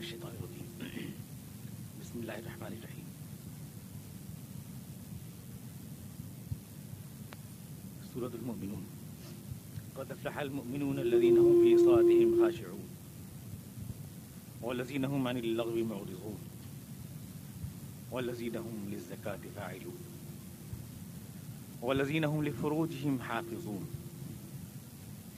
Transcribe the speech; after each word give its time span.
من 0.00 0.06
الشيطان 0.06 0.32
الرجيم 0.32 0.90
بسم 2.00 2.18
الله 2.20 2.38
الرحمن 2.38 2.72
الرحيم 2.72 3.04
سورة 8.14 8.34
المؤمنون۔ 8.34 8.82
قد 9.96 10.12
أفلح 10.12 10.38
المؤمنون 10.38 10.98
الذين 10.98 11.38
هم 11.38 11.64
في 11.64 11.78
صلاتهم 11.78 12.40
خاشعون۔ 12.40 12.80
والذين 14.62 15.04
هم 15.04 15.28
عن 15.28 15.36
اللغو 15.36 15.84
معرضون۔ 15.84 16.36
والذين 18.10 18.56
هم 18.56 18.88
للزكاة 18.88 19.48
فاعلون۔ 19.54 19.96
والذين 21.82 22.24
هم 22.24 22.42
لفروجهم 22.42 23.16
حافظون۔ 23.28 24.00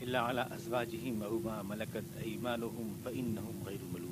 إلا 0.03 0.21
على 0.21 0.41
أزواجهم 0.41 1.23
أو 1.23 1.39
ما 1.39 1.63
ملكت 1.63 2.27
أيمانهم 2.27 2.93
فإنهم 3.05 3.63
غير 3.67 3.79
ملومين 3.93 4.12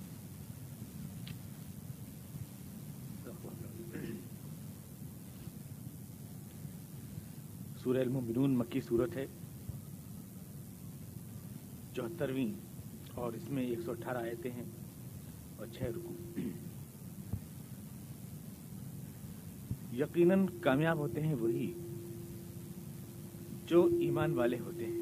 سورہ 7.83 7.97
المؤمنون 7.97 8.57
مکی 8.57 8.81
صورت 8.81 9.17
ہے، 9.17 9.25
چوہترویں، 11.95 12.53
اور 13.13 13.33
اس 13.33 13.49
میں 13.49 13.63
ایک 13.63 13.79
سو 13.85 13.91
اٹھارہ 13.91 14.17
آیتیں 14.17 14.51
ہیں 14.51 14.63
اور 15.55 15.67
چھ 15.77 15.83
رکو 15.83 16.13
یقیناً 19.93 20.45
کامیاب 20.61 20.97
ہوتے 20.97 21.21
ہیں 21.21 21.35
وہی 21.39 21.73
جو 23.67 23.89
ایمان 23.99 24.33
والے 24.33 24.59
ہوتے 24.59 24.85
ہیں۔ 24.85 24.99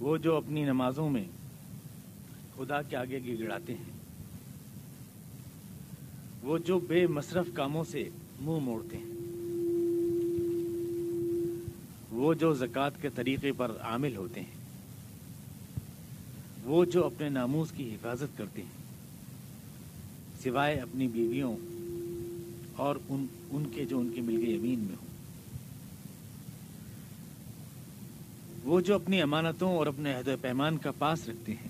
وہ 0.00 0.16
جو 0.16 0.36
اپنی 0.36 0.64
نمازوں 0.64 1.10
میں 1.10 1.24
خدا 2.56 2.82
کے 2.82 2.96
آگے 2.96 3.38
گڑاتے 3.38 3.74
ہیں۔ 3.74 3.92
وہ 6.42 6.58
جو 6.58 6.78
بے 6.78 7.06
مصرف 7.06 7.46
کاموں 7.54 7.84
سے 7.84 8.08
منہ 8.40 8.58
موڑتے 8.58 8.96
ہیں۔ 8.96 9.07
وہ 12.18 12.34
جو 12.34 12.54
زکوٰۃ 12.54 12.90
کے 13.00 13.08
طریقے 13.08 13.52
پر 13.52 13.72
عامل 13.80 14.16
ہوتے 14.16 14.40
ہیں، 14.40 14.56
وہ 16.64 16.84
جو 16.84 17.06
اپنے 17.06 17.28
ناموز 17.28 17.72
کی 17.72 17.94
حفاظت 17.94 18.38
کرتے 18.38 18.62
ہیں، 18.62 18.76
سوائے 20.42 20.76
اپنی 20.76 21.08
بیویوں 21.08 21.56
اور 22.76 22.96
ان 23.08 23.26
ان 23.50 23.64
کے 23.74 23.84
جو 23.84 23.98
ان 23.98 24.10
کے 24.14 24.20
مل 24.20 24.46
گئے 24.46 24.54
یمین 24.54 24.78
میں 24.78 24.96
ہوں۔ 25.00 25.08
وہ 28.64 28.80
جو 28.80 28.94
اپنی 28.94 29.22
امانتوں 29.22 29.76
اور 29.76 29.86
اپنے 29.86 30.14
عہد 30.14 30.28
و 30.28 30.36
پیمان 30.40 30.78
کا 30.78 30.90
پاس 30.98 31.28
رکھتے 31.28 31.52
ہیں، 31.52 31.68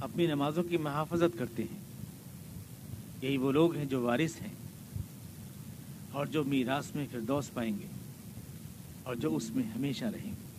اپنی 0.00 0.26
نمازوں 0.26 0.62
کی 0.62 0.76
محافظت 0.76 1.38
کرتے 1.38 1.62
ہیں۔ 1.62 1.80
یہی 3.22 3.36
وہ 3.36 3.52
لوگ 3.52 3.76
ہیں 3.76 3.84
جو 3.84 4.00
وارث 4.02 4.42
ہیں 4.42 4.54
اور 6.12 6.26
جو 6.26 6.44
میراث 6.44 6.94
میں 6.94 7.06
فردوس 7.12 7.54
پائیں 7.54 7.78
گے۔ 7.78 7.99
اور 9.02 9.14
جو 9.14 9.36
اس 9.36 9.50
میں 9.50 9.64
ہمیشہ 9.64 10.04
رہیں 10.04 10.32
گے۔ 10.32 10.50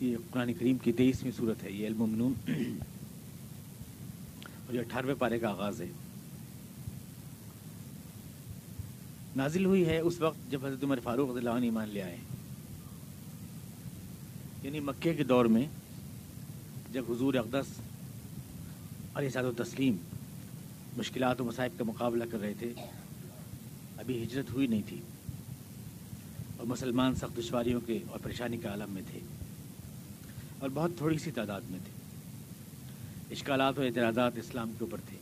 یہ 0.00 0.16
قرآن 0.30 0.54
کریم 0.54 0.78
کی 0.78 0.92
تیئیسویں 0.92 1.32
صورت 1.36 1.62
ہے، 1.62 1.70
یہ 1.70 1.86
الممنون 1.86 2.32
اور 4.66 4.74
یہ 4.74 4.80
اٹھارہویں 4.80 5.14
پارے 5.18 5.38
کا 5.38 5.48
آغاز 5.48 5.80
ہے۔ 5.80 5.86
نازل 9.36 9.64
ہوئی 9.64 9.86
ہے 9.86 9.98
اس 9.98 10.20
وقت 10.20 10.50
جب 10.50 10.66
حضرت 10.66 10.84
عمر 10.84 10.98
فاروق 11.02 11.30
رضی 11.30 11.38
اللہ 11.38 11.50
عنہ 11.50 11.64
ایمان 11.64 11.88
لے 11.88 12.02
آئے۔ 12.02 12.16
یعنی 14.62 14.80
مکے 14.80 15.14
کے 15.14 15.24
دور 15.24 15.44
میں 15.44 15.66
جب 16.92 17.04
حضور 17.10 17.34
اقدس 17.34 17.66
علیہ 19.14 19.28
صاحب 19.28 19.44
و 19.44 19.52
تسلیم 19.52 19.96
مشکلات 20.96 21.40
و 21.40 21.44
مصائب 21.44 21.78
کا 21.78 21.84
مقابلہ 21.84 22.24
کر 22.30 22.38
رہے 22.40 22.54
تھے۔ 22.58 22.72
ابھی 23.98 24.22
ہجرت 24.22 24.50
ہوئی 24.50 24.66
نہیں 24.66 24.82
تھی۔ 24.86 25.00
اور 26.56 26.66
مسلمان 26.66 27.14
سخت 27.14 27.38
دشواریوں 27.38 27.80
کے 27.80 27.98
اور 28.08 28.20
پریشانی 28.22 28.56
کے 28.56 28.68
عالم 28.68 28.90
میں 28.90 29.02
تھے۔ 29.10 29.20
اور 30.58 30.70
بہت 30.74 30.90
تھوڑی 30.96 31.18
سی 31.18 31.30
تعداد 31.30 31.60
میں 31.70 31.78
تھے۔ 31.84 31.92
اشکالات 33.30 33.78
و 33.78 33.82
اعتراضات 33.82 34.32
اسلام 34.36 34.70
کے 34.78 34.84
اوپر 34.84 34.98
تھے۔ 35.08 35.18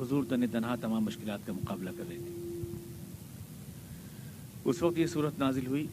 حضور 0.00 0.24
تن 0.28 0.48
تنہا 0.48 0.76
تمام 0.76 1.04
مشکلات 1.04 1.38
کا 1.46 1.52
مقابلہ 1.52 1.90
کر 1.90 2.04
رہے 2.08 2.16
تھے۔ 2.16 2.60
اس 4.64 4.82
وقت 4.82 4.98
یہ 4.98 5.06
صورت 5.06 5.38
نازل 5.38 5.66
ہوئی۔ 5.66 5.86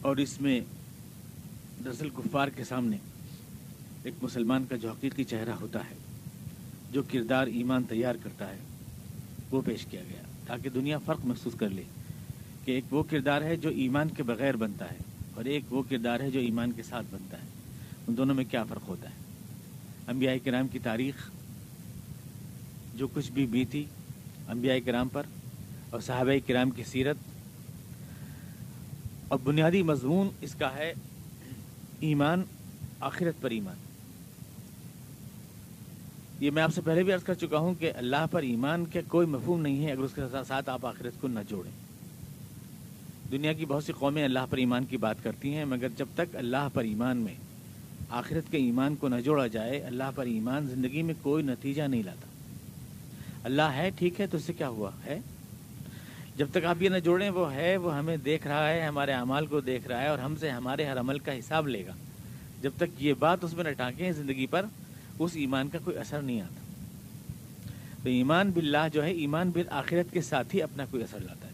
اور 0.00 0.16
اس 0.16 0.40
میں 0.40 0.60
دراصل 1.84 2.10
کفار 2.10 2.48
کے 2.48 2.64
سامنے 2.64 2.96
ایک 4.06 4.14
مسلمان 4.22 4.64
کا 4.64 4.76
جو 4.76 4.90
حقیقی 4.90 5.24
چہرہ 5.24 5.50
ہوتا 5.50 5.78
ہے، 5.78 5.94
جو 6.90 7.02
کردار 7.12 7.46
ایمان 7.46 7.82
تیار 7.82 8.14
کرتا 8.22 8.48
ہے، 8.48 8.58
وہ 9.50 9.62
پیش 9.64 9.86
کیا 9.86 10.00
گیا 10.00 10.22
تاکہ 10.46 10.70
دنیا 10.70 10.98
فرق 10.98 11.24
محسوس 11.24 11.54
کر 11.58 11.68
لے 11.68 11.82
کہ 12.64 12.70
ایک 12.70 12.92
وہ 12.92 13.02
کردار 13.02 13.42
ہے 13.42 13.56
جو 13.56 13.68
ایمان 13.68 14.08
کے 14.08 14.22
بغیر 14.22 14.56
بنتا 14.56 14.90
ہے 14.90 14.96
اور 15.34 15.44
ایک 15.44 15.72
وہ 15.72 15.82
کردار 15.88 16.20
ہے 16.20 16.30
جو 16.30 16.40
ایمان 16.40 16.72
کے 16.72 16.82
ساتھ 16.82 17.06
بنتا 17.10 17.36
ہے۔ 17.42 17.46
ان 18.08 18.16
دونوں 18.16 18.34
میں 18.34 18.44
کیا 18.44 18.64
فرق 18.64 18.88
ہوتا 18.88 19.10
ہے؟ 19.10 19.14
انبیاء 20.08 20.34
کرام 20.44 20.68
کی 20.68 20.78
تاریخ 20.78 21.30
جو 22.94 23.08
کچھ 23.14 23.32
بھی 23.32 23.46
بیتی 23.46 23.84
انبیاء 24.48 24.76
کرام 24.84 25.08
پر 25.08 25.22
اور 25.90 26.00
صحابہ 26.00 26.38
کرام 26.46 26.70
کی 26.70 26.84
سیرت 26.84 27.16
اور 29.28 29.38
بنیادی 29.44 29.82
مضمون 29.82 30.28
اس 30.40 30.54
کا 30.54 30.74
ہے 30.74 30.92
ایمان، 32.00 32.42
آخرت 33.00 33.40
پر 33.40 33.50
ایمان۔ 33.50 33.85
یہ 36.40 36.50
میں 36.50 36.62
آپ 36.62 36.74
سے 36.74 36.80
پہلے 36.80 37.02
بھی 37.02 37.12
عرض 37.12 37.22
کر 37.22 37.34
چکا 37.34 37.58
ہوں 37.58 37.74
کہ 37.74 37.92
اللہ 37.96 38.26
پر 38.30 38.42
ایمان 38.42 38.84
کے 38.84 39.02
کوئی 39.08 39.26
مفہوم 39.26 39.60
نہیں 39.60 39.86
ہے 39.86 39.92
اگر 39.92 40.00
اس 40.00 40.10
کے 40.14 40.20
ساتھ 40.48 40.70
آپ 40.70 40.86
آخرت 40.86 41.20
کو 41.20 41.28
نہ 41.28 41.40
جوڑیں۔ 41.48 41.70
دنیا 43.30 43.52
کی 43.52 43.64
بہت 43.64 43.84
سی 43.84 43.92
قومیں 43.92 44.24
اللہ 44.24 44.38
پر 44.50 44.56
ایمان 44.56 44.84
کی 44.84 44.96
بات 44.96 45.24
کرتی 45.24 45.54
ہیں، 45.54 45.64
مگر 45.64 45.88
جب 45.96 46.06
تک 46.14 46.36
اللہ 46.36 46.68
پر 46.72 46.84
ایمان 46.84 47.16
میں 47.16 47.34
آخرت 48.10 48.50
کے 48.50 48.56
ایمان 48.56 48.96
کو 48.96 49.08
نہ 49.08 49.14
جوڑا 49.14 49.46
جائے، 49.46 49.80
اللہ 49.80 50.10
پر 50.14 50.26
ایمان 50.26 50.66
زندگی 50.66 51.02
میں 51.02 51.14
کوئی 51.22 51.42
نتیجہ 51.42 51.82
نہیں 51.82 52.02
لاتا۔ 52.02 52.26
اللہ 53.44 53.62
ہے، 53.62 53.90
ٹھیک 53.96 54.20
ہے، 54.20 54.26
تو 54.26 54.36
اس 54.36 54.44
سے 54.44 54.52
کیا 54.52 54.68
ہوا؟ 54.68 54.90
ہے؟ 55.06 55.20
جب 56.36 56.46
تک 56.50 56.64
آپ 56.64 56.82
یہ 56.82 56.88
نہ 56.88 56.98
جوڑیں، 56.98 57.30
وہ 57.30 57.54
ہے، 57.54 57.76
وہ 57.76 57.98
ہمیں 57.98 58.16
دیکھ 58.16 58.46
رہا 58.46 58.68
ہے، 58.68 58.86
ہمارے 58.86 59.12
اعمال 59.12 59.46
کو 59.46 59.60
دیکھ 59.60 59.88
رہا 59.88 60.02
ہے 60.02 60.08
اور 60.08 60.18
ہم 60.18 60.36
سے 60.36 60.50
ہمارے 60.50 60.84
ہر 60.84 61.00
عمل 61.00 61.18
کا 61.18 61.38
حساب 61.38 61.68
لے 61.68 61.86
گا۔ 61.86 61.92
جب 62.62 62.70
تک 62.76 63.02
یہ 63.02 63.14
بات 63.18 63.44
اس 63.44 63.54
میں 63.54 63.64
نہ 63.64 63.68
ٹانکیں، 63.68 64.12
زندگی 64.12 64.46
پر 64.46 64.66
اس 65.18 65.30
ایمان 65.34 65.68
کا 65.68 65.78
کوئی 65.84 65.98
اثر 65.98 66.22
نہیں 66.22 66.40
آتا۔ 66.40 66.60
تو 68.02 68.08
ایمان 68.08 68.50
باللہ 68.50 68.88
جو 68.92 69.04
ہے، 69.04 69.10
ایمان 69.10 69.50
بالآخرت 69.50 70.12
کے 70.12 70.20
ساتھ 70.20 70.56
ہی 70.56 70.62
اپنا 70.62 70.84
کوئی 70.90 71.02
اثر 71.02 71.18
لاتا 71.18 71.48
ہے۔ 71.48 71.52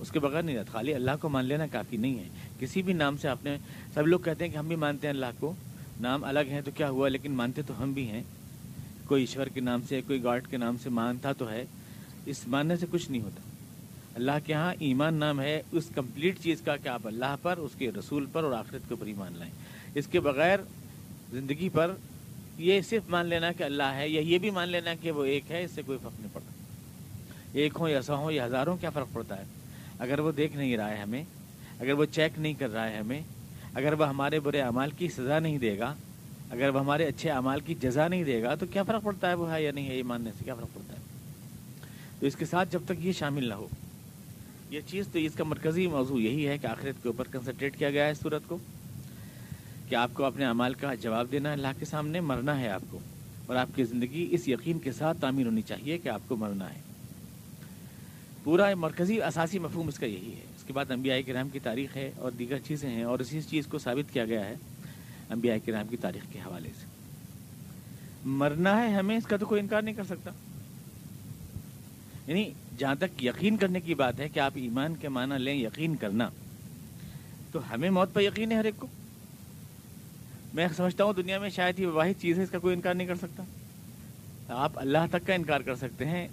اس 0.00 0.10
کے 0.10 0.20
بغیر 0.20 0.42
نہیں 0.42 0.56
رہتا۔ 0.56 0.72
خالی 0.72 0.94
اللہ 0.94 1.10
کو 1.20 1.28
مان 1.28 1.44
لینا 1.44 1.66
کافی 1.66 1.96
نہیں 1.96 2.18
ہے۔ 2.18 2.28
کسی 2.60 2.82
بھی 2.82 2.92
نام 2.92 3.16
سے 3.16 3.28
آپ 3.28 3.44
نے، 3.44 3.56
سب 3.94 4.06
لوگ 4.06 4.20
کہتے 4.20 4.44
ہیں 4.44 4.52
کہ 4.52 4.58
ہم 4.58 4.68
بھی 4.68 4.76
مانتے 4.76 5.06
ہیں 5.06 5.14
اللہ 5.14 5.26
کو۔ 5.38 5.54
نام 6.00 6.24
الگ 6.24 6.40
ہیں 6.40 6.60
تو 6.60 6.70
کیا 6.70 6.90
ہوا؟ 6.90 7.08
لیکن 7.08 7.32
مانتے 7.32 7.62
تو 7.62 7.82
ہم 7.82 7.92
بھی 7.92 8.08
ہیں۔ 8.08 8.22
کوئی 9.06 9.22
ایشور 9.22 9.46
کے 9.46 9.60
نام 9.60 9.80
سے، 9.88 10.00
کوئی 10.06 10.24
گاڈ 10.24 10.46
کے 10.46 10.56
نام 10.56 10.76
سے 10.82 10.90
مانتا 10.90 11.32
تو 11.32 11.50
ہے۔ 11.50 11.64
اس 12.26 12.48
ماننے 12.48 12.76
سے 12.76 12.86
کچھ 12.90 13.10
نہیں 13.10 13.22
ہوتا۔ 13.22 13.42
اللہ 14.14 14.32
کے 14.46 14.52
ہاں 14.52 14.74
ایمان 14.78 15.14
نام 15.14 15.40
ہے۔ 15.40 15.62
اس 15.72 15.84
کمپلیٹ 15.94 16.40
چیز 16.40 16.60
کا 16.60 16.76
کہ 16.76 16.88
آپ 16.88 17.06
اللہ 17.06 17.36
پر، 17.42 17.56
اس 17.56 17.70
کے 17.78 17.90
رسول 17.98 18.26
پر 18.32 18.44
اور 18.44 18.52
آخرت 18.52 18.88
کے 18.88 18.94
اوپر 18.94 19.06
ایمان 19.06 19.32
لائیں۔ 19.36 19.52
اس 19.94 20.06
کے 20.06 20.20
بغیر 20.20 20.58
زندگی 21.30 21.68
پر 21.68 21.94
یہ 22.60 22.80
صرف 22.88 23.08
مان 23.08 23.26
لینا 23.26 23.50
کہ 23.52 23.62
اللہ 23.62 23.92
ہے، 23.94 24.08
یا 24.08 24.20
یہ 24.20 24.38
بھی 24.38 24.50
مان 24.50 24.68
لینا 24.68 24.94
کہ 25.00 25.10
وہ 25.10 25.24
ایک 25.24 25.50
ہے، 25.50 25.62
اس 25.64 25.70
سے 25.74 25.82
کوئی 25.86 25.98
فرق 26.02 26.20
نہیں 26.20 26.32
پڑتا۔ 26.32 26.52
ایک 27.52 27.76
ہوں 27.80 27.88
یا 27.88 28.02
سو 28.02 28.14
ہوں 28.14 28.32
یا 28.32 28.46
ہزاروں، 28.46 28.76
کیا 28.80 28.90
فرق 28.90 29.12
پڑتا 29.12 29.38
ہے؟ 29.38 29.44
اگر 29.98 30.18
وہ 30.18 30.32
دیکھ 30.32 30.56
نہیں 30.56 30.76
رہا 30.76 30.90
ہے 30.90 30.96
ہمیں، 30.96 31.22
اگر 31.80 31.92
وہ 31.92 32.04
چیک 32.04 32.38
نہیں 32.38 32.54
کر 32.58 32.70
رہا 32.72 32.88
ہے 32.90 32.98
ہمیں، 32.98 33.20
اگر 33.74 33.92
وہ 33.92 34.08
ہمارے 34.08 34.40
برے 34.40 34.60
اعمال 34.60 34.90
کی 34.98 35.08
سزا 35.08 35.38
نہیں 35.38 35.58
دے 35.58 35.78
گا، 35.78 35.94
اگر 36.50 36.68
وہ 36.68 36.80
ہمارے 36.80 37.06
اچھے 37.06 37.30
اعمال 37.30 37.60
کی 37.60 37.74
جزا 37.80 38.08
نہیں 38.08 38.24
دے 38.24 38.42
گا، 38.42 38.54
تو 38.54 38.66
کیا 38.66 38.82
فرق 38.82 39.02
پڑتا 39.02 39.28
ہے 39.28 39.34
وہ 39.34 39.50
ہے 39.52 39.62
یا 39.62 39.72
نہیں 39.72 39.88
ہے؟ 39.88 39.96
یہ 39.96 40.02
ماننے 40.02 40.30
سے 40.38 40.44
کیا 40.44 40.54
فرق 40.54 40.74
پڑتا 40.74 40.94
ہے؟ 40.94 40.98
تو 42.20 42.26
اس 42.26 42.36
کے 42.36 42.44
ساتھ 42.44 42.72
جب 42.72 42.80
تک 42.86 43.04
یہ 43.06 43.12
شامل 43.12 43.48
نہ 43.48 43.54
ہو، 43.54 43.66
یہ 44.70 44.80
چیز 44.86 45.08
تو 45.12 45.18
اس 45.18 45.34
کا 45.34 45.44
مرکزی 45.44 45.86
موضوع 45.86 46.20
یہی 46.20 46.46
ہے 46.48 46.58
کہ 46.58 46.66
آخرت 46.66 47.02
کے 47.02 47.08
اوپر 47.08 47.28
کنسنٹریٹ 47.30 47.76
کیا 47.78 47.90
گیا 47.90 48.06
ہے 48.06 48.10
اس 48.10 48.20
صورت 48.20 48.42
کو۔ 48.46 48.58
کہ 49.90 49.94
آپ 49.94 50.10
کو 50.14 50.24
اپنے 50.24 50.44
عمال 50.44 50.74
کا 50.74 50.94
جواب 50.94 51.32
دینا 51.32 51.48
ہے 51.48 51.54
اللہ 51.54 51.78
کے 51.78 51.84
سامنے 51.84 52.20
مرنا 52.20 52.60
ہے 52.60 52.68
آپ 52.68 52.82
کو، 52.90 52.98
اور 53.46 53.56
آپ 53.56 53.68
کی 53.74 53.84
زندگی 53.84 54.26
اس 54.30 54.48
یقین 54.48 54.78
کے 54.78 54.92
ساتھ 54.92 55.20
تعمیر 55.20 55.46
ہونی 55.46 55.62
چاہیے 55.62 55.98
کہ 55.98 56.08
آپ 56.08 56.28
کو 56.28 56.36
مرنا 56.36 56.74
ہے۔ 56.74 56.80
پورا 58.44 58.74
مرکزی 58.74 59.22
اساسی 59.22 59.58
مفہوم 59.58 59.88
اس 59.88 59.98
کا 59.98 60.06
یہی 60.06 60.32
ہے۔ 60.34 60.44
اس 60.56 60.64
کے 60.64 60.72
بعد 60.72 60.90
انبیاء 60.90 61.16
کرام 61.26 61.48
کی 61.48 61.58
تاریخ 61.58 61.96
ہے 61.96 62.10
اور 62.16 62.32
دیگر 62.32 62.58
چیزیں 62.58 62.90
ہیں 62.90 63.02
اور 63.02 63.18
اسی 63.18 63.42
چیز 63.42 63.66
کو 63.66 63.78
ثابت 63.78 64.12
کیا 64.12 64.24
گیا 64.24 64.44
ہے 64.44 64.54
انبیاء 65.30 65.56
کرام 65.64 65.86
کی 65.86 65.96
تاریخ 65.96 66.32
کے 66.32 66.38
حوالے 66.38 66.70
سے۔ 66.80 66.86
مرنا 68.24 68.76
ہے 68.82 68.88
ہمیں، 68.88 69.16
اس 69.16 69.26
کا 69.26 69.36
تو 69.36 69.46
کوئی 69.46 69.60
انکار 69.60 69.82
نہیں 69.82 69.94
کر 69.94 70.04
سکتا۔ 70.04 70.30
یعنی 72.26 72.50
جہاں 72.78 72.94
تک 72.94 73.24
یقین 73.24 73.56
کرنے 73.56 73.80
کی 73.80 73.94
بات 73.94 74.20
ہے 74.20 74.28
کہ 74.28 74.40
آپ 74.40 74.52
ایمان 74.54 74.94
کے 74.94 75.08
معنی 75.08 75.38
لیں، 75.38 75.54
یقین 75.54 75.96
کرنا، 75.96 76.28
تو 77.52 77.60
ہمیں 77.70 77.90
موت 77.90 78.14
پر 78.14 78.20
یقین 78.20 78.52
ہے 78.52 78.56
ہر 78.56 78.64
ایک 78.64 78.74
کو۔ 78.78 78.86
میں 80.54 80.68
سمجھتا 80.76 81.04
ہوں 81.04 81.12
دنیا 81.12 81.38
میں 81.38 81.50
شاید 81.50 81.78
یہ 81.78 81.86
واحد 81.86 82.20
چیز 82.20 82.38
ہے، 82.38 82.42
اس 82.42 82.50
کا 82.50 82.58
کوئی 82.58 82.74
انکار 82.74 82.94
نہیں 82.94 83.08
کر 83.08 83.14
سکتا۔ 83.14 83.42
آپ 84.48 84.72
اللہ 84.74 84.98
تک 85.10 85.26
کا 85.26 85.34
انکار 85.34 85.60
کر 85.60 85.74
سکتے 85.74 86.04
ہیں، 86.04 86.28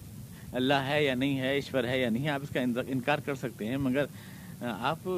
اللہ 0.53 0.73
ہے 0.73 1.03
یا 1.03 1.15
نہیں 1.15 1.39
ہے، 1.39 1.47
ایشور 1.47 1.83
ہے 1.83 2.01
یا 2.01 2.09
نہیں، 2.09 2.29
آپ 2.29 2.39
اس 2.43 2.49
کا 2.49 2.59
انکار 2.87 3.19
کر 3.19 3.35
سکتے 3.35 3.65
ہیں، 3.65 3.77
مگر 3.77 4.05
آپ 4.61 5.09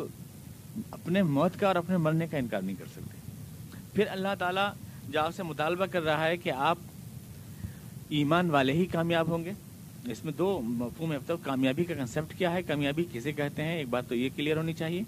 اپنے 0.91 1.23
موت 1.23 1.59
کا 1.59 1.67
اور 1.67 1.75
اپنے 1.75 1.97
مرنے 1.97 2.27
کا 2.31 2.37
انکار 2.37 2.61
نہیں 2.61 2.75
کر 2.79 2.85
سکتے۔ 2.91 3.17
پھر 3.93 4.07
اللہ 4.09 4.27
تعالیٰ 4.39 4.73
جو 5.09 5.21
آپ 5.21 5.35
سے 5.35 5.43
مطالبہ 5.43 5.85
کر 5.85 6.01
رہا 6.01 6.27
ہے 6.27 6.37
کہ 6.37 6.51
آپ 6.51 6.77
ایمان 8.09 8.49
والے 8.49 8.73
ہی 8.73 8.85
کامیاب 8.85 9.27
ہوں 9.27 9.45
گے۔ 9.45 9.51
اس 10.11 10.25
میں 10.25 10.33
دو 10.33 10.61
مفہوم 10.61 11.13
ہے 11.13 11.17
کامیابی 11.43 11.83
کا 11.83 11.93
کنسیپٹ 11.93 12.37
کیا 12.37 12.51
ہے؟ 12.51 12.61
کامیابی 12.61 13.05
کسے 13.13 13.31
کہتے 13.31 13.63
ہیں؟ 13.63 13.77
ایک 13.77 13.89
بات 13.89 14.09
تو 14.09 14.15
یہ 14.15 14.29
کلیئر 14.35 14.57
ہونی 14.57 14.73
چاہیے۔ 14.73 15.01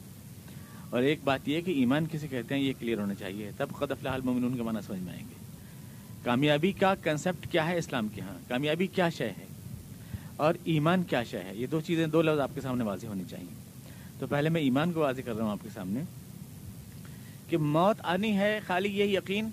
اور 0.92 1.02
ایک 1.02 1.20
بات 1.24 1.40
یہ 1.46 1.62
کہ 1.62 1.72
ایمان 1.72 2.06
کسے 2.12 2.28
کہتے 2.28 2.56
ہیں 2.56 2.62
یہ 2.62 2.74
کلیئر 2.80 2.98
ہونا 2.98 3.14
چاہیے۔ 3.14 3.52
تب 3.58 3.70
خط 3.76 3.92
افلاح 3.92 4.14
المومنون 4.14 4.56
کے 4.56 4.64
معنی 4.64 4.80
سمجھ 4.88 5.00
میں 5.00 5.14
آئیں 5.14 5.24
گے۔ 5.30 5.34
کامیابی 6.24 6.72
کا 6.72 6.96
کنسیپٹ 6.96 7.52
کیا 7.52 7.68
ہے 7.68 7.78
اسلام 7.78 8.08
کے 8.08 8.22
ہاں؟ 8.22 8.50
کامیابی 8.50 8.88
کیا 8.88 9.10
شے 9.10 9.28
ہے؟ 9.28 9.46
اور 10.36 10.54
ایمان 10.64 11.04
کیا 11.04 11.24
شے 11.24 11.40
ہے؟ 11.40 11.52
یہ 11.56 11.68
دو 11.68 11.82
چیزیں، 11.82 12.08
دو 12.08 12.22
لفظ 12.22 12.40
آپ 12.40 12.52
کے 12.56 12.62
سامنے 12.62 12.84
واضح 12.84 13.08
ہونی 13.08 13.24
چاہیے۔ 13.30 13.62
تو 14.20 14.28
پہلے 14.28 14.50
میں 14.50 14.62
ایمان 14.62 14.92
کو 14.92 15.00
واضح 15.00 15.22
کر 15.26 15.36
رہا 15.36 15.44
ہوں 15.44 15.52
آپ 15.52 15.64
کے 15.64 15.70
سامنے 15.74 16.02
کہ 17.50 17.58
موت 17.58 17.98
آنی 18.04 18.38
ہے 18.38 18.60
خالی 18.68 19.00
یہ 19.00 19.04
یقین 19.04 19.50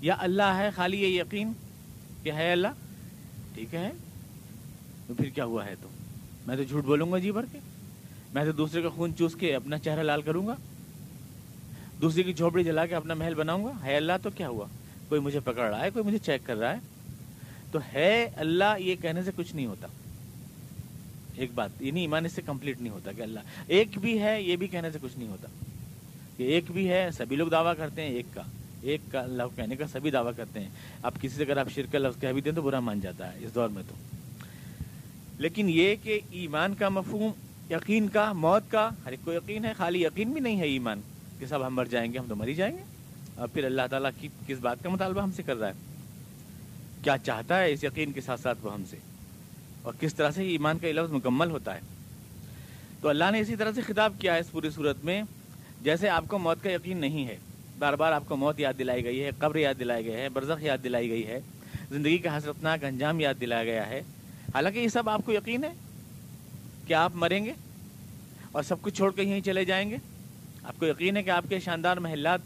یا 0.00 0.16
اللہ 0.18 0.54
ہے 0.56 0.70
خالی 0.70 1.02
یہ 1.02 1.20
یقین 1.20 1.52
کہ 2.22 2.32
ہے 2.32 2.52
اللہ؟ 2.52 2.68
ٹھیک 3.54 3.74
ہے۔ 3.74 3.90
تو 5.06 5.14
پھر 5.14 5.28
کیا 5.28 5.44
ہوا 5.44 5.66
ہے 5.66 5.74
تو؟ 5.82 5.88
میں 6.46 6.56
تو 6.56 6.62
جھوٹ 6.62 6.84
بولوں 6.84 7.12
گا 7.12 7.18
جی 7.18 7.32
بھر 7.32 7.44
کے۔ 7.52 7.58
میں 8.34 8.44
تو 8.44 8.52
دوسرے 8.52 8.82
کا 8.82 8.88
خون 8.88 9.16
چوس 9.16 9.34
کے 9.34 9.54
اپنا 9.54 9.78
چہرہ 9.78 10.02
لال 10.02 10.22
کروں 10.22 10.46
گا۔ 10.46 10.54
دوسرے 12.02 12.22
کی 12.22 12.32
جھوپڑی 12.32 12.64
جلا 12.64 12.86
کے 12.86 12.94
اپنا 12.94 13.14
محل 13.14 13.34
بناؤں 13.34 13.64
گا۔ 13.64 13.72
ہے 13.84 13.96
اللہ، 13.96 14.12
تو 14.22 14.30
کیا 14.30 14.48
ہوا؟ 14.48 14.66
کوئی 15.08 15.20
مجھے 15.20 15.40
پکڑ 15.40 15.70
رہا 15.70 15.84
ہے؟ 15.84 15.90
کوئی 15.90 16.04
مجھے 16.04 16.18
چیک 16.18 16.40
کر 16.44 16.56
رہا 16.56 16.72
ہے؟ 16.72 16.78
تو 17.72 17.78
ہے 17.94 18.30
اللہ، 18.36 18.78
یہ 18.78 18.94
کہنے 18.94 19.22
سے 19.22 19.30
کچھ 19.36 19.54
نہیں 19.54 19.66
ہوتا۔ 19.66 19.88
ایک 21.34 21.50
بات، 21.54 21.70
یہ 21.80 21.90
نہیں، 21.90 22.02
ایمان 22.02 22.24
اس 22.24 22.32
سے 22.32 22.42
کمپلیٹ 22.46 22.80
نہیں 22.80 22.92
ہوتا 22.92 23.12
کہ 23.12 23.22
اللہ۔ 23.22 23.40
ایک 23.66 23.88
بھی 24.00 24.22
ہے، 24.22 24.42
یہ 24.42 24.56
بھی 24.56 24.66
کہنے 24.66 24.90
سے 24.90 24.98
کچھ 25.02 25.18
نہیں 25.18 25.28
ہوتا۔ 25.28 25.48
کہ 26.36 26.42
ایک 26.42 26.64
بھی 26.70 26.88
ہے، 26.88 27.08
سبھی 27.12 27.36
لوگ 27.36 27.48
دعویٰ 27.48 27.74
کرتے 27.76 28.02
ہیں 28.02 28.08
ایک 28.08 28.26
کا۔ 28.34 28.42
ایک 28.82 29.00
کا، 29.12 29.20
اللہ 29.20 29.42
کہنے 29.56 29.76
کا 29.76 29.86
سبھی 29.86 30.10
دعویٰ 30.10 30.32
کرتے 30.36 30.60
ہیں۔ 30.60 30.68
اب 31.02 31.14
کسی 31.20 31.36
سے 31.36 31.42
اگر 31.42 31.56
آپ 31.56 31.68
شرک 31.70 31.94
لفظ 31.94 32.20
کہہ 32.20 32.28
بھی 32.28 32.40
دیں 32.40 32.52
تو 32.52 32.62
برا 32.62 32.80
مان 32.80 33.00
جاتا 33.00 33.32
ہے، 33.32 33.38
اس 33.44 33.54
دور 33.54 33.68
میں 33.68 33.82
تو۔ 33.88 33.94
لیکن 35.38 35.68
یہ 35.68 35.94
کہ 36.02 36.20
ایمان 36.30 36.74
کا 36.74 36.88
مفہوم 36.88 37.30
یقین 37.70 38.08
کا، 38.08 38.32
موت 38.32 38.70
کا، 38.70 38.90
ہر 39.04 39.10
ایک 39.10 39.20
کو 39.24 39.32
یقین 39.32 39.64
ہے، 39.64 39.72
خالی 39.72 40.02
یقین 40.02 40.32
بھی 40.32 40.40
نہیں 40.40 40.60
ہے 40.60 40.66
ایمان 40.66 41.00
کہ 41.38 41.46
سب 41.46 41.66
ہم 41.66 41.74
مر 41.74 41.84
جائیں 41.84 42.12
گے، 42.12 42.18
ہم 42.18 42.24
تو 42.28 42.36
مر 42.36 42.48
ہی 42.48 42.54
جائیں 42.54 42.76
گے۔ 42.76 42.82
اور 43.34 43.48
پھر 43.48 43.64
اللہ 43.64 43.82
تعالیٰ 43.90 44.10
کی 44.20 44.28
کس 44.46 44.58
بات 44.58 44.76
کا 44.82 44.88
مطالبہ 44.88 45.20
ہم 45.20 45.32
سے 45.32 45.42
کر 45.42 45.56
رہا 45.56 45.68
ہے؟ 45.68 45.72
کیا 47.02 47.18
چاہتا 47.18 47.60
ہے 47.60 47.72
اس 47.72 47.84
یقین 47.84 48.12
کے 48.12 48.20
ساتھ 48.20 48.40
ساتھ 48.40 48.58
وہ 48.62 48.74
ہم 48.74 48.82
سے؟ 48.90 48.96
اور 49.82 49.94
کس 50.00 50.14
طرح 50.14 50.30
سے 50.30 50.42
ایمان 50.42 50.78
کا 50.78 50.88
لفظ 50.88 51.12
مکمل 51.12 51.50
ہوتا 51.50 51.74
ہے؟ 51.74 51.80
تو 53.00 53.08
اللہ 53.08 53.24
نے 53.32 53.40
اسی 53.40 53.56
طرح 53.56 53.72
سے 53.72 53.80
خطاب 53.80 54.12
کیا 54.18 54.34
ہے 54.34 54.38
اس 54.38 54.50
پوری 54.50 54.70
صورت 54.70 55.04
میں، 55.04 55.22
جیسے 55.82 56.08
آپ 56.08 56.24
کو 56.28 56.38
موت 56.38 56.64
کا 56.64 56.70
یقین 56.70 56.98
نہیں 56.98 57.26
ہے۔ 57.26 57.36
بار 57.78 57.92
بار 57.92 58.12
آپ 58.12 58.22
کو 58.28 58.36
موت 58.36 58.60
یاد 58.60 58.72
دلائی 58.78 59.04
گئی 59.04 59.22
ہے، 59.22 59.30
قبر 59.38 59.56
یاد 59.56 59.74
دلائی 59.80 60.06
گئی 60.06 60.14
ہے، 60.14 60.28
برزخ 60.28 60.62
یاد 60.62 60.78
دلائی 60.84 61.10
گئی 61.10 61.26
ہے، 61.26 61.40
زندگی 61.90 62.18
کا 62.18 62.36
حسرتناک 62.36 62.84
انجام 62.84 63.20
یاد 63.20 63.34
دلایا 63.40 63.64
گیا 63.64 63.88
ہے۔ 63.88 64.02
حالانکہ 64.54 64.78
یہ 64.78 64.88
سب 64.88 65.08
آپ 65.08 65.20
کو 65.24 65.32
یقین 65.32 65.64
ہے۔ 65.64 65.72
کہ 66.88 66.94
آپ 66.94 67.12
مریں 67.14 67.44
گے 67.44 67.52
اور 68.52 68.62
سب 68.62 68.82
کچھ 68.82 68.94
چھوڑ 68.94 69.12
کے 69.12 69.22
یہیں 69.22 69.40
چلے 69.40 69.64
جائیں 69.64 69.90
گے؟ 69.90 69.96
آپ 70.62 70.74
کو 70.78 70.86
یقین 70.86 71.16
ہے 71.16 71.22
کہ 71.22 71.30
آپ 71.30 71.44
کے 71.48 71.60
شاندار 71.60 71.96
محلات 71.96 72.40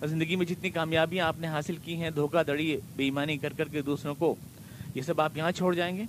اور 0.00 0.08
زندگی 0.08 0.36
میں 0.36 0.46
جتنی 0.46 0.70
کامیابیاں 0.70 1.26
آپ 1.26 1.36
نے 1.38 1.46
حاصل 1.46 1.76
کی 1.76 1.94
ہیں، 1.94 2.10
دھوکہ 2.10 2.42
دڑی 2.42 2.76
بے 2.96 3.04
ایمانی 3.04 3.36
کر 3.36 3.52
کر 3.52 3.68
کے 3.68 3.82
دوسروں 3.82 4.14
کو، 4.14 4.34
یہ 4.94 5.02
سب 5.02 5.20
آپ 5.20 5.36
یہاں 5.36 5.50
چھوڑ 5.50 5.74
جائیں 5.74 5.96
گے؟ 5.96 6.04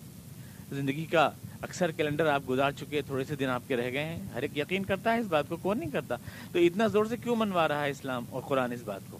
زندگی 0.72 1.06
کا 1.06 1.30
اکثر 1.62 1.92
کیلنڈر 1.92 2.26
آپ 2.26 2.42
گزار 2.50 2.72
چکے، 2.72 3.02
تھوڑے 3.02 3.24
سے 3.24 3.36
دن 3.36 3.46
آپ 3.46 3.62
کے 3.68 3.76
رہ 3.76 3.92
گئے 3.92 4.06
ہیں۔ 4.06 4.20
ہر 4.34 4.42
ایک 4.42 4.58
یقین 4.58 4.84
کرتا 4.84 5.14
ہے 5.14 5.20
اس 5.20 5.28
بات 5.28 5.50
کو، 5.50 5.58
کون 5.62 5.80
نہیں 5.80 5.90
کرتا؟ 5.90 6.16
تو 6.52 6.60
اتنا 6.60 6.88
زور 6.88 7.06
سے 7.06 7.18
کیوں 7.18 7.36
منوا 7.36 7.68
رہا 7.68 7.86
ہے 7.86 7.90
اسلام 7.90 8.26
اور 8.30 8.42
قرآن 8.42 8.72
اس 8.72 8.84
بات 8.84 9.02
کو؟ 9.10 9.18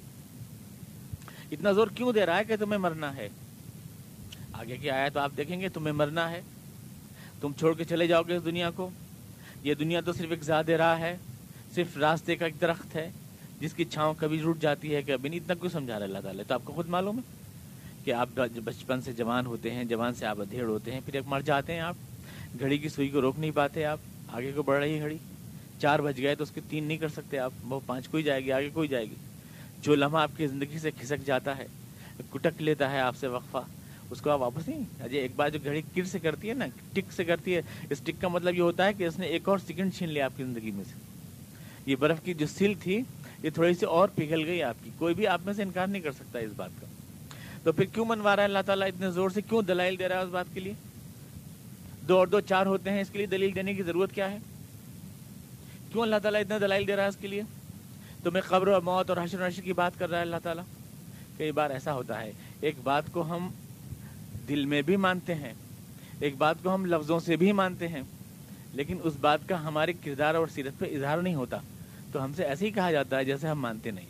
اتنا 1.52 1.72
زور 1.72 1.88
کیوں 1.96 2.14
دے 2.14 2.26
رہا 2.26 2.38
ہے 2.38 2.44
کہ 2.44 2.56
تمہیں 2.56 2.80
مرنا 2.80 3.16
ہے؟ 3.16 3.30
آگے 4.54 4.78
کی 4.78 4.90
آیا 4.90 5.10
تو 5.10 5.20
آپ 5.20 5.32
دیکھیں 5.38 5.62
گے، 5.62 5.70
تمہیں 5.70 5.94
مرنا 5.94 6.32
ہے۔ 6.32 6.42
تم 7.42 7.52
چھوڑ 7.60 7.74
کے 7.74 7.84
چلے 7.84 8.08
جاؤ 8.08 8.24
گے 8.28 8.36
اس 8.36 8.46
دنیا 8.46 8.70
کو؟ 8.72 8.90
یہ 9.64 9.74
دنیا 9.74 10.02
تو 10.02 10.14
صرف 10.14 10.30
ایک 10.30 10.44
زیادہ 10.44 10.72
راہ 10.72 11.00
ہے، 11.00 11.16
صرف 11.76 11.98
راستے 11.98 12.36
کا 12.36 12.46
ایک 12.46 12.62
درخت 12.62 12.96
ہے، 12.96 13.10
جس 13.60 13.74
کی 13.74 13.86
چھاؤں 13.86 14.14
کبھی 14.18 14.42
رٹ 14.42 14.62
جاتی 14.62 14.96
ہے 14.96 15.02
کہ 15.02 15.12
ابھی 15.12 15.30
نہیں، 15.30 15.40
اتنا 15.40 15.54
کیوں 15.54 15.72
سمجھا 15.72 15.98
رہا 16.00 16.06
اللہ 16.06 16.20
تعالیٰ، 16.24 16.44
تو 16.48 16.54
آپ 16.54 16.62
کو 16.64 16.74
خود 16.74 16.90
معلوم 16.90 17.18
ہے 17.18 17.40
کہ 18.06 18.14
آپ 18.14 18.30
بچپن 18.64 19.02
سے 19.02 19.14
جوان 19.14 19.46
ہوتے 19.46 19.72
ہیں، 19.72 19.84
جوان 19.84 20.14
سے 20.14 20.26
آپ 20.26 20.42
ادھیڑ 20.42 20.68
ہوتے 20.68 20.92
ہیں، 20.92 21.00
پھر 21.06 21.14
ایک 21.14 21.28
مر 21.28 21.42
جاتے 21.42 21.74
ہیں 21.74 21.80
آپ، 21.80 21.96
گھڑی 22.60 22.78
کی 22.78 22.90
سوئی 22.90 23.08
کو 23.10 23.22
روک 23.22 23.40
نہیں 23.40 23.52
پاتے 23.52 23.86
آپ، 23.86 24.00
آگے 24.28 24.52
کو 24.52 24.64
بڑھ 24.64 24.80
رہی 24.80 24.96
ہے 24.96 25.02
گھڑی، 25.02 25.18
چار 25.80 26.00
بج 26.00 26.22
گئے 26.22 26.36
تو 26.36 26.44
اس 26.44 26.52
کے 26.52 26.62
تین 26.70 26.84
نہیں 26.84 26.98
کر 26.98 27.10
سکتے 27.10 27.40
آپ، 27.40 27.52
وہ 27.64 27.80
پانچ 27.86 28.08
کوئی 28.08 28.24
جائے 28.24 28.44
گی، 28.46 28.52
آگے 28.52 28.70
کوئی 28.74 28.88
جائے 28.88 29.06
گی۔ 29.06 29.16
جو 29.82 29.96
لمحہ 29.96 30.22
آپ 30.22 30.32
کی 30.38 30.48
زندگی 30.48 30.80
سے 30.80 30.92
کھسک 30.92 31.26
جاتا 31.26 31.58
ہے، 31.58 31.66
کٹک 32.32 32.62
لیتا 32.62 32.92
ہے 32.92 33.00
آپ 33.00 33.16
سے 33.18 33.28
وقفہ 33.28 33.58
اس 34.12 34.22
کو 34.22 34.30
آپ 34.30 34.42
واپس 34.42 34.68
نہیں؟ 34.68 35.04
اجے 35.04 35.20
ایک 35.20 35.32
بار 35.36 35.50
جو 35.50 35.60
گھڑی 35.64 35.82
کر 35.96 36.04
سے 36.04 36.20
کرتی 36.20 36.50
ہے 36.50 36.54
نا، 36.54 36.66
ٹک 36.94 37.12
سے 37.12 37.24
کرتی 37.24 37.56
ہے، 37.56 37.62
اس 37.90 38.00
ٹک 38.00 38.22
کا 38.22 38.28
مطلب 38.28 38.56
یہ 38.56 38.62
ہوتا 38.62 38.86
ہے 38.86 38.94
کہ 38.94 39.04
اس 39.04 39.20
نے 39.20 39.26
ایک 39.26 39.50
اور 39.50 39.58
سیکنڈ 39.58 39.94
چھین 39.94 40.10
لیا 40.10 40.26
آپ 40.26 40.32
کی 40.38 40.44
زندگی 40.44 40.72
میں 40.72 40.84
سے۔ 40.84 40.96
یہ 41.86 41.96
برف 41.96 42.18
کی 42.24 42.34
جو 42.34 42.48
سل 42.48 42.74
تھی، 42.80 43.02
یہ 43.44 43.50
تھوڑی 43.50 43.74
سی 43.74 43.86
اور 43.86 44.10
پگھل 44.16 44.46
گئی 44.46 44.64
آپ 44.64 44.76
کی۔ 44.84 44.90
کوئی 44.98 45.16
بھی 45.16 45.28
آپ 45.28 45.42
میں 45.46 45.54
سے 45.54 45.64
انکار 45.64 45.88
نہیں 45.88 46.02
کر 46.02 46.12
سکتا 46.12 46.40
اس 46.40 46.52
بات 46.56 46.70
کا۔ 46.82 46.88
تو 47.64 47.72
پھر 47.72 47.86
کیوں 47.86 48.06
منوا 48.06 48.36
رہا 48.36 48.44
ہے 48.44 48.46
اللہ 48.46 48.60
تعالیٰ 48.66 48.88
اتنے 48.88 49.12
زور 49.12 49.30
سے؟ 49.30 49.42
کیوں 49.42 49.62
دلائل 49.62 50.00
دے 50.00 50.08
رہا 50.08 50.18
ہے 50.18 50.22
اس 50.22 50.30
بات 50.30 50.46
کے 50.54 50.60
لیے؟ 50.60 50.74
دو 52.08 52.18
اور 52.18 52.28
دو 52.28 52.40
چار 52.40 52.66
ہوتے 52.66 52.90
ہیں، 52.90 53.02
اس 53.02 53.10
کے 53.10 53.18
لیے 53.18 53.28
دلیل 53.28 53.56
دینے 53.56 53.74
کی 53.74 53.84
ضرورت 53.84 54.12
کیا 54.12 54.32
ہے؟ 54.32 54.38
کیوں 55.92 56.04
اللہ 56.04 56.16
تعالیٰ 56.24 56.42
اتنا 56.42 56.58
دلائل 56.62 56.88
دے 56.88 56.96
رہا 56.96 57.04
ہے 57.04 57.08
اس 57.08 57.18
کے 57.22 57.28
لیے؟ 57.28 57.42
تو 58.24 58.32
میں 58.32 58.42
قبر 58.42 58.68
اور 58.68 58.82
موت 58.82 59.10
اور 59.10 59.18
حشر 59.24 59.42
و 59.42 59.48
نشر 59.48 59.62
کی 59.62 59.74
بات 59.74 59.92
کر 60.00 60.10
رہا 60.10 60.18
ہے 60.18 60.22
اللہ 60.22 60.36
تعالیٰ 60.44 60.64
کئی 61.38 61.52
بار 61.52 61.70
ایسا 61.70 61.94
ہوتا 61.94 62.22
ہے۔ 62.22 62.32
ایک 62.62 62.76
بات 62.84 63.04
کو 63.12 63.22
ہم 63.22 63.50
دل 64.52 64.66
میں 64.66 64.82
بھی 64.82 64.96
مانتے 64.96 65.36
ہیں۔ 65.36 65.54
ایک 66.20 66.38
بات 66.38 66.56
کو 66.64 66.74
ہم 66.74 66.86
لفظوں 66.86 67.20
سے 67.20 67.36
بھی 67.36 67.52
مانتے 67.52 67.88
ہیں، 67.88 68.02
لیکن 68.74 68.98
اس 69.04 69.14
بات 69.22 69.40
کا 69.50 69.68
ہمارے 69.68 69.94
کردار 69.94 70.36
اور 70.36 70.48
سیرت 70.48 70.80
پہ 70.80 70.86
اظہار 70.86 71.18
نہیں 71.18 71.36
ہوتا۔ 71.36 71.58
تو 72.12 72.24
ہم 72.24 72.34
سے 72.34 72.44
ایسے 72.44 72.66
ہی 72.66 72.72
کہا 72.72 72.92
جاتا 72.92 73.18
ہے 73.18 73.26
جیسے 73.26 73.48
ہم 73.48 73.62
مانتے 73.62 73.92
نہیں۔ 73.92 74.06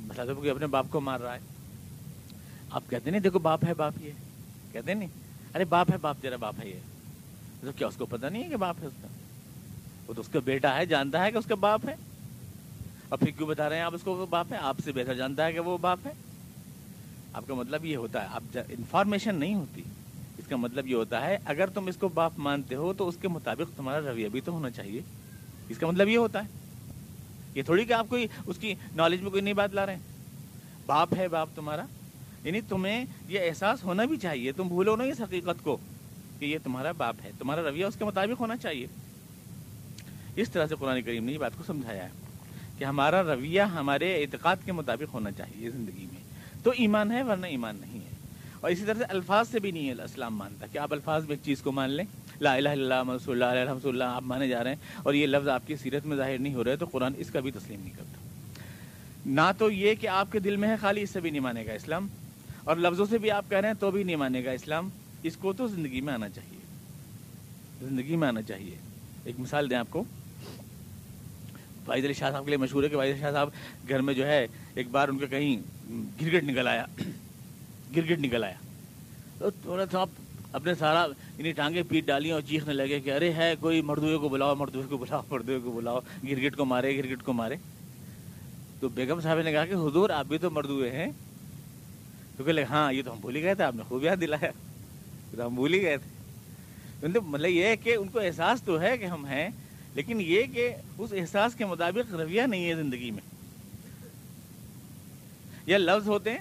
مطلب 0.00 0.42
کہ 0.42 0.50
اپنے 0.50 0.66
باپ 0.66 0.86
کو 0.90 1.00
مار 1.00 1.20
رہا 1.20 1.34
ہے۔ 1.34 1.38
آپ 2.70 2.82
کہتے 2.90 3.10
نہیں، 3.10 3.20
دیکھو 3.20 3.38
باپ 3.38 3.64
ہے 3.68 3.74
باپ 3.74 3.92
یہ۔ 4.00 4.10
کہتے 4.72 4.94
نہیں، 4.94 5.08
ارے 5.54 5.64
باپ 5.64 5.92
ہے 5.92 5.96
باپ، 5.98 6.16
تیرا 6.20 6.36
باپ 6.36 6.54
ہے 6.64 6.68
یہ۔ 6.68 6.78
تو 7.60 7.72
کیا 7.76 7.86
اس 7.86 7.96
کو 7.96 8.06
پتا 8.06 8.28
نہیں 8.28 8.44
ہے 8.44 8.48
کہ 8.48 8.56
باپ 8.56 8.76
ہے 8.82 8.86
اس 8.86 8.94
کا؟ 9.02 9.08
وہ 10.06 10.14
تو 10.14 10.20
اس 10.20 10.28
کا 10.28 10.38
بیٹا 10.44 10.76
ہے، 10.76 10.86
جانتا 10.86 11.24
ہے 11.24 11.32
کہ 11.32 11.36
اس 11.36 11.44
کا 11.44 11.54
باپ 11.54 11.88
ہے۔ 11.88 11.94
اور 13.08 13.18
پھر 13.18 13.30
کیوں 13.30 13.48
بتا 13.48 13.68
رہے 13.68 13.76
ہیں 13.76 13.82
آپ 13.82 13.94
اس 13.94 14.02
کو 14.02 14.26
باپ 14.30 14.46
ہے؟ 14.52 14.58
آپ 14.58 14.76
سے 14.84 14.92
بہتر 14.92 15.14
جانتا 15.14 15.46
ہے 15.46 15.52
کہ 15.52 15.60
وہ 15.60 15.78
باپ 15.78 15.98
ہے۔ 16.06 16.12
آپ 17.32 17.44
کا 17.48 17.54
مطلب 17.54 17.84
یہ 17.84 17.96
ہوتا 17.96 18.22
ہے، 18.22 18.26
آپ 18.26 18.42
انفارمیشن 18.54 19.34
نہیں 19.34 19.54
ہوتی۔ 19.54 19.82
اس 20.38 20.46
کا 20.46 20.56
مطلب 20.56 20.86
یہ 20.86 20.94
ہوتا 20.94 21.26
ہے، 21.26 21.38
اگر 21.44 21.66
تم 21.66 21.86
اس 21.86 21.96
کو 21.96 22.08
باپ 22.08 22.32
مانتے 22.38 22.74
ہو 22.74 22.92
تو 22.92 23.08
اس 23.08 23.16
کے 23.20 23.28
مطابق 23.28 23.76
تمہارا 23.76 24.00
رویہ 24.00 24.28
بھی 24.28 24.40
تو 24.40 24.52
ہونا 24.52 24.70
چاہیے۔ 24.70 25.00
اس 25.68 25.78
کا 25.78 25.86
مطلب 25.86 26.08
یہ 26.08 26.18
ہوتا 26.18 26.44
ہے۔ 26.44 26.48
یہ 27.54 27.62
تھوڑی 27.62 27.84
کہ 27.84 27.92
آپ 27.92 28.06
کوئی 28.08 28.26
اس 28.46 28.56
کی 28.58 28.74
نالج 28.96 29.20
میں 29.20 29.30
کوئی 29.30 29.42
نئی 29.42 29.52
بات 29.52 29.74
لا 29.74 29.86
رہے 29.86 29.94
ہیں۔ 29.94 30.02
باپ 30.86 31.08
ہے 31.16 31.28
باپ 31.28 31.48
تمہارا۔ 31.54 31.86
یعنی 32.44 32.60
تمہیں 32.60 33.04
یہ 33.28 33.40
احساس 33.40 33.84
ہونا 33.84 34.04
بھی 34.04 34.16
چاہیے، 34.16 34.52
تم 34.52 34.68
بھولو 34.68 34.96
نا 34.96 35.04
اس 35.04 35.20
حقیقت 35.20 35.64
کو 35.64 35.76
کہ 36.38 36.44
یہ 36.44 36.58
تمہارا 36.64 36.92
باپ 36.92 37.16
ہے، 37.24 37.30
تمہارا 37.38 37.62
رویہ 37.62 37.84
اس 37.84 37.94
کے 37.98 38.04
مطابق 38.04 38.40
ہونا 38.40 38.56
چاہیے۔ 38.56 38.86
اس 40.36 40.50
طرح 40.50 40.66
سے 40.66 40.74
قرآن 40.74 41.02
کریم 41.02 41.24
نے 41.24 41.32
یہ 41.32 41.38
بات 41.38 41.52
کو 41.56 41.62
سمجھایا 41.66 42.04
ہے 42.04 42.10
کہ 42.78 42.84
ہمارا 42.84 43.22
رویہ 43.22 43.60
ہمارے 43.60 44.22
اعتقاد 44.22 44.56
کے 44.64 44.72
مطابق 44.72 45.14
ہونا 45.14 45.30
چاہیے 45.30 45.70
زندگی 45.70 46.06
میں۔ 46.12 46.21
تو 46.62 46.70
ایمان 46.70 47.12
ہے 47.12 47.22
ورنہ 47.22 47.46
ایمان 47.46 47.76
نہیں 47.80 48.00
ہے۔ 48.00 48.10
اور 48.60 48.70
اسی 48.70 48.84
طرح 48.84 48.98
سے 48.98 49.04
الفاظ 49.04 49.48
سے 49.48 49.58
بھی 49.58 49.70
نہیں 49.70 49.88
ہے 49.88 50.02
اسلام 50.02 50.36
مانتا۔ 50.36 50.66
کہ 50.72 50.78
آپ 50.78 50.92
الفاظ 50.92 51.22
میں 51.22 51.30
ایک 51.30 51.38
چیز 51.44 51.62
کو 51.62 51.72
مان 51.72 51.90
لیں؟ 51.90 52.04
لا 52.40 52.54
الہ 52.54 52.68
الا 52.68 52.82
اللہ، 52.82 53.02
محمد 53.02 53.28
اللہ 53.28 53.44
علیہ 53.44 53.62
رحمۃ 53.62 53.84
اللہ 53.84 54.04
آپ 54.04 54.22
مانے 54.22 54.48
جا 54.48 54.64
رہے 54.64 54.70
ہیں 54.70 55.00
اور 55.02 55.14
یہ 55.14 55.26
لفظ 55.26 55.48
آپ 55.48 55.66
کی 55.66 55.76
سیرت 55.76 56.06
میں 56.06 56.16
ظاہر 56.16 56.38
نہیں 56.38 56.54
ہو 56.54 56.64
رہے 56.64 56.76
تو 56.76 56.86
قرآن 56.86 57.12
اس 57.16 57.30
کا 57.30 57.40
بھی 57.40 57.50
تسلیم 57.50 57.80
نہیں 57.80 57.92
کرتا۔ 57.96 58.28
نہ 59.26 59.50
تو 59.58 59.70
یہ 59.70 59.94
کہ 59.94 60.06
آپ 60.06 60.32
کے 60.32 60.38
دل 60.38 60.56
میں 60.56 60.68
ہے 60.68 60.76
خالی، 60.76 61.02
اس 61.02 61.10
سے 61.10 61.20
بھی 61.20 61.30
نہیں 61.30 61.40
مانے 61.40 61.66
گا 61.66 61.72
اسلام۔ 61.72 62.06
اور 62.64 62.76
لفظوں 62.76 63.06
سے 63.10 63.18
بھی 63.18 63.30
آپ 63.30 63.44
کہہ 63.50 63.58
رہے 63.58 63.68
ہیں 63.68 63.74
تو 63.80 63.90
بھی 63.90 64.02
نہیں 64.02 64.16
مانے 64.16 64.44
گا 64.44 64.50
اسلام۔ 64.50 64.88
اس 65.22 65.36
کو 65.36 65.52
تو 65.52 65.66
زندگی 65.68 66.00
میں 66.00 66.14
آنا 66.14 66.28
چاہیے۔ 66.28 66.60
زندگی 67.88 68.16
میں 68.16 68.28
آنا 68.28 68.42
چاہیے۔ 68.42 68.76
ایک 69.24 69.40
مثال 69.40 69.70
دیں 69.70 69.76
آپ 69.76 69.86
کو۔ 69.90 70.04
واحد 71.86 72.04
علی 72.04 72.12
شاہ 72.12 72.30
صاحب 72.30 72.44
کے 72.44 72.50
لیے 72.50 72.56
مشہور 72.56 72.84
ہے 72.84 72.88
کہ 72.88 72.96
واحد 72.96 73.08
علی 73.08 73.20
شاہ 73.20 73.32
صاحب 73.32 73.48
گھر 73.88 74.00
میں 74.00 74.14
جو 74.14 74.26
ہے، 74.26 74.46
ایک 74.74 74.88
بار 74.90 75.08
ان 75.08 75.18
کے 75.18 75.26
کہیں 75.26 75.56
گرگٹ 76.20 76.44
نکل 76.44 76.68
آیا۔ 76.68 76.86
گرگٹ 77.96 78.18
نکل 78.18 78.44
آیا۔ 78.44 78.54
تو 79.38 79.50
تھوڑا 79.50 79.84
سا 79.92 80.04
اپنے 80.52 80.74
سارا 80.74 81.06
انہیں 81.38 81.52
ٹانگیں 81.52 81.82
پیٹ 81.88 82.04
ڈالی 82.04 82.30
اور 82.30 82.40
چیخنے 82.40 82.72
لگے 82.72 83.00
کہ 83.00 83.12
ارے 83.12 83.32
ہے 83.32 83.54
کوئی 83.60 83.80
مردوے 83.80 84.16
کو 84.16 84.28
بلاؤ 84.28 84.54
مردوے 84.54 84.82
کو 84.88 84.96
بلاؤ 84.96 85.20
مردوے 85.30 85.58
کو 85.58 85.70
بلاؤ، 85.70 86.00
گرگٹ 86.24 86.56
کو 86.56 86.64
مارے، 86.64 86.98
گرگٹ 86.98 87.22
کو 87.22 87.32
مارے۔ 87.32 87.54
تو 88.80 88.88
بیگم 88.88 89.20
صاحب 89.20 89.40
نے 89.40 89.52
کہا 89.52 89.66
کہ 89.66 89.74
حضور 89.74 90.10
آپ 90.10 90.26
بھی 90.26 90.38
تو 90.38 90.50
مردوے 90.50 90.90
ہیں۔ 90.90 91.06
تو 92.36 92.44
کہ 92.44 92.64
ہاں 92.70 92.92
یہ 92.92 93.02
تو 93.04 93.12
ہم 93.12 93.18
بھول 93.20 93.36
ہی 93.36 93.42
گئے 93.42 93.54
تھے، 93.54 93.64
آپ 93.64 93.74
نے 93.74 93.82
خوب 93.88 94.04
یاد 94.04 94.16
دلایا 94.20 94.50
تو 95.36 95.46
ہم 95.46 95.54
بھول 95.54 95.74
ہی 95.74 95.82
گئے 95.82 95.96
تھے۔ 95.96 97.18
مطلب 97.20 97.50
یہ 97.50 97.64
ہے 97.64 97.76
کہ 97.76 97.96
ان 97.96 98.08
کو 98.08 98.20
احساس 98.20 98.62
تو 98.62 98.80
ہے 98.80 98.98
کہ 98.98 99.04
ہم 99.04 99.26
ہیں 99.26 99.48
لیکن 99.94 100.20
یہ 100.20 100.42
کہ 100.54 100.74
اس 100.98 101.12
احساس 101.12 101.54
کے 101.54 101.64
مطابق 101.64 102.14
رویہ 102.14 102.42
نہیں 102.42 102.68
ہے 102.68 102.74
زندگی 102.74 103.10
میں۔ 103.10 103.22
یہ 105.66 105.76
لفظ 105.76 106.08
ہوتے 106.08 106.30
ہیں، 106.30 106.38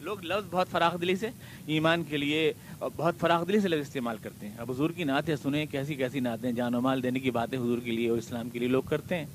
لوگ 0.00 0.24
لفظ 0.24 0.46
بہت 0.50 0.68
فراخ 0.70 1.00
دلی 1.00 1.16
سے، 1.16 1.28
ایمان 1.66 2.02
کے 2.04 2.16
لیے 2.16 2.52
بہت 2.78 3.14
فراخ 3.20 3.48
دلی 3.48 3.60
سے 3.60 3.68
لفظ 3.68 3.80
استعمال 3.80 4.16
کرتے 4.22 4.48
ہیں۔ 4.48 4.54
اب 4.58 4.70
حضور 4.70 4.90
کی 4.90 5.04
نعتیں 5.04 5.36
سنیں، 5.36 5.66
کیسی 5.66 5.94
کیسی 5.94 6.20
نعتیں 6.20 6.52
جان 6.52 6.74
و 6.74 6.80
مال 6.80 7.02
دینے 7.02 7.18
کی 7.18 7.30
باتیں 7.30 7.58
حضور 7.58 7.78
کے 7.78 7.90
لیے 7.90 8.08
اور 8.08 8.18
اسلام 8.18 8.50
کے 8.50 8.58
لیے 8.58 8.68
لوگ 8.68 8.82
کرتے 8.82 9.16
ہیں۔ 9.16 9.26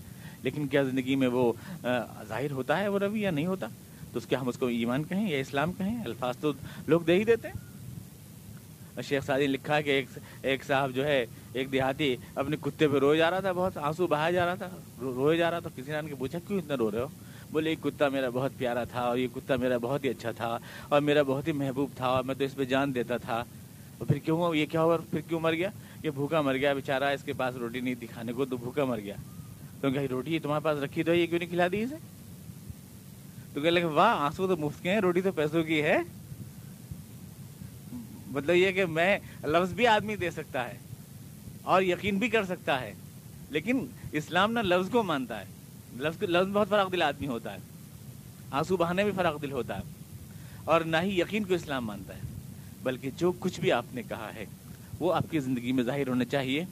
لیکن 0.44 0.68
کیا 0.68 0.84
زندگی 0.84 1.16
میں 1.16 1.28
وہ 1.28 1.54
ظاہر 2.28 2.52
ہوتا 2.52 2.80
ہے، 2.80 2.88
وہ 2.88 3.00
روی 3.00 3.22
یا 3.22 3.32
نہیں 3.32 3.46
ہوتا؟ 3.46 3.68
تو 4.12 4.18
اس 4.18 4.26
کے 4.26 4.36
ہم 4.36 4.48
اس 4.48 4.58
کو 4.58 4.66
ایمان 4.66 5.04
کہیں 5.04 5.30
یا 5.30 5.38
اسلام 5.38 5.74
کہیں؟ 5.74 6.04
الفاظ 6.06 6.38
تو 6.38 6.52
لوگ 6.88 7.02
دے 7.02 7.16
ہی 7.16 7.24
دیتے 7.24 7.48
ہیں۔ 7.48 7.75
شیخ 9.04 9.26
سعدی 9.26 9.42
نے 9.42 9.48
لکھا 9.48 9.82
کہ 9.82 9.90
ایک 9.90 10.06
ایک 10.42 10.66
صاحب 10.66 10.92
جو 10.96 11.06
ہے، 11.06 11.26
ایک 11.54 11.72
دیہاتی 11.72 12.16
اپنے 12.36 12.56
کتے 12.62 12.88
پہ 12.88 13.00
روئے 13.00 13.18
جا 13.18 13.32
رہا 13.32 13.40
تھا، 13.40 13.52
بہت 13.52 13.78
آنسو 13.78 14.08
بہایا 14.08 14.32
جا 14.32 14.46
رہا 14.46 14.56
تھا 14.56 14.70
روئے 15.02 15.38
جا 15.38 15.52
رہا 15.52 15.60
تھا۔ 15.60 15.70
کسی 15.76 15.92
نے 15.92 16.10
کے 16.10 16.16
پوچھا، 16.16 16.40
کیوں 16.48 16.60
اتنا 16.60 16.78
رو 16.78 16.92
رہے 16.92 17.00
ہو؟ 17.00 17.08
بولے، 17.52 17.72
یہ 17.72 17.84
کتا 17.84 18.10
میرا 18.10 18.30
بہت 18.30 18.52
پیارا 18.58 18.84
تھا 18.84 19.02
اور 19.02 19.18
یہ 19.18 19.28
کتا 19.36 19.56
میرا 19.56 19.78
بہت 19.78 20.06
ہی 20.06 20.10
اچھا 20.10 20.32
تھا 20.32 20.58
اور 20.90 21.02
میرا 21.02 21.22
بہت 21.22 21.48
ہی 21.48 21.54
محبوب 21.54 21.90
تھا 21.96 22.08
اور 22.08 22.24
میں 22.24 22.36
تو 22.36 22.44
اس 22.44 22.56
پہ 22.56 22.66
جان 22.66 22.96
دیتا 22.96 23.18
تھا۔ 23.18 23.44
اور 23.98 24.08
پھر 24.08 24.18
کیوں 24.18 24.56
یہ 24.56 24.66
کیا 24.66 24.82
ہوا؟ 24.82 24.98
پھر 24.98 25.20
کیوں 25.20 25.40
مر 25.40 25.54
گیا؟ 25.54 25.70
یہ 26.04 26.10
بھوکا 26.10 26.42
مر 26.42 26.56
گیا 26.56 26.74
بیچارہ، 26.74 27.04
اس 27.04 27.24
کے 27.24 27.34
پاس 27.34 27.56
روٹی 27.56 27.80
نہیں 27.80 27.96
دکھانے 27.96 28.34
کو 28.34 28.46
تو 28.46 28.58
بھوکا 28.58 28.86
مر 28.86 29.00
گیا۔ 29.00 29.16
تو 29.82 29.92
کہ 29.92 30.00
روٹی 30.00 30.40
تمہارے 30.40 30.64
پاس 30.64 30.80
رکھی 30.80 31.04
تو 31.04 31.14
یہ 31.14 31.28
کیوں 31.28 31.40
نہیں 31.40 31.50
کھلا 31.50 31.68
دی 31.72 31.82
اسے؟ 31.82 31.96
تو 33.54 33.62
کہ 33.62 33.84
واہ، 33.84 34.16
آنسو 34.16 34.48
تو 34.48 34.58
مفت 34.58 34.84
کے 34.84 34.92
ہیں، 34.92 35.00
روٹی 35.00 35.22
تو 35.22 35.32
پیسوں 35.32 35.64
کی 35.64 35.82
ہے۔ 35.82 35.98
مطلب 38.36 38.56
یہ 38.56 38.72
کہ 38.72 38.86
میں 38.86 39.20
لفظ 39.44 39.74
بھی 39.74 39.88
آدمی 39.88 40.16
دے 40.16 40.32
سکتا 40.32 40.68
ہے 40.68 40.78
اور 41.62 41.82
یقین 41.82 42.18
بھی 42.18 42.28
کر 42.30 42.46
سکتا 42.46 42.82
ہے، 42.82 42.94
لیکن 43.50 43.88
اسلام 44.12 44.52
نہ 44.52 44.60
لفظ 44.60 44.90
کو 44.90 45.04
مانتا 45.04 45.40
ہے۔ 45.40 45.46
لفظ 45.98 46.24
لفظ 46.24 46.52
بہت 46.52 46.70
فراغ 46.70 46.90
دل 46.90 47.02
آدمی 47.02 47.28
ہوتا 47.28 47.54
ہے۔ 47.54 47.58
آنسو 48.52 48.78
بہانے 48.78 49.04
بھی 49.04 49.12
فراغ 49.16 49.38
دل 49.38 49.52
ہوتا 49.52 49.78
ہے۔ 49.78 49.82
اور 50.64 50.82
نہ 50.82 50.98
ہی 51.02 51.20
یقین 51.20 51.44
کو 51.44 51.54
اسلام 51.54 51.86
مانتا 51.86 52.16
ہے، 52.16 52.20
بلکہ 52.84 53.10
جو 53.18 53.32
کچھ 53.40 53.60
بھی 53.60 53.72
آپ 53.72 53.86
نے 53.94 54.02
کہا 54.04 54.32
ہے، 54.36 54.46
وہ 55.00 55.14
آپ 55.14 55.26
کی 55.32 55.40
زندگی 55.40 55.72
میں 55.72 55.84
ظاہر 55.84 56.08
ہونا 56.08 56.26
چاہیے۔ 56.26 56.66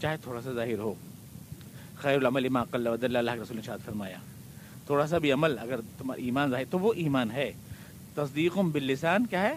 چاہے 0.00 0.16
تھوڑا 0.16 0.40
سا 0.40 0.52
ظاہر 0.52 0.78
ہو۔ 0.78 0.94
خیر 1.96 2.16
العمل 2.16 2.46
امام 2.46 2.66
ود 2.72 3.04
اللہ 3.04 3.32
رسول 3.32 3.56
نے 3.56 3.62
شاد 3.62 3.78
فرمایا۔ 3.84 4.16
تھوڑا 4.86 5.06
سا 5.06 5.18
بھی 5.18 5.32
عمل 5.32 5.58
اگر 5.58 5.80
تمہارا 5.98 6.22
ایمان 6.22 6.50
ظاہر 6.50 6.64
تو 6.70 6.78
وہ 6.78 6.92
ایمان 6.96 7.30
ہے۔ 7.30 7.52
تصدیقم 8.14 8.70
باللسان 8.70 9.26
کیا 9.26 9.42
ہے؟ 9.42 9.54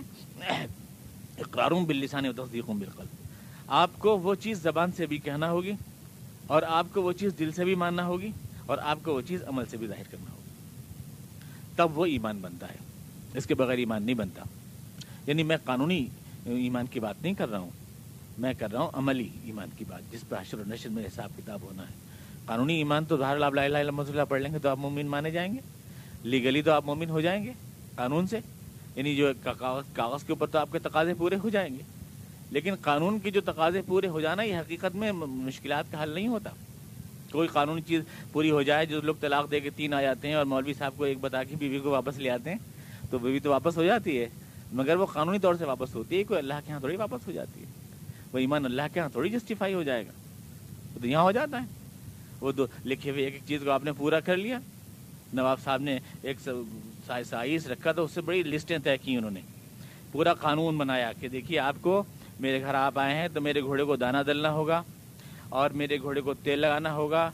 اقرارم 1.37 1.85
باللسان 1.85 2.25
و 2.25 2.33
تصدیقم 2.33 2.79
بالقلب۔ 2.79 3.27
آپ 3.67 3.89
کو 3.97 4.17
وہ 4.17 4.35
چیز 4.35 4.61
زبان 4.61 4.91
سے 4.91 5.05
بھی 5.05 5.17
کہنا 5.17 5.51
ہوگی 5.51 5.71
اور 6.47 6.61
آپ 6.67 6.85
کو 6.93 7.01
وہ 7.01 7.11
چیز 7.11 7.31
دل 7.39 7.51
سے 7.51 7.63
بھی 7.63 7.75
ماننا 7.75 8.05
ہوگی 8.05 8.31
اور 8.65 8.77
آپ 8.77 8.97
کو 9.03 9.15
وہ 9.15 9.21
چیز 9.21 9.43
عمل 9.47 9.63
سے 9.65 9.77
بھی 9.77 9.87
ظاہر 9.87 10.03
کرنا 10.11 10.31
ہوگی۔ 10.31 10.49
تب 11.75 11.97
وہ 11.97 12.05
ایمان 12.05 12.37
بنتا 12.41 12.69
ہے۔ 12.69 12.75
اس 13.33 13.45
کے 13.45 13.55
بغیر 13.55 13.77
ایمان 13.77 14.03
نہیں 14.03 14.15
بنتا۔ 14.15 14.43
یعنی 15.27 15.43
میں 15.43 15.57
قانونی 15.63 16.07
ایمان 16.45 16.85
کی 16.85 16.99
بات 16.99 17.15
نہیں 17.21 17.33
کر 17.33 17.49
رہا 17.49 17.57
ہوں۔ 17.57 17.69
میں 18.37 18.53
کر 18.59 18.71
رہا 18.71 18.81
ہوں 18.81 18.89
عملی 18.93 19.29
ایمان 19.43 19.67
کی 19.77 19.85
بات، 19.87 20.11
جس 20.11 20.23
پہ 20.29 20.35
حشر 20.35 20.59
و 20.59 20.63
نشر 20.67 20.89
میں 20.89 21.03
حساب 21.05 21.29
کتاب 21.37 21.61
ہونا 21.61 21.83
ہے۔ 21.83 21.93
قانونی 22.45 22.75
ایمان 22.75 23.05
تو 23.05 23.17
ظاہر 23.17 23.41
اللہ 23.41 23.61
الہ 23.61 23.77
الا 23.77 23.91
اللہ 23.97 24.21
پڑھ 24.29 24.41
لیں 24.41 24.53
گے 24.53 24.59
تو 24.59 24.69
آپ 24.69 24.77
مومن 24.77 25.07
مانے 25.07 25.31
جائیں 25.31 25.53
گے۔ 25.53 25.59
لیگلی 26.23 26.61
تو 26.61 26.71
آپ 26.71 26.85
مومن 26.85 27.09
ہو 27.09 27.21
جائیں 27.21 27.43
گے 27.43 27.53
قانون 27.95 28.27
سے۔ 28.27 28.39
یعنی 28.95 29.15
جو 29.15 29.31
کاغذ 29.93 30.23
کے 30.23 30.31
اوپر 30.31 30.47
تو 30.47 30.57
آپ 30.57 30.69
کے 30.71 30.79
تقاضے 30.79 31.13
پورے 31.13 31.35
ہو 31.43 31.49
جائیں 31.49 31.73
گے۔ 31.73 31.83
لیکن 32.51 32.75
قانون 32.81 33.19
کی 33.19 33.31
جو 33.31 33.41
تقاضے 33.41 33.81
پورے 33.81 34.07
ہو 34.07 34.21
جانا، 34.21 34.43
یہ 34.43 34.57
حقیقت 34.57 34.95
میں 34.95 35.11
مشکلات 35.11 35.85
کا 35.91 36.03
حل 36.03 36.09
نہیں 36.09 36.27
ہوتا۔ 36.27 36.49
کوئی 37.31 37.47
قانونی 37.47 37.81
چیز 37.81 38.01
پوری 38.31 38.51
ہو 38.51 38.61
جائے، 38.61 38.85
جو 38.85 39.01
لوگ 39.01 39.15
طلاق 39.19 39.51
دے 39.51 39.59
کے 39.59 39.69
تین 39.69 39.93
آ 39.93 40.01
جاتے 40.01 40.27
ہیں 40.27 40.35
اور 40.35 40.45
مولوی 40.45 40.73
صاحب 40.73 40.93
کو 40.97 41.03
ایک 41.03 41.17
بتا 41.21 41.43
کے 41.43 41.55
بیوی 41.55 41.79
کو 41.79 41.89
واپس 41.89 42.17
لے 42.17 42.29
آتے 42.29 42.49
ہیں، 42.49 42.57
تو 43.09 43.19
بیوی 43.19 43.39
تو 43.39 43.49
واپس 43.49 43.77
ہو 43.77 43.83
جاتی 43.83 44.19
ہے۔ 44.19 44.29
مگر 44.73 44.95
وہ 44.95 45.05
قانونی 45.05 45.39
طور 45.39 45.55
سے 45.55 45.65
واپس 45.65 45.95
ہوتی 45.95 46.17
ہے، 46.17 46.23
کوئی 46.23 46.39
اللہ 46.39 46.53
کے 46.53 46.69
یہاں 46.69 46.79
تھوڑی 46.79 46.95
واپس 46.95 47.27
ہو 47.27 47.31
جاتی 47.31 47.59
ہے۔ 47.59 47.65
وہ 48.33 48.37
ایمان 48.37 48.65
اللہ 48.65 48.81
کے 48.93 48.99
یہاں 48.99 49.09
تھوڑی 49.09 49.29
جسٹیفائی 49.29 49.73
ہو 49.73 49.83
جائے 49.83 50.07
گا۔ 50.07 50.11
وہ 50.95 50.99
تو 51.01 51.07
یہاں 51.07 51.23
ہو 51.23 51.31
جاتا 51.31 51.61
ہے۔ 51.61 51.65
وہ 52.41 52.51
دو 52.51 52.65
لکھے 52.85 53.11
ہوئے 53.11 53.23
ایک 53.23 53.33
ایک 53.33 53.43
چیز 53.47 53.61
کو 53.63 53.71
آپ 53.71 53.83
نے 53.83 53.91
پورا 53.91 54.19
کر 54.19 54.37
لیا۔ 54.37 54.59
نواب 55.33 55.59
صاحب 55.63 55.81
نے 55.81 55.99
ایک 56.21 56.37
سائز 57.07 57.67
رکھا 57.67 57.91
تو 57.91 58.03
اس 58.03 58.11
سے 58.11 58.21
بڑی 58.21 58.43
لسٹیں 58.43 58.77
طے 58.83 58.97
کی 58.97 59.15
انہوں 59.15 59.31
نے۔ 59.31 59.41
پورا 60.11 60.33
قانون 60.33 60.77
بنایا 60.77 61.11
کہ 61.19 61.27
دیکھیے 61.27 61.59
آپ 61.59 61.75
کو 61.81 62.03
میرے 62.39 62.61
گھر 62.61 62.73
آپ 62.73 62.99
آئے 62.99 63.15
ہیں 63.15 63.27
تو 63.27 63.41
میرے 63.41 63.61
گھوڑے 63.61 63.83
کو 63.83 63.95
دانہ 63.95 64.17
ڈلنا 64.25 64.51
ہوگا 64.51 64.81
اور 65.49 65.69
میرے 65.69 65.97
گھوڑے 66.01 66.21
کو 66.21 66.33
تیل 66.33 66.59
لگانا 66.59 66.93
ہوگا 66.93 67.31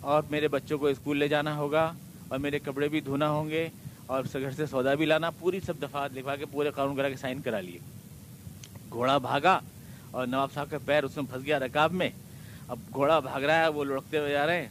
اور 0.00 0.22
میرے 0.30 0.48
بچوں 0.48 0.78
کو 0.78 0.86
اسکول 0.86 1.18
لے 1.18 1.28
جانا 1.28 1.56
ہوگا 1.56 1.92
اور 2.28 2.38
میرے 2.38 2.58
کپڑے 2.58 2.88
بھی 2.88 3.00
دھونا 3.00 3.30
ہوں 3.30 3.50
گے 3.50 3.68
اور 4.06 4.24
گھر 4.32 4.50
سے 4.50 4.66
سودا 4.66 4.94
بھی 4.94 5.04
لانا، 5.04 5.30
پوری 5.30 5.60
سب 5.60 5.82
دفعات 5.82 6.10
لکھوا 6.14 6.36
کے 6.36 6.44
پورے 6.44 6.70
قانون 6.70 6.96
کرا 6.96 7.08
کے 7.08 7.16
سائن 7.16 7.40
کرا 7.40 7.60
لیے۔ 7.60 7.78
گھوڑا 8.90 9.18
بھاگا 9.18 9.60
اور 10.10 10.26
نواب 10.26 10.52
صاحب 10.52 10.70
کا 10.70 10.78
پیر 10.84 11.04
اس 11.04 11.16
میں 11.16 11.24
پھنس 11.30 11.44
گیا 11.44 11.58
رکاب 11.58 11.92
میں۔ 11.92 12.10
اب 12.68 12.78
گھوڑا 12.94 13.18
بھاگ 13.20 13.40
رہا 13.40 13.60
ہے، 13.60 13.68
وہ 13.68 13.84
لڑکتے 13.84 14.18
ہوئے 14.18 14.32
جا 14.32 14.46
رہے 14.46 14.60
ہیں۔ 14.60 14.68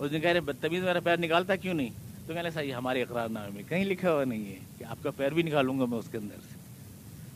اس 0.00 0.10
دن 0.10 0.20
کہہ 0.20 0.30
رہے 0.30 0.40
بدتمیز 0.40 0.82
میرا 0.82 1.00
پیر 1.00 1.16
نکالتا 1.16 1.56
کیوں 1.56 1.74
نہیں؟ 1.74 2.05
تو 2.26 2.34
کہنے 2.34 2.50
صحیح 2.50 2.74
ہمارے 2.74 3.02
اقرار 3.02 3.28
نامے 3.28 3.50
میں 3.54 3.62
کہیں 3.68 3.84
لکھا 3.84 4.12
ہوا 4.12 4.24
نہیں 4.24 4.46
ہے 4.46 4.58
کہ 4.78 4.84
آپ 4.84 4.96
کا 5.02 5.10
پیر 5.10 5.30
بھی 5.32 5.42
نکالوں 5.42 5.78
گا 5.78 5.84
میں 5.84 5.98
اس 5.98 6.08
کے 6.12 6.18
اندر 6.18 6.34
سے۔ 6.34 6.58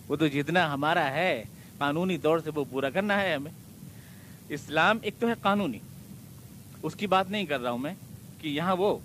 وہ 0.08 0.16
تو 0.16 0.26
جتنا 0.26 0.74
ہمارا 0.74 1.10
ہے، 1.10 1.44
قانونی 1.78 2.18
طور 2.18 2.38
سے 2.38 2.50
وہ 2.54 2.64
پورا 2.70 2.90
کرنا 2.90 3.22
ہے 3.22 3.34
ہمیں۔ 3.34 3.52
اسلام 4.48 4.98
ایک 5.02 5.14
تو 5.18 5.28
ہے 5.28 5.32
قانونی۔ 5.42 5.78
اس 6.82 6.94
کی 6.94 7.06
بات 7.06 7.30
نہیں 7.30 7.44
کر 7.44 7.60
رہا 7.60 7.70
ہوں 7.70 7.78
میں 7.78 7.94
کہ 8.40 8.48
یہاں 8.48 8.76
وہ 8.76 8.98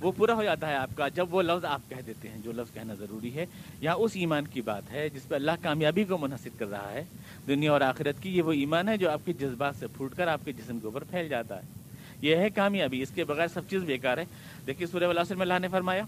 وہ 0.00 0.12
پورا 0.16 0.34
ہو 0.34 0.42
جاتا 0.42 0.68
ہے 0.68 0.76
آپ 0.76 0.90
کا 0.96 1.08
جب 1.08 1.34
وہ 1.34 1.42
لفظ 1.42 1.64
آپ 1.64 1.80
کہہ 1.88 2.00
دیتے 2.06 2.28
ہیں، 2.28 2.38
جو 2.44 2.52
لفظ 2.52 2.74
کہنا 2.74 2.94
ضروری 2.94 3.34
ہے۔ 3.34 3.46
یہاں 3.80 3.94
اس 3.94 4.10
ایمان 4.14 4.46
کی 4.46 4.60
بات 4.60 4.82
ہے 4.92 5.08
جس 5.08 5.28
پہ 5.28 5.34
اللہ 5.34 5.50
کامیابی 5.62 6.04
کو 6.04 6.18
منحصر 6.18 6.50
کر 6.58 6.70
رہا 6.70 6.92
ہے۔ 6.92 7.04
دنیا 7.46 7.72
اور 7.72 7.80
آخرت 7.80 8.22
کی 8.22 8.36
یہ 8.36 8.42
وہ 8.42 8.52
ایمان 8.52 8.88
ہے 8.88 8.96
جو 8.96 9.10
آپ 9.10 9.20
کے 9.24 9.32
جذبات 9.32 9.76
سے 9.78 9.86
پھوٹ 9.86 10.14
کر 10.14 10.28
آپ 10.28 10.40
کے 10.44 10.52
جسم 10.52 10.78
کے 10.78 10.86
اوپر 10.86 11.04
پھیل 11.04 11.28
جاتا 11.28 11.56
ہے۔ 11.56 11.81
یہ 12.22 12.36
ہے 12.36 12.50
کامیابی، 12.50 13.02
اس 13.02 13.10
کے 13.14 13.24
بغیر 13.24 13.46
سب 13.48 13.60
چیز 13.70 13.82
بیکار 13.82 14.18
ہے۔ 14.18 14.24
دیکھیے 14.66 14.86
سورہ 14.86 15.04
والر 15.04 15.34
میں 15.34 15.42
اللہ 15.42 15.58
نے 15.58 15.68
فرمایا، 15.68 16.02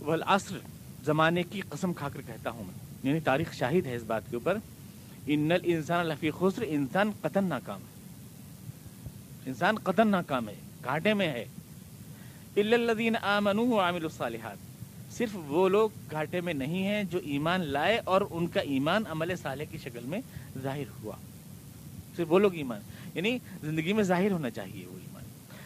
والعصر 0.00 0.58
زمانے 1.04 1.42
کی 1.42 1.60
قسم 1.60 1.92
کھا 1.92 2.08
کر 2.08 2.20
کہتا 2.26 2.50
ہوں 2.50 2.64
میں۔ 2.64 2.74
یعنی 3.02 3.20
تاریخ 3.20 3.52
شاہد 3.52 3.86
ہے 3.86 3.96
اس 3.96 4.02
بات 4.02 4.22
کے 4.30 4.36
اوپر۔ 4.36 4.58
ان 5.26 5.50
انسان 5.62 6.06
لفی 6.06 6.30
خسر، 6.38 6.62
انسان 6.66 7.10
قتل 7.20 7.44
ناکام 7.44 7.80
ہے۔ 7.80 8.02
انسان 9.46 9.76
قتل 9.76 10.08
ناکام 10.08 10.48
ہے، 10.48 10.54
گھاٹے 10.84 11.14
میں 11.14 11.28
ہے۔ 11.28 11.44
الدین 12.56 13.16
آمن 13.22 13.58
عامل 13.58 14.04
الصالحات۔ 14.04 14.56
صرف 15.12 15.30
وہ 15.34 15.68
لوگ 15.68 15.90
گھاٹے 16.10 16.40
میں 16.40 16.54
نہیں 16.54 16.86
ہیں 16.86 17.04
جو 17.04 17.18
ایمان 17.24 17.60
لائے 17.60 18.00
اور 18.04 18.20
ان 18.30 18.46
کا 18.46 18.60
ایمان 18.60 19.02
عمل 19.08 19.36
صالح 19.36 19.64
کی 19.70 19.78
شکل 19.78 20.00
میں 20.04 20.20
ظاہر 20.62 21.02
ہوا۔ 21.02 21.16
صرف 22.16 22.32
وہ 22.32 22.38
لوگ 22.38 22.54
ایمان 22.54 22.80
یعنی 23.14 23.38
زندگی 23.62 23.92
میں 23.92 24.04
ظاہر 24.04 24.30
ہونا 24.30 24.50
چاہیے 24.50 24.86
وہ 24.86 24.98
ایمان۔ 24.98 25.22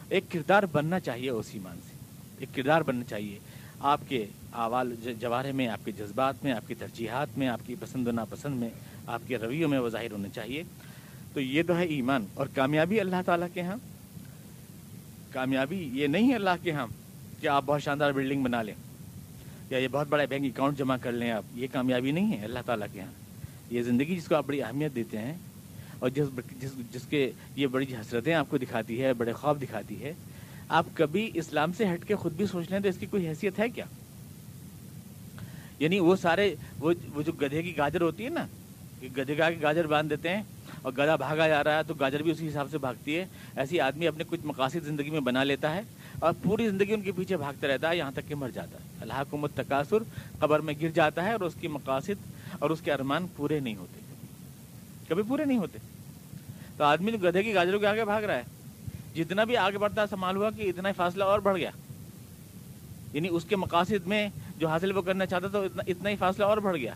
ایک 0.09 0.25
کردار 0.33 0.62
بننا 0.73 1.00
چاہیے 1.00 1.31
اس 1.31 1.47
ایمان 1.53 1.79
سے۔ 1.91 1.97
ایک 2.38 2.55
کردار 2.55 2.81
بننا 2.81 3.05
چاہیے۔ 3.05 3.38
آپ 3.81 4.00
کے 4.09 4.26
آوال 4.53 4.95
جوارے 5.21 5.53
میں، 5.53 5.69
آپ 5.69 5.85
کے 5.85 5.93
جذبات 5.93 6.45
میں، 6.45 6.53
آپ 6.53 6.69
کی 6.69 6.75
ترجیحات 6.75 7.38
میں، 7.38 7.49
آپ 7.49 7.61
کی 7.67 7.75
پسند 7.81 8.09
و 8.09 8.11
ناپسند 8.11 8.61
میں، 8.61 8.69
آپ 9.07 9.21
کے 9.26 9.38
رویوں 9.38 9.69
میں 9.69 9.79
وہ 9.79 9.88
ظاہر 9.88 10.11
ہونا 10.11 10.29
چاہیے۔ 10.29 10.62
تو 11.33 11.41
یہ 11.41 11.62
تو 11.67 11.76
ہے 11.76 11.85
ایمان۔ 11.85 12.26
اور 12.35 12.47
کامیابی 12.55 13.00
اللہ 13.00 13.17
تعالیٰ 13.26 13.49
کے 13.55 13.61
ہاں۔ 13.61 13.76
کامیابی 15.33 15.91
یہ 15.93 16.07
نہیں 16.07 16.31
ہے 16.31 16.35
اللہ 16.35 16.50
کے 16.62 16.71
ہاں 16.71 16.87
کہ 17.41 17.47
آپ 17.47 17.62
بہت 17.67 17.83
شاندار 17.83 18.12
بلڈنگ 18.12 18.43
بنا 18.43 18.62
لیں 18.62 18.75
یا 19.71 19.79
یہ 19.79 19.88
بہت 19.88 20.09
بڑا 20.09 20.25
بینک 20.25 20.45
اکاؤنٹ 20.45 20.79
جمع 20.79 20.97
کر 20.97 21.12
لیں 21.12 21.31
آپ۔ 21.31 21.43
یہ 21.55 21.67
کامیابی 21.73 22.11
نہیں 22.11 22.38
ہے 22.38 22.45
اللہ 22.45 22.59
تعالیٰ 22.67 22.87
کے 22.93 23.00
ہاں۔ 23.00 23.12
یہ 23.71 23.83
زندگی 23.83 24.17
جس 24.17 24.25
کو 24.25 24.35
آپ 24.35 24.45
بڑی 24.47 24.62
اہمیت 24.62 24.95
دیتے 24.95 25.19
ہیں 25.19 25.35
اور 25.99 26.11
جس 26.11 26.26
جس 26.61 26.71
جس 26.93 27.03
کے 27.11 27.31
یہ 27.57 27.67
بڑی 27.67 27.95
حسرتیں 27.95 28.35
آپ 28.35 28.47
کو 28.50 28.59
دکھاتی 28.59 29.03
ہے، 29.03 29.12
بڑے 29.12 29.33
خواب 29.33 29.62
دکھاتی 29.62 30.03
ہے، 30.03 30.12
آپ 30.69 30.87
کبھی 30.95 31.31
اسلام 31.35 31.73
سے 31.73 31.85
ہٹ 31.95 32.05
کے 32.05 32.15
خود 32.15 32.33
بھی 32.33 32.47
سوچ 32.47 32.71
لیں 32.71 32.81
تو 32.81 32.88
اس 32.88 32.99
کی 32.99 33.07
کوئی 33.07 33.29
حیثیت 33.29 33.59
ہے 33.59 33.69
کیا؟ 33.69 33.85
یعنی 35.79 35.99
وہ 35.99 36.17
سارے، 36.17 36.55
وہ 36.79 36.93
وہ 37.15 37.23
جو 37.23 37.33
گدھے 37.33 37.62
کی 37.62 37.76
گاجر 37.76 38.00
ہوتی 38.00 38.25
ہے 38.25 38.29
نا، 38.29 38.47
کہ 39.00 39.09
گدھے 39.17 39.35
کا 39.35 39.49
گاجر 39.62 39.87
باندھ 39.87 40.11
دیتے 40.11 40.29
ہیں 40.29 40.43
اور 40.83 40.93
گدھا 40.93 41.17
بھاگا 41.17 41.49
جا 41.49 41.65
رہا 41.65 41.76
ہے 41.76 41.83
تو 41.83 41.95
گاجر 41.95 42.23
بھی 42.23 42.31
اسی 42.31 42.49
حساب 42.49 42.69
سے 42.71 42.79
بھاگتی 42.79 43.19
ہے، 43.19 43.25
ایسی 43.57 43.81
آدمی 43.81 44.07
اپنے 44.07 44.25
کچھ 44.29 44.41
مقاصد 44.45 44.85
زندگی 44.85 45.11
میں 45.11 45.21
بنا 45.21 45.45
لیتا 45.45 45.75
ہے 45.75 45.81
اور 46.19 46.33
پوری 46.43 46.69
زندگی 46.69 46.95
ان 46.95 47.00
کے 47.00 47.12
پیچھے 47.12 47.37
بھاگتا 47.37 47.67
رہتا 47.67 47.91
ہے، 47.91 47.97
یہاں 47.97 48.11
تک 48.11 48.29
کہ 48.29 48.35
مر 48.35 48.50
جاتا 48.50 48.79
ہے۔ 48.79 48.88
اللہ 49.00 49.23
کو 49.31 49.49
تقاصر 49.49 50.03
قبر 50.38 50.61
میں 50.61 50.75
گر 50.83 50.88
جاتا 50.88 51.25
ہے 51.25 51.33
اور 51.33 51.41
اس 51.41 51.55
کی 51.61 51.69
مقاصد 51.69 52.26
اور 52.59 52.71
اس 52.71 52.81
کے 52.81 52.93
ارمان 52.93 53.26
پورے 53.37 53.61
نہیں 53.61 53.76
ہوتے۔ 53.76 54.06
کبھی 55.09 55.23
پورے 55.29 55.45
نہیں 55.45 55.59
ہوتے۔ 55.59 55.79
تو 56.77 56.85
آدمی 56.85 57.13
گدھے 57.13 57.43
کی 57.43 57.55
گاجروں 57.55 57.81
کے 57.81 57.87
آگے 57.87 58.05
بھاگ 58.05 58.23
رہا 58.23 58.37
ہے۔ 58.37 58.43
جتنا 59.15 59.45
بھی 59.45 59.57
آگے 59.57 59.79
بڑھتا 59.79 60.03
ہے 60.03 60.07
سمال 60.07 60.37
ہوا 60.37 60.51
کہ 60.51 60.63
اتنا 60.63 60.89
ہی 60.89 60.95
فاصلہ 60.95 61.25
اور 61.25 61.39
بڑھ 61.39 61.59
گیا۔ 61.59 61.71
یعنی 63.13 63.29
اس 63.31 63.45
کے 63.45 63.57
مقاصد 63.57 64.07
میں 64.07 64.29
جو 64.59 64.69
حاصل 64.69 64.97
وہ 64.97 65.03
کرنا 65.03 65.27
چاہتا 65.27 65.49
تو 65.49 65.65
اتنا 65.87 66.11
ہی 66.11 66.17
فاصلہ 66.17 66.45
اور 66.45 66.59
بڑھ 66.59 66.77
گیا۔ 66.77 66.95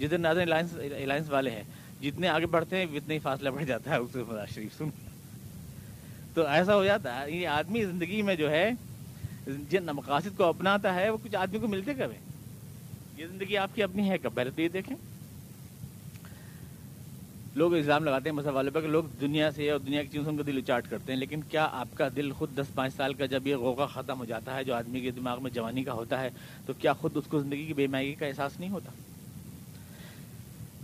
جتنے 0.00 0.16
ناظرین 0.16 0.48
الائنس 0.48 0.72
الائنس 1.02 1.30
والے 1.30 1.50
ہیں، 1.50 1.62
جتنے 2.02 2.28
آگے 2.28 2.46
بڑھتے 2.46 2.76
ہیں، 2.76 2.84
اتنا 2.84 3.14
ہی 3.14 3.18
فاصلہ 3.18 3.48
بڑھ 3.48 3.64
جاتا 3.64 3.90
ہے۔ 3.90 3.96
اس 3.96 4.16
شریف، 4.54 4.78
سن۔ 4.78 4.88
تو 6.34 6.46
ایسا 6.46 6.74
ہو 6.74 6.84
جاتا 6.84 7.20
ہے، 7.20 7.30
یہ 7.30 7.48
آدمی 7.48 7.84
زندگی 7.84 8.22
میں 8.22 8.34
جو 8.34 8.50
ہے، 8.50 8.70
جن 9.46 9.86
مقاصد 9.86 10.36
کو 10.36 10.44
اپناتا 10.44 10.94
ہے، 10.94 11.10
وہ 11.10 11.16
کچھ 11.24 11.36
آدمی 11.36 11.58
کو 11.58 11.68
ملتے 11.68 11.94
کب 11.94 12.10
یہ 13.16 13.26
زندگی 13.26 13.56
آپ 13.56 13.70
کی 13.74 13.82
اپنی 13.82 14.10
ہے 14.10 14.18
کب؟ 14.18 14.34
پہلے 14.34 14.50
تو 14.50 14.62
یہ 14.62 14.68
دیکھیں۔ 14.68 15.15
لوگ 17.56 17.74
الزام 17.74 18.04
لگاتے 18.04 18.28
ہیں 18.28 18.36
مسئلہ 18.36 18.52
والے 18.52 18.70
پر 18.70 18.80
کہ 18.80 18.86
لوگ 18.86 19.04
دنیا 19.20 19.50
سے 19.50 19.70
اور 19.70 19.78
دنیا 19.80 20.02
کی 20.02 20.08
چیزوں 20.12 20.32
کا 20.36 20.42
دل 20.46 20.58
اچاٹ 20.58 20.88
کرتے 20.88 21.12
ہیں، 21.12 21.18
لیکن 21.18 21.40
کیا 21.50 21.66
آپ 21.72 21.96
کا 21.96 22.08
دل 22.16 22.30
خود 22.38 22.56
دس 22.56 22.74
پانچ 22.74 22.94
سال 22.94 23.14
کا 23.14 23.26
جب 23.26 23.46
یہ 23.46 23.56
غوقہ 23.56 23.86
ختم 23.92 24.18
ہو 24.20 24.24
جاتا 24.24 24.56
ہے، 24.56 24.64
جو 24.64 24.74
آدمی 24.74 25.00
کے 25.00 25.10
دماغ 25.10 25.42
میں 25.42 25.50
جوانی 25.50 25.84
کا 25.84 25.92
ہوتا 25.92 26.20
ہے، 26.20 26.30
تو 26.66 26.72
کیا 26.78 26.92
خود 26.92 27.16
اس 27.16 27.24
کو 27.30 27.40
زندگی 27.40 27.64
کی 27.66 27.74
بے 27.74 27.86
مائگی 27.86 28.14
کا 28.14 28.26
احساس 28.26 28.58
نہیں 28.60 28.70
ہوتا؟ 28.70 28.90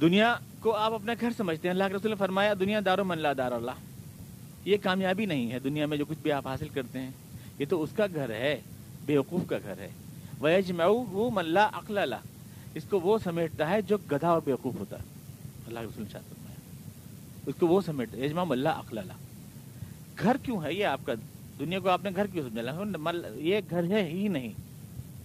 دنیا 0.01 0.35
کو 0.61 0.75
آپ 0.75 0.93
اپنا 0.93 1.13
گھر 1.21 1.31
سمجھتے 1.37 1.69
ہیں، 1.69 1.75
اللہ 1.75 1.89
کے 1.89 1.95
رسول 1.95 2.11
نے 2.11 2.17
فرمایا، 2.19 2.55
دنیا 2.61 2.81
دار 2.87 2.99
و 2.99 3.05
من 3.05 3.25
دار 3.39 3.53
اللہ، 3.53 3.85
یہ 4.65 4.77
کامیابی 4.83 5.27
نہیں 5.27 5.51
ہے، 5.53 5.59
دنیا 5.59 5.87
میں 5.87 5.97
جو 5.97 6.05
کچھ 6.09 6.19
بھی 6.23 6.33
آپ 6.33 6.47
حاصل 6.47 6.69
کرتے 6.75 6.99
ہیں، 6.99 7.11
یہ 7.59 7.67
تو 7.71 7.83
اس 7.83 7.91
کا 7.97 8.07
گھر 8.15 8.31
ہے، 8.31 8.61
بیوقوف 9.07 9.47
کا 9.49 9.59
گھر 9.59 9.79
ہے۔ 9.79 9.89
ویج 10.41 10.73
وہ 10.79 11.31
ملا 11.35 11.69
اقل 11.73 11.99
اللہ 11.99 12.75
اس 12.75 12.85
کو 12.91 13.01
وہ 13.01 13.19
سمیٹتا 13.25 13.69
ہے 13.71 13.83
جو 13.83 13.97
گدھا 14.13 14.31
اور 14.31 14.41
بیوقوف 14.45 14.79
ہوتا 14.79 14.99
ہے۔ 14.99 15.11
اللہ 15.67 15.81
کے 15.81 15.87
رسول 15.87 16.07
شاہ 16.13 16.21
اس 17.47 17.55
کو 17.59 17.67
وہ 17.67 17.81
سمیٹ 17.81 18.15
یجما 18.15 18.45
اللہ 18.51 18.69
اقل 18.69 18.99
اللہ 18.99 19.13
گھر 20.19 20.37
کیوں 20.43 20.65
ہے 20.65 20.75
یہ 20.75 20.87
آپ 20.87 21.01
کا؟ 21.07 21.13
دنیا 21.59 21.79
کو 21.79 21.89
آپ 21.89 22.05
نے 22.05 22.11
گھر 22.17 22.27
کیوں 22.27 22.49
سمجھا؟ 22.49 23.29
یہ 23.35 23.61
گھر 23.71 23.91
ہے 23.91 24.05
ہی 24.05 24.29
نہیں۔ 24.29 24.49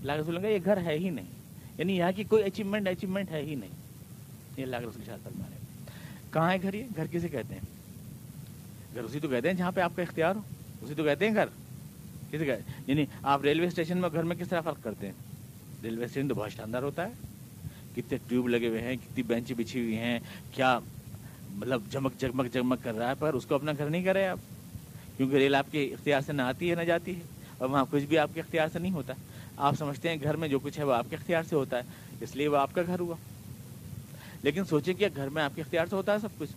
اللہ 0.02 0.12
کے 0.12 0.20
رسول 0.20 0.46
یہ 0.46 0.58
گھر 0.66 0.78
ہے 0.78 0.98
ہی 0.98 1.10
نہیں۔ 1.10 1.26
یعنی 1.78 1.98
یہاں 1.98 2.12
کی 2.16 2.24
کوئی 2.24 2.44
اچیومنٹ 2.44 2.88
اچیومنٹ 2.88 3.32
ہے 3.32 3.42
ہی 3.42 3.56
نہیں۔ 3.56 3.70
یہ 4.58 4.64
اللہ 4.64 4.76
کے 4.76 4.86
رسول 4.86 5.02
شاہ 5.06 5.18
فرما 5.24 5.44
رہے 5.50 5.58
کہاں 6.32 6.52
ہے 6.52 6.58
گھر 6.62 6.74
یہ؟ 6.74 6.84
گھر 6.96 7.08
کسے 7.12 7.28
کہتے 7.28 7.54
ہیں؟ 7.54 7.62
گھر 8.96 9.04
اسی 9.04 9.20
تو 9.20 9.28
کہتے 9.28 9.48
ہیں 9.48 9.56
جہاں 9.56 9.72
پہ 9.72 9.82
آپ 9.82 9.92
کا 9.96 10.02
اختیار 10.02 10.36
ہو۔ 10.36 10.42
اسی 10.82 10.94
تو 10.94 11.04
کہتے 11.04 11.28
ہیں 11.28 11.36
گھر۔ 11.36 11.46
کسے 12.32 12.46
کہتے 12.46 12.62
ہیں؟ 12.62 12.84
یعنی 12.88 13.06
آپ 13.24 13.42
ریلوے 13.44 13.68
اسٹیشن 13.68 13.98
میں 13.98 14.10
گھر 14.14 14.24
میں 14.24 14.36
کس 14.36 14.48
طرح 14.48 14.62
فرق 14.62 14.84
کرتے 14.84 15.06
ہیں؟ 15.06 15.14
ریلوے 15.84 16.06
اسٹیشن 16.06 16.28
تو 16.28 16.36
بہت 16.36 16.52
شاندار 16.52 16.84
ہوتا 16.84 17.06
ہے۔ 17.06 17.12
کتنے 17.96 18.18
ٹیوب 18.28 18.48
لگے 18.48 18.68
ہوئے 18.68 18.82
ہیں، 18.82 18.96
کتنی 18.96 19.24
بینچ 19.24 19.54
بچھی 19.58 19.82
ہوئی 19.82 19.98
ہیں، 19.98 20.20
کیا 20.52 20.80
مطلب 21.58 21.82
جمک 21.92 22.12
جگمگ 22.18 22.48
جگمگ 22.54 22.76
کر 22.84 22.94
رہا 22.94 23.10
ہے، 23.10 23.14
پر 23.20 23.34
اس 23.34 23.46
کو 23.46 23.56
اپنا 23.56 23.72
گھر 23.78 23.90
نہیں 23.90 24.04
کرے 24.04 24.28
آپ۔ 24.28 24.40
کیونکہ 25.18 25.36
ریل 25.36 25.56
آپ 25.56 25.66
کے 25.72 25.84
اختیار 25.86 26.22
سے 26.22 26.34
نہ 26.34 26.42
آتی 26.42 26.70
ہے 26.70 26.76
نہ 26.76 26.82
جاتی 26.82 27.16
ہے، 27.16 27.20
اور 27.58 27.70
وہاں 27.70 27.86
کچھ 27.92 28.04
بھی 28.04 28.18
آپ 28.18 28.30
کے 28.34 28.40
اختیار 28.40 28.68
سے 28.74 28.80
نہیں 28.80 28.92
ہوتا۔ 28.92 29.14
آپ 29.58 29.76
سمجھتے 29.78 30.10
ہیں 30.10 30.18
گھر 30.24 30.36
میں 30.36 30.48
جو 30.48 30.60
کچھ 30.60 30.80
ہے 30.80 30.84
وہ 30.84 30.94
آپ 30.94 31.06
کے 31.10 31.16
اختیار 31.16 31.44
سے 31.44 31.56
ہوتا 31.56 31.78
ہے، 31.78 31.82
اس 32.22 32.36
لیے 32.36 32.48
وہ 32.48 32.58
آپ 32.58 32.74
کا 32.74 32.82
گھر 32.88 33.00
ہوا۔ 33.00 33.16
لیکن 34.44 34.66
سوچیں 34.66 34.94
کہ 34.94 35.08
گھر 35.16 35.30
میں 35.30 35.44
آپ 35.44 35.52
کے 35.56 35.62
اختیار 35.62 35.86
سے 35.86 35.96
ہوتا 35.96 36.14
ہے 36.14 36.18
سب 36.20 36.30
کچھ۔ 36.38 36.50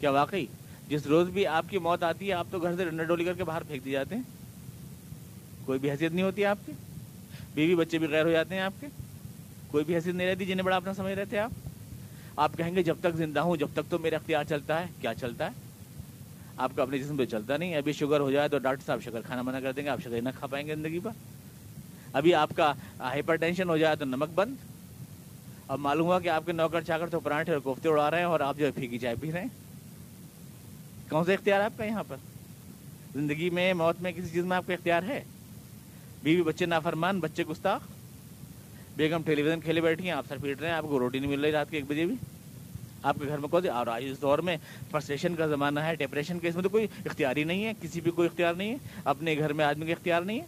کیا 0.00 0.10
واقعی؟ 0.10 0.46
جس 0.88 1.06
روز 1.06 1.28
بھی 1.28 1.46
آپ 1.46 1.64
کی 1.68 1.78
موت 1.78 2.02
آتی 2.02 2.28
ہے، 2.28 2.32
آپ 2.32 2.46
تو 2.50 2.58
گھر 2.58 2.76
سے 2.76 2.84
ڈنڈا 2.84 3.04
ڈولی 3.04 3.24
کر 3.24 3.34
کے 3.34 3.44
باہر 3.44 3.62
پھینک 3.62 3.84
دی 3.84 3.90
جاتے 3.90 4.14
ہیں۔ 4.14 4.22
کوئی 5.64 5.78
بھی 5.78 5.90
حیثیت 5.90 6.12
نہیں 6.12 6.24
ہوتی 6.24 6.44
آپ 6.44 6.58
کی۔ 6.66 6.72
بیوی 7.54 7.74
بچے 7.74 7.98
بھی 7.98 8.06
غیر 8.06 8.24
ہو 8.24 8.30
جاتے 8.30 8.54
ہیں 8.54 8.62
آپ 8.62 8.72
کے۔ 8.80 8.86
کوئی 9.68 9.84
بھی 9.84 9.94
حیثیت 9.94 10.14
نہیں 10.14 10.28
رہتی 10.28 10.46
جنہیں 10.46 10.62
بڑا 10.62 10.76
اپنا 10.76 10.94
سمجھ 10.94 11.12
رہے 11.12 11.24
تھے 11.24 11.38
آپ۔ 11.38 11.50
آپ 12.36 12.52
کہیں 12.56 12.74
گے 12.74 12.82
جب 12.82 12.96
تک 13.00 13.16
زندہ 13.16 13.40
ہوں، 13.40 13.56
جب 13.56 13.68
تک 13.72 13.90
تو 13.90 13.98
میرا 13.98 14.16
اختیار 14.16 14.44
چلتا 14.44 14.80
ہے۔ 14.80 14.86
کیا 15.00 15.14
چلتا 15.14 15.46
ہے؟ 15.46 15.50
آپ 16.56 16.72
کا 16.76 16.82
اپنے 16.82 16.98
جسم 16.98 17.16
پہ 17.16 17.24
چلتا 17.24 17.56
نہیں۔ 17.56 17.76
ابھی 17.76 17.92
شوگر 17.92 18.20
ہو 18.20 18.30
جائے 18.30 18.48
تو 18.48 18.58
ڈاکٹر 18.58 18.82
صاحب 18.86 19.02
شکر 19.02 19.20
کھانا 19.20 19.42
منع 19.42 19.60
کر 19.60 19.72
دیں 19.72 19.84
گے، 19.84 19.88
آپ 19.88 20.00
شکر 20.00 20.22
نہ 20.22 20.28
کھا 20.38 20.46
پائیں 20.46 20.66
گے 20.66 20.74
زندگی 20.74 20.98
پر 20.98 21.10
ابھی 22.12 22.34
آپ 22.34 22.50
کا 22.56 22.72
ہائپر 22.98 23.34
ٹینشن 23.34 23.68
ہو 23.68 23.76
جائے 23.76 23.96
تو 23.96 24.04
نمک 24.04 24.28
بند۔ 24.34 24.54
اب 25.68 25.78
معلوم 25.78 26.06
ہوا 26.06 26.18
کہ 26.18 26.28
آپ 26.28 26.46
کے 26.46 26.52
نوکر 26.52 26.80
چاکر 26.80 27.08
تو 27.08 27.20
پراٹھے 27.20 27.52
اور 27.52 27.60
کوفتے 27.60 27.88
اڑا 27.88 28.10
رہے 28.10 28.18
ہیں 28.18 28.24
اور 28.24 28.40
آپ 28.40 28.56
جو 28.56 28.66
ہے 28.66 28.70
پھیکی 28.70 28.98
چائے 28.98 29.14
پی 29.20 29.32
رہے 29.32 29.40
ہیں۔ 29.40 29.48
کون 31.10 31.24
سا 31.24 31.32
اختیار 31.32 31.60
ہے 31.60 31.64
آپ 31.64 31.78
کا 31.78 31.84
یہاں 31.84 32.04
پر؟ 32.08 32.16
زندگی 33.14 33.50
میں، 33.50 33.74
موت 33.74 34.02
میں 34.02 34.12
کسی 34.12 34.28
چیز 34.28 34.44
میں 34.44 34.56
آپ 34.56 34.64
کا 34.66 34.72
اختیار 34.72 35.02
ہے؟ 35.02 35.24
بیوی 36.22 36.42
بچے 36.42 36.66
نافرمان، 36.66 37.20
بچے 37.20 37.44
گستاخ۔ 37.44 37.80
بیگم 38.96 39.22
ٹیلی 39.26 39.42
ویژن 39.42 39.60
کھیلے 39.60 39.80
بیٹھی 39.80 40.04
ہیں، 40.04 40.12
آپ 40.12 40.26
سر 40.28 40.38
پیٹ 40.42 40.60
رہے 40.60 40.68
ہیں، 40.68 40.74
آپ 40.74 40.84
کو 40.88 40.98
روٹی 40.98 41.18
نہیں 41.18 41.30
مل 41.30 41.40
رہی 41.40 41.52
رات 41.52 41.70
کے 41.70 41.76
ایک 41.76 41.86
بجے 41.88 42.06
بھی۔ 42.06 42.14
آپ 43.02 43.16
کے 43.20 43.26
گھر 43.26 43.38
میں 43.38 43.48
کون 43.48 43.68
اور 43.68 43.86
اس 43.98 44.20
دور 44.22 44.38
میں 44.38 44.56
فرسٹریشن 44.90 45.34
کا 45.36 45.46
زمانہ 45.46 45.80
ہے، 45.80 45.94
ڈپریشن 45.96 46.38
کا 46.38 46.48
اس 46.48 46.54
میں 46.54 46.62
تو 46.62 46.68
کوئی 46.68 46.86
اختیار 47.06 47.36
ہی 47.36 47.44
نہیں 47.44 47.64
ہے، 47.64 47.72
کسی 47.82 48.00
بھی 48.00 48.10
کوئی 48.10 48.28
اختیار 48.28 48.54
نہیں 48.54 48.70
ہے، 48.70 49.00
اپنے 49.04 49.36
گھر 49.38 49.52
میں 49.52 49.64
آدمی 49.64 49.86
کا 49.86 49.92
اختیار 49.92 50.22
نہیں 50.22 50.40
ہے۔ 50.40 50.46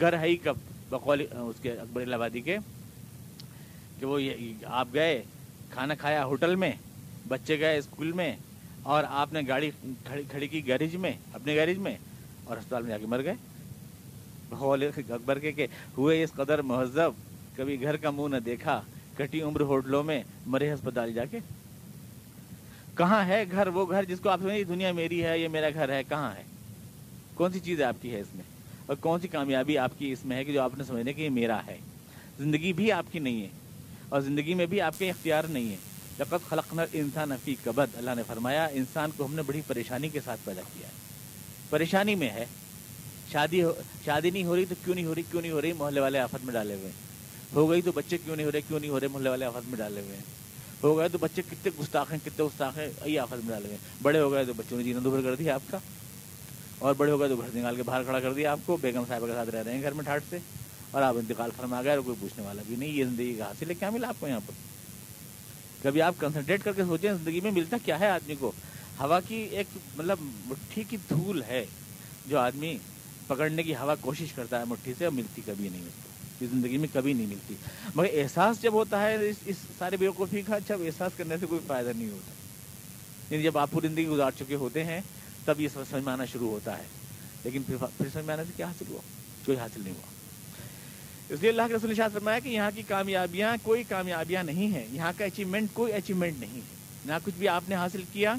گھر 0.00 0.18
ہے 0.18 0.28
ہی 0.28 0.36
کب؟ 0.36 0.56
بقول 0.90 1.20
اس 1.20 1.60
کے 1.62 1.72
اکبر 1.72 2.12
آبادی 2.12 2.40
کے، 2.40 2.56
کہ 3.98 4.06
وہ 4.06 4.20
آپ 4.80 4.88
گئے، 4.94 5.22
کھانا 5.70 5.94
کھایا 5.94 6.24
ہوٹل 6.24 6.54
میں، 6.54 6.72
بچے 7.28 7.58
گئے 7.60 7.78
اسکول 7.78 8.12
میں، 8.12 8.34
اور 8.84 9.04
آپ 9.08 9.32
نے 9.32 9.40
گاڑی 9.48 9.70
کھڑی 10.04 10.48
کی 10.48 10.66
گیریج 10.66 10.96
میں، 10.96 11.12
اپنے 11.32 11.54
گیریج 11.54 11.78
میں، 11.78 11.96
اور 12.44 12.56
اسپتال 12.56 12.82
میں 12.82 12.90
جا 12.90 12.98
کے 12.98 13.06
مر 13.06 13.22
گئے۔ 13.24 13.34
اکبر 14.52 15.38
کے 15.38 15.52
کہ 15.52 15.66
ہوئے 15.96 16.22
اس 16.22 16.32
قدر 16.32 16.62
مہذب، 16.62 17.12
کبھی 17.56 17.80
گھر 17.82 17.96
کا 17.96 18.10
منہ 18.10 18.28
نہ 18.28 18.40
دیکھا، 18.40 18.80
کٹی 19.16 19.40
عمر 19.42 19.60
ہوٹلوں 19.60 20.02
میں 20.02 20.22
مرے 20.46 20.72
ہسپتال 20.72 21.12
جا 21.12 21.24
کے۔ 21.24 21.38
کہاں 22.96 23.24
ہے 23.26 23.44
گھر؟ 23.50 23.66
وہ 23.66 23.84
گھر 23.90 24.04
جس 24.04 24.20
کو 24.20 24.28
آپ 24.28 24.40
سمجھیں 24.40 24.64
دنیا 24.64 24.92
میری 24.92 25.22
ہے، 25.24 25.38
یہ 25.38 25.48
میرا 25.48 25.68
گھر 25.74 25.88
ہے، 25.88 26.02
کہاں 26.08 26.34
ہے؟ 26.36 26.42
کون 27.34 27.52
سی 27.52 27.60
چیز 27.60 27.82
آپ 27.82 28.02
کی 28.02 28.12
ہے 28.14 28.20
اس 28.20 28.34
میں؟ 28.34 28.44
اور 28.86 28.96
کون 29.00 29.20
سی 29.20 29.28
کامیابی 29.28 29.78
آپ 29.78 29.98
کی 29.98 30.12
اس 30.12 30.24
میں 30.24 30.36
ہے 30.36 30.44
کہ 30.44 30.52
جو 30.52 30.62
آپ 30.62 30.76
نے 30.78 30.84
سمجھنے 30.84 31.12
کہ 31.12 31.22
یہ 31.22 31.30
میرا 31.30 31.60
ہے؟ 31.66 31.76
زندگی 32.38 32.72
بھی 32.72 32.90
آپ 32.92 33.12
کی 33.12 33.18
نہیں 33.18 33.42
ہے، 33.42 33.48
اور 34.08 34.20
زندگی 34.20 34.54
میں 34.54 34.66
بھی 34.66 34.80
آپ 34.80 34.98
کے 34.98 35.10
اختیار 35.10 35.44
نہیں 35.44 35.70
ہے۔ 35.70 35.76
لقت 36.18 36.48
خلق 36.48 36.74
انسان 36.92 37.32
افی 37.32 37.54
کبد 37.64 37.96
اللہ 37.96 38.14
نے 38.16 38.22
فرمایا، 38.26 38.64
انسان 38.72 39.10
کو 39.16 39.24
ہم 39.26 39.34
نے 39.34 39.42
بڑی 39.42 39.60
پریشانی 39.66 40.08
کے 40.08 40.20
ساتھ 40.24 40.40
پیدا 40.44 40.62
کیا 40.74 40.86
ہے۔ 40.86 41.00
پریشانی 41.70 42.14
میں 42.14 42.28
ہے 42.30 42.44
شادی 43.32 43.62
شادی 44.04 44.30
نہیں 44.30 44.44
ہو 44.44 44.56
رہی 44.56 44.64
تو 44.64 44.74
کیوں 44.84 44.94
نہیں 44.94 45.04
ہو 45.04 45.14
رہی؟ 45.14 45.22
کیوں 45.30 45.42
نہیں 45.42 45.52
ہو 45.52 45.62
رہی؟ 45.62 45.72
محلے 45.72 46.00
والے 46.00 46.18
آفت 46.18 46.44
میں 46.44 46.54
ڈالے 46.54 46.74
ہوئے 46.74 46.90
ہو 47.54 47.70
گئی 47.70 47.82
تو 47.82 47.92
بچے 47.92 48.18
کیوں 48.18 48.36
نہیں 48.36 48.46
ہو 48.46 48.52
رہے؟ 48.52 48.60
کیوں 48.60 48.80
نہیں 48.80 48.90
ہو 48.90 49.00
رہے؟ 49.00 49.08
محلے 49.08 49.30
والے 49.30 49.44
آفت 49.44 49.68
میں 49.68 49.78
ڈالے 49.78 50.00
ہوئے 50.00 50.16
ہو 50.82 50.98
گئے 50.98 51.08
تو 51.08 51.18
بچے 51.18 51.42
کتنے 51.50 51.70
گستاخ 51.80 52.12
ہیں؟ 52.12 52.18
کتنے 52.24 52.44
گستاخ 52.44 52.78
ہیں؟ 52.78 52.88
یہ 53.04 53.20
آفت 53.20 53.32
میں 53.32 53.48
ڈالے 53.48 53.66
ہوئے 53.66 53.76
بڑے 54.02 54.20
ہو 54.20 54.32
گئے 54.32 54.44
تو 54.44 54.52
بچوں 54.52 54.78
نے 54.78 54.84
جینا 54.84 55.00
دوبر 55.04 55.20
کر 55.22 55.34
دیا 55.34 55.54
آپ 55.54 55.62
کا۔ 55.70 55.78
اور 56.78 56.94
بڑے 56.94 57.12
ہو 57.12 57.20
گئے 57.20 57.28
تو 57.28 57.36
گھر 57.36 57.58
نکال 57.58 57.76
کے 57.76 57.82
باہر 57.82 58.02
کھڑا 58.02 58.20
کر 58.20 58.32
دیا 58.32 58.52
آپ 58.52 58.60
کو۔ 58.66 58.76
بیگم 58.80 59.02
صاحبہ 59.08 59.26
کے 59.26 59.32
ساتھ 59.32 59.48
رہ 59.48 59.62
رہے 59.62 59.74
ہیں 59.74 59.82
گھر 59.82 59.92
میں 59.92 60.04
ٹھاٹ 60.04 60.22
سے۔ 60.30 60.38
اور 60.90 61.02
آپ 61.02 61.16
انتقال 61.16 61.50
فرما 61.56 61.82
گئے 61.82 61.90
اور 61.90 62.00
کوئی 62.00 62.16
پوچھنے 62.20 62.46
والا 62.46 62.62
بھی 62.66 62.76
نہیں۔ 62.76 62.88
یہ 62.88 63.04
زندگی 63.04 63.34
کا 63.34 63.44
حاصل 63.44 63.70
ہے۔ 63.70 63.74
کیا 63.74 63.90
ملا 63.90 64.08
آپ 64.08 64.16
کو 64.20 64.28
یہاں 64.28 64.40
پر؟ 64.46 64.52
کبھی 65.82 66.02
آپ 66.02 66.14
کنسنٹریٹ 66.18 66.62
کر 66.62 66.72
کے 66.72 66.82
سوچیں 66.84 67.14
زندگی 67.14 67.40
میں 67.40 67.50
ملتا 67.50 67.76
کیا 67.84 68.00
ہے 68.00 68.10
آدمی 68.10 68.34
کو؟ 68.34 68.52
ہوا 69.00 69.20
کی 69.20 69.34
ایک 69.34 69.66
مطلب 69.96 70.18
مٹھی 70.20 70.84
کی 70.84 70.96
دھول 71.08 71.42
ہے 71.42 71.66
جو 72.26 72.38
آدمی 72.38 72.78
پکڑنے 73.26 73.62
کی 73.62 73.74
ہوا 73.74 73.94
کوشش 73.94 74.32
کرتا 74.32 74.58
ہے 74.58 74.64
مٹھی 74.64 74.94
سے 74.98 75.04
اور 75.04 75.12
ملتی 75.12 75.42
کبھی 75.46 75.68
نہیں 75.68 75.82
اس 75.82 76.04
کو 76.04 76.12
زندگی 76.52 76.76
میں 76.76 76.88
کبھی 76.92 77.12
نہیں 77.12 77.26
ملتی۔ 77.26 77.54
مگر 77.94 78.08
احساس 78.12 78.62
جب 78.62 78.72
ہوتا 78.72 79.02
ہے، 79.02 79.28
اس 79.28 79.36
اس 79.44 79.56
سارے 79.78 79.96
بیوقوفی 79.96 80.42
کا 80.42 80.58
جب 80.58 80.80
احساس 80.80 81.12
کرنے 81.16 81.36
سے 81.40 81.46
کوئی 81.46 81.60
فائدہ 81.66 81.88
نہیں 81.96 82.10
ہوتا۔ 82.10 82.32
یعنی 83.30 83.44
جب 83.44 83.58
آپ 83.58 83.70
پوری 83.70 83.88
زندگی 83.88 84.06
گزار 84.06 84.30
چکے 84.38 84.54
ہوتے 84.54 84.84
ہیں، 84.84 85.00
تب 85.44 85.60
یہ 85.60 85.68
سمجھ 85.74 86.04
میں 86.04 86.12
آنا 86.12 86.24
شروع 86.24 86.50
ہوتا 86.50 86.78
ہے۔ 86.78 86.82
لیکن 87.44 87.62
پھر 87.62 87.76
پھر 87.76 88.06
سمجھ 88.12 88.24
میں 88.24 88.34
آنے 88.34 88.44
سے 88.44 88.52
کیا 88.56 88.66
حاصل 88.66 88.84
ہوا؟ 88.88 89.00
کوئی 89.46 89.58
حاصل 89.58 89.80
نہیں 89.84 89.94
ہوا۔ 89.94 90.12
اس 91.34 91.40
لیے 91.40 91.50
اللہ 91.50 91.62
کے 91.68 91.74
رسول 91.74 91.94
شاہ 91.94 92.08
فرمایا 92.12 92.38
کہ 92.38 92.48
یہاں 92.48 92.70
کی 92.74 92.82
کامیابیاں 92.82 93.56
کوئی 93.62 93.84
کامیابیاں 93.84 94.42
نہیں 94.42 94.74
ہیں۔ 94.74 94.86
یہاں 94.90 95.12
کا 95.18 95.24
اچیومنٹ 95.24 95.68
کوئی 95.72 95.92
اچیومنٹ 95.92 96.40
نہیں 96.40 96.54
ہے۔ 96.54 96.76
نہ 97.06 97.12
کچھ 97.24 97.34
بھی 97.38 97.48
آپ 97.48 97.62
نے 97.68 97.74
حاصل 97.74 98.02
کیا 98.12 98.34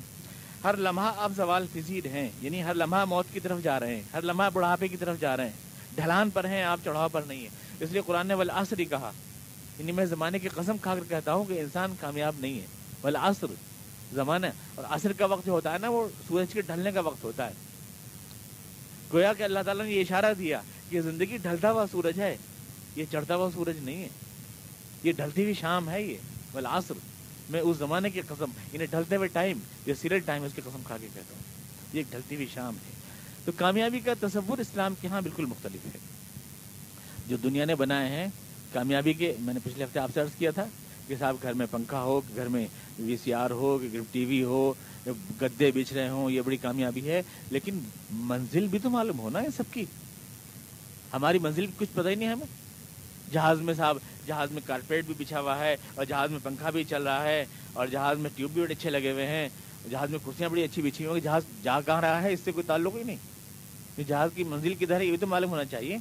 ہر 0.64 0.78
لمحہ 0.78 1.12
آپ 1.18 1.32
سوال 1.36 1.66
فضیر 1.74 2.06
ہیں 2.08 2.30
یعنی 2.42 2.64
ہر 2.64 2.76
لمحہ 2.76 3.06
موت 3.06 3.34
کی 3.34 3.40
طرف 3.40 3.62
جا 3.64 3.80
رہے 3.80 3.96
ہیں، 3.96 4.02
ہر 4.14 4.22
لمحہ 4.22 4.50
بڑھاپے 4.54 4.88
کی 4.88 4.98
طرف 4.98 5.20
جا 5.20 5.36
رہے 5.38 5.46
ہیں، 5.46 5.96
ڈھلان 5.96 6.30
پر 6.30 6.46
ہیں، 6.46 6.64
آپ 6.64 6.80
چڑھاؤ 6.84 7.08
پر 7.12 7.22
نہیں 7.28 7.42
ہیں۔ 7.42 7.50
اس 7.80 7.92
لیے 7.92 8.02
قرآن 8.06 8.28
نے 8.28 8.34
ولاسر 8.34 8.80
ہی 8.80 8.86
کہا 8.86 9.12
یعنی 9.80 9.92
میں 9.92 10.06
زمانے 10.06 10.40
کی 10.40 10.50
قسم 10.54 10.78
کھا 10.78 10.96
کر 10.96 11.04
کہتا 11.10 11.34
ہوں 11.34 11.46
کہ 11.46 11.60
انسان 11.60 11.94
کامیاب 12.00 12.36
نہیں 12.40 12.60
ہے۔ 12.60 12.66
ولاسر 13.04 13.54
زمانہ، 14.14 14.48
اور 14.76 14.86
عصر 14.90 15.14
کا 15.14 15.26
وقت 15.26 15.46
جو 15.46 15.52
ہوتا 15.52 15.74
ہے 15.74 15.78
نا، 15.78 15.90
وہ 15.90 16.08
سورج 16.28 16.54
کے 16.54 16.62
ڈھلنے 16.62 16.92
کا 16.92 17.00
وقت 17.00 17.24
ہوتا 17.24 17.48
ہے۔ 17.48 17.54
گویا 19.14 19.34
کہ 19.34 19.44
اللہ 19.44 19.60
تعالیٰ 19.66 19.86
نے 19.86 19.92
یہ 19.92 20.02
اشارہ 20.02 20.34
دیا 20.40 20.62
کہ 20.90 21.02
زندگی 21.02 21.38
ڈھلتا 21.38 21.72
ہوا 21.72 21.86
سورج 21.92 22.20
ہے، 22.22 22.36
یہ 22.96 23.06
چڑھتا 23.12 23.36
ہوا 23.36 23.50
سورج 23.54 23.78
نہیں 23.84 24.04
ہے۔ 24.04 24.10
یہ 25.04 25.12
ڈھلتی 25.12 25.44
ہوئی 25.44 25.54
شام 25.54 25.90
ہے 25.90 26.02
یہ 26.02 26.18
بالآصر 26.52 26.94
میں 27.50 27.62
اس 27.62 27.78
زمانے 27.78 28.10
کی 28.10 28.22
قسم، 28.22 28.46
انہیں 28.74 28.88
ڈھلتے 28.92 29.16
ہوئے 29.16 29.28
ٹائم، 29.28 29.60
یہ 29.86 29.94
سیریل 29.94 30.20
ٹائم 30.20 30.44
اس 30.44 30.52
کی 30.56 30.62
قسم 30.66 30.82
کھا 30.84 30.98
کے 30.98 31.08
کہتا 31.14 31.34
ہوں۔ 31.34 31.42
یہ 31.94 32.00
ایک 32.00 32.06
ڈھلتی 32.10 32.36
ہوئی 32.36 32.48
شام 32.54 32.74
ہے۔ 32.76 32.94
تو 33.46 33.52
کامیابی 33.56 34.00
کا 34.00 34.14
تصور 34.20 34.58
اسلام 34.58 34.94
کے 35.02 35.08
ہاں 35.08 35.22
بالکل 35.22 35.46
مختلف 35.46 35.86
ہے۔ 35.86 36.00
جو 37.28 37.38
دنیا 37.38 37.66
نے 37.66 37.76
بنائے 37.76 38.10
ہیں، 38.10 38.28
کامیابی 38.74 39.14
کے، 39.14 39.36
میں 39.40 39.54
نے 39.54 39.60
پچھلے 39.64 39.84
ہفتے 39.84 40.00
آپ 40.00 40.10
سے 40.14 40.22
عرض 40.22 40.30
کیا 40.38 40.52
تھا 40.52 40.66
کہ 41.08 41.16
صاحب 41.20 41.36
گھر 41.42 41.54
میں 41.54 41.66
پنکھا 41.72 42.02
ہو 42.02 42.22
کہ 42.22 42.36
گھر 42.36 42.48
میں 42.48 42.68
وی 43.00 43.18
سی 43.24 43.34
آر 43.34 43.50
ہو، 43.50 43.78
کہ 43.78 44.00
ٹی 44.12 44.26
وی 44.26 44.44
ہو، 44.44 44.74
گدے 45.42 45.72
بچ 45.72 45.94
رہے 45.94 46.10
ہوں، 46.10 46.32
یہ 46.32 46.42
بڑی 46.42 46.58
کامیابی 46.58 47.10
ہے۔ 47.10 47.22
لیکن 47.52 47.80
منزل 48.12 48.68
بھی 48.68 48.80
تو 48.80 48.90
معلوم 48.90 49.20
ہونا 49.20 49.42
ہے 49.42 49.48
سب 49.58 49.64
کی۔ 49.72 49.86
ہماری 51.14 51.40
منزل 51.40 51.66
کچھ 51.78 51.90
پتہ 51.94 52.08
ہی 52.08 52.16
نہیں 52.16 52.30
ہمیں۔ 52.30 52.46
جہاز 53.32 53.62
میں 53.62 53.74
صاحب 53.74 53.98
جہاز 54.26 54.52
میں 54.52 54.62
کارپیٹ 54.66 55.06
بھی 55.06 55.14
بچھا 55.18 55.40
ہوا 55.40 55.60
ہے 55.60 55.78
اور 55.96 56.06
جہاز 56.06 56.32
میں 56.32 56.40
پنکھا 56.44 56.70
بھی 56.70 56.84
چل 56.84 57.04
رہا 57.04 57.24
ہے 57.24 57.46
اور 57.74 57.88
جہاز 57.88 58.18
میں 58.18 58.30
ٹیوب 58.36 58.52
بھی 58.52 58.62
بڑے 58.62 58.74
اچھے 58.74 58.90
لگے 58.90 59.12
ہوئے 59.12 59.28
ہیں۔ 59.28 59.50
جہاز 59.90 60.10
میں 60.10 60.20
کرسیاں 60.26 60.50
بڑی 60.50 60.64
اچھی 60.64 60.82
بچھی 60.82 61.06
ہوئی 61.06 61.22
جہاز 61.22 61.44
جا 61.64 61.82
کہاں 61.82 62.02
رہا 62.02 62.22
ہے 62.22 62.34
اس 62.34 62.40
سے 62.44 62.52
کوئی 62.52 62.64
تعلق 62.68 62.96
ہی 62.96 63.04
نہیں۔ 63.04 63.16
جہاز 64.08 64.30
کی 64.36 64.44
منزل 64.44 64.74
کدھر 64.74 65.00
ہے 65.00 65.06
یہ 65.06 65.10
بھی 65.10 65.18
تو 65.18 65.28
معلوم 65.28 65.50
ہونا 65.50 65.66
چاہیے۔ 65.66 65.96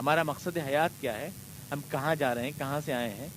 ہمارا 0.00 0.22
مقصد 0.22 0.58
حیات 0.66 0.90
کیا 1.00 1.18
ہے؟ 1.18 1.30
ہم 1.72 1.80
کہاں 1.90 2.14
جا 2.14 2.34
رہے 2.34 2.42
ہیں؟ 2.42 2.50
کہاں 2.58 2.80
سے 2.84 2.92
آئے 2.92 3.10
ہیں؟ 3.10 3.28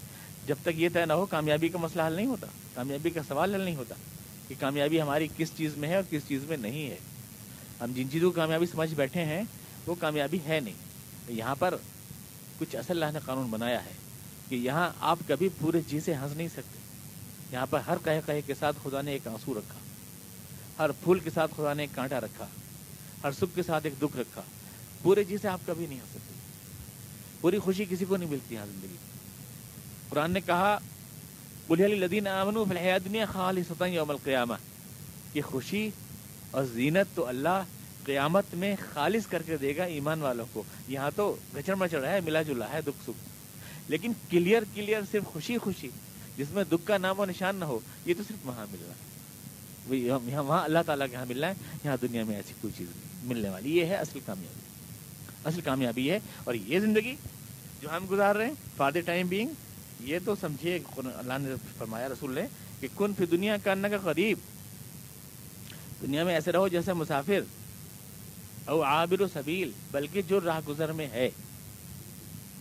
جب 0.47 0.55
تک 0.61 0.69
یہ 0.75 0.89
طے 0.93 1.05
نہ 1.05 1.13
ہو، 1.13 1.25
کامیابی 1.25 1.69
کا 1.69 1.77
مسئلہ 1.77 2.03
حل 2.03 2.13
نہیں 2.13 2.25
ہوتا۔ 2.25 2.47
کامیابی 2.73 3.09
کا 3.09 3.21
سوال 3.27 3.55
حل 3.55 3.61
نہیں 3.61 3.75
ہوتا 3.75 3.95
کہ 4.47 4.55
کامیابی 4.59 5.01
ہماری 5.01 5.27
کس 5.37 5.51
چیز 5.57 5.77
میں 5.77 5.89
ہے 5.89 5.95
اور 5.95 6.03
کس 6.09 6.21
چیز 6.27 6.43
میں 6.43 6.57
نہیں 6.57 6.89
ہے۔ 6.89 6.97
ہم 7.81 7.91
جن 7.95 8.09
چیزوں 8.11 8.31
کو 8.31 8.35
کامیابی 8.35 8.65
سمجھ 8.65 8.93
بیٹھے 8.93 9.25
ہیں، 9.25 9.41
وہ 9.87 9.95
کامیابی 9.95 10.39
ہے 10.47 10.59
نہیں۔ 10.59 10.73
یہاں 11.29 11.55
پر 11.55 11.75
کچھ 12.59 12.75
اصل 12.75 12.91
اللہ 12.91 13.13
نے 13.13 13.19
قانون 13.25 13.47
بنایا 13.47 13.85
ہے 13.85 13.91
کہ 14.49 14.55
یہاں 14.55 14.89
آپ 14.99 15.19
کبھی 15.27 15.49
پورے 15.59 15.81
جی 15.87 15.99
سے 15.99 16.15
ہنس 16.15 16.37
نہیں 16.37 16.47
سکتے۔ 16.47 16.79
یہاں 17.51 17.65
پر 17.69 17.79
ہر 17.79 17.97
کہے 18.03 18.21
کہے 18.25 18.41
کے 18.41 18.53
ساتھ 18.53 18.77
خدا 18.83 19.01
نے 19.01 19.11
ایک 19.11 19.27
آنسو 19.27 19.53
رکھا۔ 19.53 19.79
ہر 20.79 20.91
پھول 20.91 21.19
کے 21.19 21.29
ساتھ 21.29 21.51
خدا 21.57 21.73
نے 21.73 21.83
ایک 21.83 21.95
کانٹا 21.95 22.19
رکھا۔ 22.19 22.47
ہر 23.23 23.31
سکھ 23.31 23.55
کے 23.55 23.63
ساتھ 23.63 23.85
ایک 23.85 24.01
دکھ 24.01 24.17
رکھا۔ 24.17 24.41
پورے 25.01 25.23
جی 25.23 25.37
سے 25.41 25.47
آپ 25.47 25.59
کبھی 25.65 25.85
نہیں 25.85 25.99
ہنس 25.99 26.09
سکتے۔ 26.09 26.33
پوری 27.41 27.59
خوشی 27.59 27.85
کسی 27.89 28.05
کو 28.05 28.17
نہیں 28.17 28.29
ملتی 28.29 28.55
یہاں 28.55 28.65
زندگی۔ 28.65 28.95
قرآن 30.09 30.31
نے 30.31 30.41
کہا 30.41 30.79
بلیہ 31.67 31.85
لدین 31.85 32.27
امن 32.27 32.55
دنیا 33.05 33.25
خالی 33.25 33.63
سطح 33.63 33.85
یوم 33.85 34.09
القیامہ 34.09 34.53
کہ 35.33 35.41
خوشی 35.41 35.89
اور 36.51 36.63
زینت 36.63 37.15
تو 37.15 37.27
اللہ 37.27 37.63
قیامت 38.05 38.45
میں 38.53 38.75
خالص 38.93 39.27
کر 39.27 39.41
کے 39.41 39.57
دے 39.57 39.77
گا 39.77 39.83
ایمان 39.83 40.21
والوں 40.21 40.45
کو۔ 40.53 40.63
یہاں 40.87 41.11
تو 41.15 41.35
گچڑ 41.55 41.75
مچڑ 41.75 42.05
ہے، 42.05 42.19
ملا 42.19 42.41
جلا 42.41 42.73
ہے، 42.73 42.81
دکھ 42.81 43.03
سکھ۔ 43.03 43.29
لیکن 43.87 44.11
کلیئر 44.29 44.63
کلیئر 44.75 45.01
صرف 45.11 45.23
خوشی 45.23 45.57
خوشی۔ 45.57 45.89
جس 46.37 46.49
میں 46.49 46.63
دکھ 46.63 46.87
کا 46.87 46.97
نام 46.97 47.19
و 47.19 47.25
نشان 47.25 47.55
نہ 47.55 47.65
ہو، 47.65 47.79
یہ 48.05 48.13
تو 48.17 48.23
صرف 48.27 48.47
وہاں 48.47 48.65
مل 48.71 48.77
رہا 48.81 48.93
ہے 50.31 50.39
وہاں 50.39 50.63
اللہ 50.63 50.79
تعالیٰ 50.85 51.07
کے 51.07 51.13
یہاں 51.13 51.25
مل 51.25 51.39
رہا 51.39 51.47
ہے۔ 51.47 51.53
یہاں 51.83 51.97
دنیا 52.01 52.23
میں 52.23 52.35
ایسی 52.35 52.53
کوئی 52.61 52.73
چیز 52.77 52.87
ملنے 53.23 53.49
والی۔ 53.49 53.77
یہ 53.77 53.85
ہے 53.85 53.95
اصل 53.95 54.19
کامیابی۔ 54.25 54.59
اصل 55.43 55.61
کامیابی 55.61 56.11
ہے۔ 56.11 56.19
اور 56.43 56.53
یہ 56.53 56.79
زندگی 56.79 57.15
جو 57.81 57.89
ہم 57.97 58.05
گزار 58.11 58.35
رہے 58.35 58.45
ہیں 58.45 58.53
فار 58.77 58.91
دا 58.91 58.99
ٹائم 58.99 59.27
بینگ 59.27 59.49
یہ 59.99 60.19
تو 60.25 60.35
سمجھیے 60.41 60.79
اللہ 60.95 61.33
نے 61.41 61.49
فرمایا، 61.77 62.07
رسول 62.09 62.35
نے 62.35 62.41
کہ 62.79 62.87
کن 62.95 63.13
پھر 63.13 63.25
دنیا 63.25 63.57
کا 63.63 63.75
کا 63.75 63.97
قریب 63.97 64.37
دنیا 66.01 66.23
میں 66.23 66.33
ایسے 66.33 66.51
رہو 66.51 66.67
جیسے 66.67 66.93
مسافر 66.93 67.39
او 68.69 68.81
عابر 68.83 69.21
و 69.21 69.27
سبیل، 69.33 69.71
بلکہ 69.91 70.21
جو 70.21 70.39
راہ 70.41 70.59
گزر 70.67 70.91
میں 70.91 71.07
ہے۔ 71.07 71.29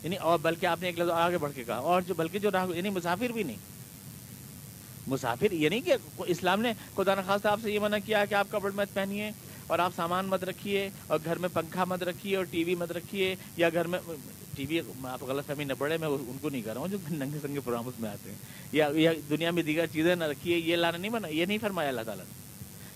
یعنی 0.02 0.16
اور 0.16 0.38
بلکہ 0.38 0.66
آپ 0.66 0.80
نے 0.80 0.86
ایک 0.86 0.98
لفظ 0.98 1.10
آگے 1.10 1.38
بڑھ 1.38 1.52
کے 1.54 1.64
کہا، 1.64 1.76
اور 1.76 2.02
جو 2.02 2.14
بلکہ 2.14 2.38
جو 2.38 2.50
راہ 2.50 2.66
یعنی 2.74 2.90
مسافر 2.90 3.32
بھی 3.32 3.42
نہیں۔ 3.42 3.66
مسافر 5.06 5.52
یہ 5.52 5.68
نہیں 5.68 5.80
کہ 5.80 5.94
اسلام 6.26 6.60
نے 6.60 6.72
خدا 6.96 7.14
نخواست 7.14 7.46
آپ 7.46 7.60
سے 7.62 7.72
یہ 7.72 7.80
منع 7.80 7.96
کیا 8.06 8.24
کہ 8.24 8.34
آپ 8.34 8.50
کپڑ 8.50 8.70
مت 8.74 8.94
پہنیے، 8.94 9.30
اور 9.66 9.78
آپ 9.78 9.92
سامان 9.96 10.26
مت 10.26 10.44
رکھیے، 10.44 10.88
اور 11.06 11.18
گھر 11.24 11.38
میں 11.38 11.48
پنکھا 11.52 11.84
مت 11.84 12.02
رکھیے، 12.02 12.36
اور 12.36 12.44
ٹی 12.44 12.64
وی 12.64 12.74
مت 12.74 12.92
رکھیے، 12.92 13.34
یا 13.56 13.68
گھر 13.68 13.86
میں، 13.86 13.98
ٹی 14.56 14.66
وی، 14.68 14.80
آپ 15.04 15.22
غلط 15.22 15.46
فہمی 15.46 15.64
نہ 15.64 15.72
پڑے 15.78 15.96
میں 15.96 16.08
ان 16.08 16.36
کو 16.40 16.48
نہیں 16.48 16.62
کر 16.62 16.72
رہا 16.72 16.80
ہوں 16.80 16.88
جو 16.88 16.98
ننگے 17.10 17.38
سنگے 17.42 17.60
پروگرام 17.60 17.90
میں 17.98 18.10
آتے 18.10 18.30
ہیں۔ 18.30 18.38
یا 18.72 19.12
دنیا 19.30 19.50
میں 19.50 19.62
دیگر 19.62 19.86
چیزیں 19.92 20.14
نہ 20.14 20.24
رکھیے، 20.24 20.56
یہ 20.56 20.76
لانا 20.76 20.98
نہیں 20.98 21.12
بنا، 21.12 21.28
یہ 21.28 21.44
نہیں 21.44 21.58
فرمایا 21.60 21.88
اللہ 21.88 22.06
تعالیٰ 22.06 22.24
نے۔ 22.24 22.37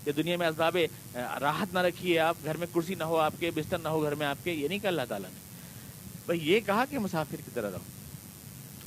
یا 0.06 0.12
دنیا 0.16 0.36
میں 0.36 0.46
اسباب 0.46 0.76
راحت 1.14 1.74
نہ 1.74 1.78
رکھیے 1.78 2.18
آپ، 2.18 2.36
گھر 2.44 2.56
میں 2.56 2.66
کرسی 2.74 2.94
نہ 2.94 3.04
ہو 3.04 3.16
آپ 3.16 3.34
کے، 3.38 3.50
بستر 3.50 3.78
نہ 3.78 3.88
ہو 3.88 4.02
گھر 4.02 4.14
میں 4.14 4.26
آپ 4.26 4.38
کے، 4.44 4.52
یہ 4.52 4.68
نہیں 4.68 4.78
کہا 4.78 4.88
اللہ 4.88 5.02
تعالیٰ 5.08 5.30
نے۔ 5.30 5.38
بھائی، 6.26 6.52
یہ 6.52 6.60
کہا 6.60 6.84
کہ 6.90 6.98
مسافر 6.98 7.36
کی 7.36 7.50
طرح 7.54 7.70
رہو۔ 7.70 7.78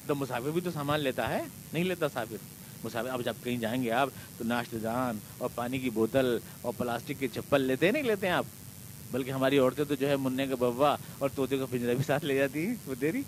تو 0.07 0.15
مسافر 0.15 0.49
بھی 0.49 0.61
تو 0.61 0.71
سامان 0.71 0.99
لیتا 0.99 1.29
ہے، 1.29 1.41
نہیں 1.73 1.83
لیتا 1.83 2.05
مسافر 2.05 2.35
مسافر، 2.83 3.09
اب 3.09 3.25
جب 3.25 3.33
کہیں 3.43 3.57
جائیں 3.57 3.83
گے 3.83 3.91
آپ، 3.91 4.09
تو 4.37 4.43
ناشتے 4.43 4.77
دان 4.77 5.17
اور 5.37 5.49
پانی 5.55 5.79
کی 5.79 5.89
بوتل 5.89 6.37
اور 6.61 6.73
پلاسٹک 6.77 7.13
کے 7.19 7.27
چپل 7.27 7.61
لیتے، 7.61 7.91
نہیں 7.91 8.03
لیتے 8.03 8.27
ہیں 8.27 8.33
آپ۔ 8.33 8.45
بلکہ 9.11 9.31
ہماری 9.31 9.57
عورتیں 9.57 9.85
تو 9.85 9.95
جو 9.95 10.09
ہے 10.09 10.15
منع 10.15 10.45
کا 10.45 10.55
ببا 10.55 10.95
اور 11.19 11.29
طوطے 11.35 11.57
کا 11.57 11.65
پنجرا 11.65 11.93
بھی 11.93 12.03
ساتھ 12.03 12.25
لے 12.25 12.35
جاتی 12.35 12.65
ہیں، 12.65 12.75
وہ 12.85 12.95
دیری 12.95 13.21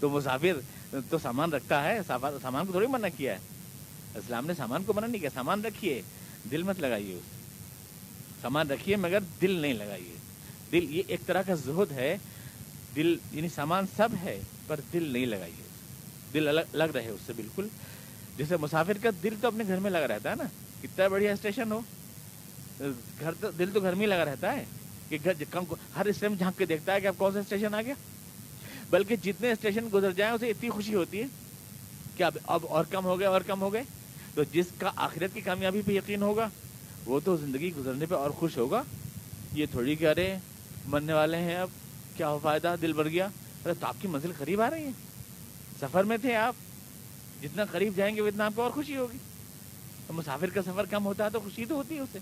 تو 0.00 0.08
مسافر 0.08 0.60
تو 1.10 1.18
سامان 1.18 1.52
رکھتا 1.52 1.84
ہے 1.84 1.98
سامان 2.06 2.66
کو 2.66 2.72
تھوڑی 2.72 2.86
منع 2.86 3.08
کیا 3.16 3.32
ہے۔ 3.32 3.38
اسلام 4.14 4.46
نے 4.46 4.54
سامان 4.54 4.84
کو 4.84 4.92
منع 4.92 5.06
نہیں 5.06 5.20
کیا، 5.20 5.30
سامان 5.34 5.64
رکھیے۔ 5.64 6.02
دل 6.50 6.62
مت 6.62 6.80
لگائیے 6.80 7.14
اس 7.14 7.38
سامان 8.40 8.70
رکھیے 8.70 8.96
مگر 8.96 9.18
دل 9.42 9.50
نہیں 9.50 9.74
لگائیے۔ 9.74 10.16
دل 10.72 10.96
یہ 10.96 11.02
ایک 11.06 11.20
طرح 11.26 11.42
کا 11.42 11.54
زہد 11.54 11.92
ہے۔ 11.92 12.16
دل 12.96 13.16
یعنی 13.32 13.48
سامان 13.48 13.84
سب 13.96 14.08
ہے، 14.22 14.40
پر 14.66 14.80
دل 14.92 15.02
نہیں 15.02 15.26
لگائیے۔ 15.26 15.62
دل 16.34 16.48
الگ، 16.48 16.60
لگ 16.74 16.84
رہے 16.84 17.08
اس 17.08 17.20
سے 17.26 17.32
بالکل۔ 17.36 17.68
جیسے 18.36 18.56
مسافر 18.56 18.92
کا 19.02 19.10
دل 19.22 19.34
تو 19.40 19.48
اپنے 19.48 19.64
گھر 19.68 19.76
میں 19.76 19.90
لگا 19.90 20.08
رہتا 20.08 20.30
ہے 20.30 20.34
نا۔ 20.34 20.44
کتنا 20.82 21.08
بڑھیا 21.08 21.32
اسٹیشن 21.32 21.72
ہو۔ 21.72 21.80
گھر 23.20 23.30
تو، 23.40 23.50
دل 23.50 23.70
تو 23.70 23.80
گھر 23.80 23.92
میں 23.92 24.02
ہی 24.02 24.06
لگا 24.06 24.24
رہتا 24.24 24.52
ہے 24.52 24.64
کہ 25.08 25.18
گھر 25.24 25.32
کم 25.50 25.64
ہر 25.96 26.06
اسٹیشن 26.06 26.36
جھانک 26.36 26.58
کے 26.58 26.66
دیکھتا 26.66 26.94
ہے 26.94 27.00
کہ 27.00 27.06
اب 27.06 27.14
کون 27.16 27.32
سا 27.32 27.38
اسٹیشن 27.38 27.74
آ 27.74 27.82
گیا۔ 27.82 27.94
بلکہ 28.90 29.16
جتنے 29.16 29.52
اسٹیشن 29.52 29.88
گزر 29.94 30.10
جائیں، 30.10 30.34
اسے 30.34 30.50
اتنی 30.50 30.70
خوشی 30.70 30.94
ہوتی 30.94 31.22
ہے 31.22 31.26
کہ 32.16 32.22
اب 32.22 32.38
اب 32.46 32.66
اور 32.68 32.84
کم 32.84 33.04
ہو 33.04 33.18
گئے، 33.18 33.26
اور 33.26 33.40
کم 33.40 33.60
ہو 33.60 33.72
گئے۔ 33.72 33.82
تو 34.38 34.44
جس 34.44 34.66
کا 34.78 34.90
آخرت 34.96 35.34
کی 35.34 35.40
کامیابی 35.40 35.82
پہ 35.86 35.92
یقین 35.92 36.22
ہوگا، 36.22 36.48
وہ 37.06 37.20
تو 37.24 37.36
زندگی 37.36 37.72
گزرنے 37.74 38.06
پہ 38.06 38.14
اور 38.14 38.30
خوش 38.30 38.58
ہوگا۔ 38.58 38.82
یہ 39.52 39.66
تھوڑی 39.70 39.96
کہ 39.96 40.08
ارے، 40.08 40.38
مرنے 40.86 41.12
والے 41.12 41.36
ہیں 41.36 41.56
اب، 41.56 41.68
کیا 42.16 42.28
ہو 42.28 42.38
فائدہ؟ 42.42 42.74
دل 42.82 42.92
بڑھ 42.92 43.08
گیا۔ 43.08 43.28
ارے، 43.64 43.74
تو 43.80 43.86
آپ 43.86 43.96
کی 44.00 44.08
منزل 44.08 44.32
قریب 44.38 44.60
آ 44.60 44.70
رہی 44.70 44.82
ہے۔ 44.82 44.90
سفر 45.80 46.04
میں 46.04 46.16
تھے 46.16 46.34
آپ، 46.34 46.56
جتنا 47.42 47.64
قریب 47.64 47.96
جائیں 47.96 48.16
گے 48.16 48.20
اتنا 48.20 48.46
آپ 48.46 48.52
کو 48.54 48.62
اور 48.62 48.70
خوشی 48.70 48.96
ہوگی۔ 48.96 49.18
مسافر 50.10 50.50
کا 50.50 50.62
سفر 50.62 50.86
کم 50.86 51.06
ہوتا 51.06 51.24
ہے 51.24 51.30
تو 51.30 51.40
خوشی 51.40 51.64
تو 51.64 51.74
ہوتی 51.74 51.94
ہے 51.94 52.00
اسے 52.00 52.18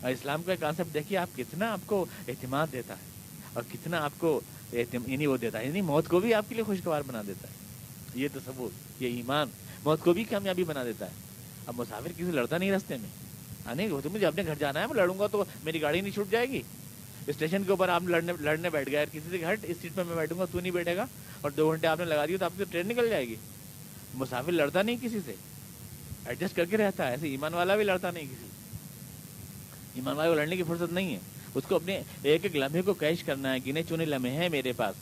اور 0.00 0.10
اسلام 0.10 0.42
کا 0.42 0.54
کانسیپٹ 0.54 0.94
دیکھیے، 0.94 1.18
آپ 1.18 1.36
کتنا 1.36 1.72
آپ 1.72 1.80
کو 1.86 2.06
اعتماد 2.28 2.66
دیتا 2.72 2.94
ہے۔ 2.94 3.06
اور 3.52 3.62
کتنا 3.72 4.04
آپ 4.04 4.12
کو 4.18 4.40
یعنی 4.72 5.26
وہ 5.26 5.36
دیتا 5.36 5.58
ہے 5.58 5.66
یعنی 5.66 5.80
موت 5.80 6.08
کو 6.08 6.20
بھی 6.20 6.34
آپ 6.34 6.44
کے 6.48 6.54
لیے 6.54 6.64
خوشگوار 6.64 7.02
بنا 7.06 7.22
دیتا 7.26 7.48
ہے۔ 7.48 7.54
یہ 8.14 8.28
تصور، 8.34 9.02
یہ 9.02 9.08
ایمان 9.08 9.48
موت 9.84 10.00
کو 10.00 10.12
بھی 10.12 10.24
کامیابی 10.24 10.64
بنا 10.64 10.84
دیتا 10.84 11.06
ہے۔ 11.06 11.10
اب 11.66 11.74
مسافر 11.76 12.08
کسی 12.08 12.22
لڑتا 12.22 12.58
نہیں 12.58 12.72
رستے 12.72 12.96
میں۔ 12.96 13.08
ہاں 13.66 13.74
نہیں، 13.74 13.88
وہ 13.88 14.00
تو 14.04 14.10
مجھے 14.10 14.26
اپنے 14.26 14.42
گھر 14.46 14.54
جانا 14.58 14.80
ہے، 14.80 14.86
میں 14.86 14.94
لڑوں 14.94 15.18
گا 15.18 15.26
تو 15.26 15.44
میری 15.64 15.82
گاڑی 15.82 16.00
نہیں 16.00 16.12
چھوٹ 16.12 16.30
جائے 16.30 16.48
گی۔ 16.48 16.62
اسٹیشن 17.26 17.64
کے 17.64 17.70
اوپر 17.70 17.88
آپ 17.88 18.02
لڑنے 18.02 18.32
لڑنے 18.40 18.70
بیٹھ 18.70 18.90
گئے، 18.90 19.06
کسی 19.06 19.28
سے 19.30 19.44
ہٹ، 19.44 19.60
اس 19.62 19.76
سیٹ 19.82 19.94
پہ 19.94 20.02
میں 20.02 20.16
بیٹھوں 20.16 20.38
گا، 20.38 20.44
تو 20.44 20.60
نہیں 20.60 20.72
بیٹھے 20.72 20.96
گا۔ 20.96 21.06
اور 21.40 21.50
دو 21.50 21.70
گھنٹے 21.70 21.86
آپ 21.86 21.98
نے 21.98 22.04
لگا 22.04 22.26
دیا 22.26 22.36
تو 22.36 22.44
آپ 22.44 22.52
کی 22.58 22.64
ٹرین 22.70 22.88
نکل 22.88 23.08
جائے 23.10 23.28
گی۔ 23.28 23.34
مسافر 24.14 24.52
لڑتا 24.52 24.82
نہیں 24.82 24.96
کسی 25.02 25.18
سے۔ 25.26 25.34
ایڈجسٹ 26.26 26.56
کر 26.56 26.64
کے 26.64 26.76
رہتا 26.76 27.06
ہے، 27.06 27.10
ایسے 27.10 27.28
ایمان 27.28 27.54
والا 27.54 27.76
بھی 27.76 27.84
لڑتا 27.84 28.10
نہیں 28.10 28.24
کسی 28.24 28.46
ایمان 29.94 30.16
والے 30.16 30.28
کو 30.28 30.34
لڑنے 30.34 30.56
کی 30.56 30.62
فرصت 30.62 30.92
نہیں 30.92 31.14
ہے۔ 31.14 31.18
اس 31.54 31.64
کو 31.68 31.76
اپنے 31.76 32.02
ایک 32.22 32.40
ایک 32.42 32.56
لمحے 32.56 32.82
کو 32.82 32.94
کیش 32.94 33.24
کرنا 33.24 33.54
ہے، 33.54 33.58
گنے 33.66 33.82
چنے 33.82 34.04
لمحے 34.04 34.30
ہیں 34.30 34.48
میرے 34.48 34.72
پاس۔ 34.72 34.94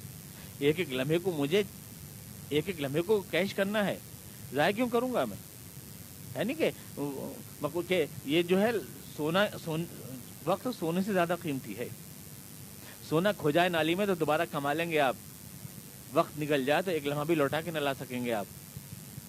ایک 0.59 0.79
ایک 0.79 0.93
لمحے 0.93 1.19
کو 1.19 1.33
مجھے، 1.33 1.62
ایک 2.49 2.65
ایک 2.67 2.81
لمحے 2.81 3.01
کو 3.01 3.23
کیش 3.31 3.55
کرنا 3.55 3.87
ہے۔ 3.87 3.99
ضائع 4.55 4.73
کیوں 4.73 4.89
کروں 4.89 5.13
گا 5.13 5.25
میں؟ 5.25 5.37
ہے 6.37 6.45
نہیں 6.45 6.57
کہ 7.89 8.05
یہ 8.25 8.43
جو 8.43 8.63
ہے 8.63 8.71
سونا، 9.17 9.47
سون، 9.65 9.85
وقت 10.45 10.69
سونے 10.79 11.01
سے 11.07 11.13
زیادہ 11.13 11.37
قیمتی 11.43 11.79
ہے۔ 11.79 11.89
سونا 13.09 13.33
کھو 13.33 13.51
جائے 13.51 13.69
نالی 13.69 13.95
میں 13.95 14.07
تو 14.07 14.15
دوبارہ 14.15 14.43
کما 14.51 14.73
لیں 14.73 14.91
گے 14.91 14.99
آپ۔ 15.01 15.17
وقت 16.13 16.39
نکل 16.39 16.65
جائے 16.65 16.83
تو 16.83 16.91
ایک 16.91 17.07
لمحہ 17.07 17.25
بھی 17.25 17.35
لوٹا 17.35 17.61
کے 17.61 17.71
نہ 17.71 17.79
لا 17.79 17.95
سکیں 17.95 18.25
گے 18.25 18.33
آپ۔ 18.33 18.47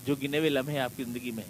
جو 0.05 0.15
گنے 0.23 0.39
ہوئے 0.39 0.49
لمحے 0.49 0.79
آپ 0.79 0.91
کی 0.95 1.03
زندگی 1.03 1.31
میں۔ 1.31 1.43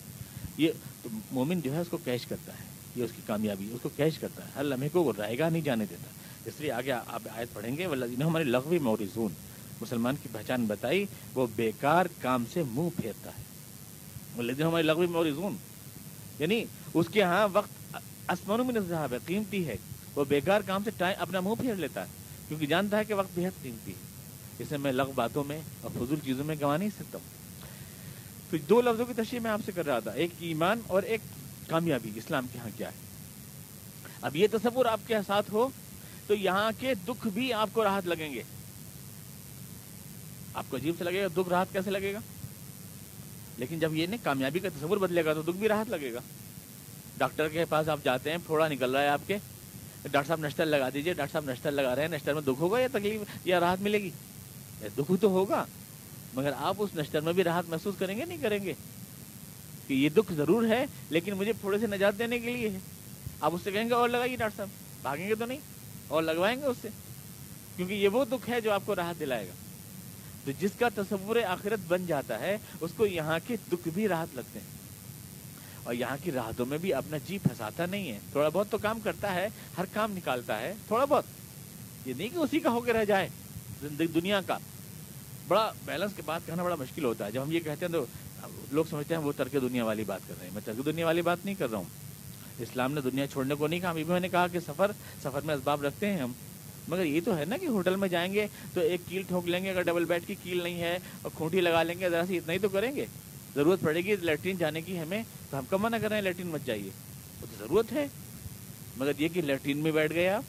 یہ 0.57 0.71
تو 1.03 1.09
مومن 1.31 1.61
جو 1.61 1.73
ہے 1.73 1.79
اس 1.79 1.87
کو 1.89 1.97
کیش 1.97 2.25
کرتا 2.25 2.53
ہے۔ 2.53 2.63
یہ 2.95 3.03
اس 3.03 3.11
کی 3.15 3.21
کامیابی، 3.25 3.69
اس 3.71 3.81
کو 3.81 3.89
کیش 3.89 4.19
کرتا 4.19 4.45
ہے۔ 4.45 4.49
ہر 4.55 4.63
لمحے 4.63 4.89
کو 4.89 5.03
وہ 5.03 5.13
رائے 5.17 5.39
گا 5.39 5.49
نہیں 5.49 5.61
جانے 5.61 5.85
دیتا۔ 5.89 6.09
اس 6.45 6.53
لیے 6.59 6.71
آگے 6.71 6.91
آپ 6.91 7.27
آیت 7.31 7.53
پڑھیں 7.53 7.77
گے 7.77 7.87
ولہ 7.87 8.23
ہماری 8.23 8.43
لغوی 8.43 8.79
موریزون 8.79 9.33
مسلمان 9.81 10.15
کی 10.23 10.29
پہچان 10.31 10.65
بتائی، 10.65 11.05
وہ 11.33 11.47
بیکار 11.55 12.05
کام 12.21 12.43
سے 12.53 12.63
منہ 12.63 12.89
پھیرتا 13.01 13.31
ہے۔ 13.37 13.46
ولدین 14.37 14.65
ہماری 14.65 14.83
لغوی 14.83 15.07
موریزون 15.07 15.55
یعنی 16.39 16.63
اس 16.93 17.05
کے 17.11 17.23
ہاں 17.23 17.47
وقت 17.53 17.97
آسمانوں 18.27 18.65
میں 18.65 18.73
نظر 18.73 19.05
ہے، 19.11 19.17
قیمتی 19.25 19.67
ہے۔ 19.67 19.75
وہ 20.15 20.25
بیکار 20.25 20.61
کام 20.61 20.83
سے 20.83 20.91
ٹائم 20.97 21.15
اپنا 21.19 21.39
منہ 21.39 21.53
پھیر 21.61 21.75
لیتا 21.75 22.01
ہے، 22.01 22.07
کیونکہ 22.47 22.65
جانتا 22.65 22.97
ہے 22.97 23.05
کہ 23.05 23.13
وقت 23.13 23.29
بےحد 23.35 23.63
قیمتی 23.63 23.91
ہے۔ 23.91 24.07
اسے 24.59 24.77
میں 24.77 24.91
لغ 24.91 25.11
باتوں 25.15 25.43
میں 25.43 25.61
اور 25.81 25.91
فضول 25.91 26.19
چیزوں 26.25 26.43
میں 26.43 26.55
گنوا 26.55 26.77
نہیں 26.77 26.89
سکتا 26.89 27.17
ہوں۔ 27.17 27.37
تو 28.49 28.57
دو 28.57 28.81
لفظوں 28.81 29.05
کی 29.05 29.13
تشریح 29.13 29.39
میں 29.39 29.51
آپ 29.51 29.61
سے 29.65 29.71
کر 29.75 29.85
رہا 29.85 29.99
تھا، 29.99 30.11
ایک 30.11 30.31
ایمان 30.39 30.79
اور 30.87 31.03
ایک 31.03 31.21
کامیابی، 31.67 32.11
اسلام 32.15 32.45
کے 32.53 32.59
ہاں 32.59 32.69
کیا 32.77 32.87
ہے۔ 32.87 32.93
اب 34.21 34.35
یہ 34.35 34.47
تصور 34.51 34.85
آپ 34.85 34.99
کے 35.07 35.15
ساتھ 35.27 35.51
ہو، 35.51 35.69
تو 36.27 36.33
یہاں 36.33 36.71
کے 36.79 36.93
دکھ 37.07 37.27
بھی 37.27 37.53
آپ 37.53 37.69
کو 37.73 37.83
راحت 37.83 38.07
لگیں 38.07 38.33
گے۔ 38.33 38.43
آپ 40.53 40.65
کو 40.69 40.77
عجیب 40.77 40.95
سے 40.97 41.03
لگے 41.03 41.23
گا، 41.23 41.27
دکھ 41.27 41.49
راحت 41.49 41.67
کیسے 41.71 41.91
لگے 41.91 42.13
گا؟ 42.13 42.19
لیکن 43.57 43.79
جب 43.79 43.95
یہ 43.95 44.05
نہیں 44.05 44.23
کامیابی 44.23 44.59
کا 44.59 44.69
تصور 44.69 44.97
بدلے 44.97 45.25
گا 45.25 45.33
تو 45.33 45.41
دکھ 45.41 45.57
بھی 45.57 45.67
راحت 45.67 45.89
لگے 45.89 46.13
گا۔ 46.13 46.19
ڈاکٹر 47.17 47.49
کے 47.49 47.65
پاس 47.65 47.89
آپ 47.89 47.99
جاتے 48.03 48.31
ہیں 48.31 48.37
تھوڑا 48.45 48.67
نکل 48.67 48.91
رہا 48.91 49.03
ہے 49.03 49.07
آپ 49.07 49.21
کے۔ 49.27 49.37
ڈاکٹر 50.11 50.27
صاحب 50.27 50.39
نشتر 50.39 50.65
لگا 50.65 50.89
دیجیے 50.93 51.13
ڈاکٹر 51.13 51.31
صاحب 51.31 51.49
نشتر 51.49 51.71
لگا 51.71 51.95
رہے 51.95 52.01
ہیں 52.01 52.09
نشتر 52.09 52.33
میں 52.33 52.41
دکھ 52.41 52.59
ہوگا 52.59 52.79
یا 52.79 52.87
تکلیف 52.91 53.21
یا 53.45 53.59
راحت 53.59 53.81
ملے 53.81 54.03
گی؟ 54.03 54.09
دکھ 54.97 55.11
تو 55.21 55.27
ہوگا، 55.27 55.65
مگر 56.33 56.51
آپ 56.57 56.75
اس 56.79 56.89
نشتر 56.95 57.21
میں 57.21 57.33
بھی 57.33 57.43
راحت 57.43 57.63
محسوس 57.67 57.95
کریں 57.99 58.17
گے، 58.17 58.25
نہیں 58.25 58.37
کریں 58.41 58.63
گے؟ 58.63 58.73
کہ 59.87 59.93
یہ 59.93 60.09
دکھ 60.09 60.33
ضرور 60.33 60.67
ہے، 60.67 60.85
لیکن 61.09 61.33
مجھے 61.33 61.53
تھوڑے 61.53 61.77
سے 61.79 61.87
نجات 61.87 62.19
دینے 62.19 62.39
کے 62.39 62.49
لیے 62.49 62.69
ہے۔ 62.69 62.77
آپ 63.41 63.55
اس 63.55 63.61
سے 63.63 63.71
کہیں 63.71 63.89
گے، 63.89 63.93
اور 63.93 64.09
لگائیے 64.09 64.35
ڈاکٹر 64.35 64.57
صاحب۔ 64.57 64.69
بھاگیں 65.01 65.29
گے 65.29 65.35
تو 65.35 65.45
نہیں، 65.45 65.57
اور 66.07 66.23
لگوائیں 66.23 66.61
گے 66.61 66.65
اس 66.65 66.77
سے۔ 66.81 66.87
کیونکہ 67.75 67.93
یہ 67.93 68.07
وہ 68.07 68.25
دکھ 68.25 68.49
ہے 68.49 68.61
جو 68.61 68.71
آپ 68.71 68.83
کو 68.85 68.95
راحت 68.95 69.19
دلائے 69.19 69.47
گا۔ 69.47 69.53
تو 70.47 70.53
جس 70.59 70.71
کا 70.79 70.89
تصور 70.95 71.35
آخرت 71.47 71.79
بن 71.87 72.05
جاتا 72.05 72.39
ہے، 72.39 72.57
اس 72.81 72.91
کو 72.97 73.05
یہاں 73.05 73.39
کے 73.47 73.55
دکھ 73.71 73.87
بھی 73.93 74.07
راحت 74.07 74.27
لگتے 74.35 74.59
ہیں۔ 74.59 74.67
اور 75.83 75.93
یہاں 75.93 76.17
کی 76.23 76.31
راحتوں 76.31 76.65
میں 76.65 76.77
بھی 76.77 76.93
اپنا 76.93 77.17
جی 77.27 77.37
پھنساتا 77.37 77.85
نہیں 77.85 78.11
ہے۔ 78.11 78.19
تھوڑا 78.31 78.49
بہت 78.49 78.69
تو 78.69 78.77
کام 78.77 78.99
کرتا 78.99 79.35
ہے، 79.35 79.47
ہر 79.77 79.85
کام 79.93 80.11
نکالتا 80.11 80.59
ہے، 80.59 80.73
تھوڑا 80.87 81.05
بہت۔ 81.05 81.23
یہ 82.05 82.13
نہیں 82.17 82.29
کہ 82.29 82.37
اسی 82.37 82.59
کا 82.59 82.69
ہو 82.69 82.81
کے 82.81 82.93
رہ 82.93 83.05
جائے، 83.05 83.29
زندگی، 83.81 84.07
دنیا 84.07 84.41
کا۔ 84.41 84.57
بڑا 85.47 85.73
بیلنس 85.85 86.11
کے 86.15 86.21
بات 86.25 86.41
کہنا 86.45 86.63
بڑا 86.63 86.75
مشکل 86.75 87.05
ہوتا 87.05 87.25
ہے۔ 87.25 87.31
جب 87.31 87.43
ہم 87.43 87.51
یہ 87.51 87.59
کہتے 87.59 87.85
ہیں 87.85 87.93
تو 87.93 88.05
لوگ 88.71 88.85
سمجھتے 88.89 89.15
ہیں 89.15 89.21
وہ 89.21 89.31
ترک 89.37 89.53
دنیا 89.53 89.85
والی 89.85 90.03
بات 90.03 90.21
کر 90.27 90.33
رہے 90.37 90.47
ہیں۔ 90.47 90.53
میں 90.53 90.61
ترک 90.65 90.85
دنیا 90.85 91.05
والی 91.05 91.21
بات 91.21 91.37
نہیں 91.45 91.55
کر 91.55 91.69
رہا 91.69 91.77
ہوں۔ 91.77 92.07
اسلام 92.59 92.93
نے 92.93 93.01
دنیا 93.01 93.27
چھوڑنے 93.27 93.55
کو 93.55 93.67
نہیں 93.67 93.79
کہا۔ 93.79 93.89
ابھی 93.89 94.03
میں 94.03 94.19
نے 94.19 94.29
کہا 94.29 94.47
کہ 94.47 94.59
سفر 94.59 94.91
سفر 95.23 95.41
میں 95.41 95.55
اسباب 95.55 95.81
رکھتے 95.81 96.07
ہیں 96.07 96.19
ہم۔ 96.19 96.31
مگر 96.87 97.05
یہ 97.05 97.21
تو 97.25 97.37
ہے 97.37 97.45
نا 97.45 97.57
کہ 97.57 97.65
ہوٹل 97.65 97.95
میں 97.95 98.07
جائیں 98.07 98.33
گے 98.33 98.47
تو 98.73 98.81
ایک 98.81 99.01
کیل 99.07 99.23
ٹھوک 99.27 99.47
لیں 99.47 99.63
گے، 99.63 99.69
اگر 99.69 99.81
ڈبل 99.81 100.05
بیڈ 100.05 100.23
کی 100.27 100.35
کیل 100.43 100.63
نہیں 100.63 100.81
ہے 100.81 100.99
اور 101.21 101.31
کھوٹی 101.35 101.61
لگا 101.61 101.83
لیں 101.83 101.99
گے، 101.99 102.09
ذرا 102.09 102.23
سی 102.27 102.37
اتنا 102.37 102.53
ہی 102.53 102.59
تو 102.59 102.69
کریں 102.69 102.95
گے۔ 102.95 103.05
ضرورت 103.55 103.81
پڑے 103.81 104.01
گی 104.01 104.15
لیٹرین 104.15 104.57
جانے 104.57 104.81
کی 104.81 104.99
ہمیں، 104.99 105.23
تو 105.49 105.59
ہم 105.59 105.63
کم 105.69 105.81
منع 105.81 105.97
کر 105.97 106.07
رہے 106.07 106.15
ہیں 106.15 106.23
لیٹرین 106.23 106.47
مت 106.47 106.65
جائیے۔ 106.65 106.89
وہ 107.41 107.47
تو 107.51 107.65
ضرورت 107.65 107.91
ہے۔ 107.91 108.07
مگر 108.97 109.11
یہ 109.17 109.27
کہ 109.27 109.41
لیٹرین 109.41 109.77
میں 109.77 109.91
بیٹھ 109.91 110.13
گئے 110.13 110.29
آپ، 110.29 110.43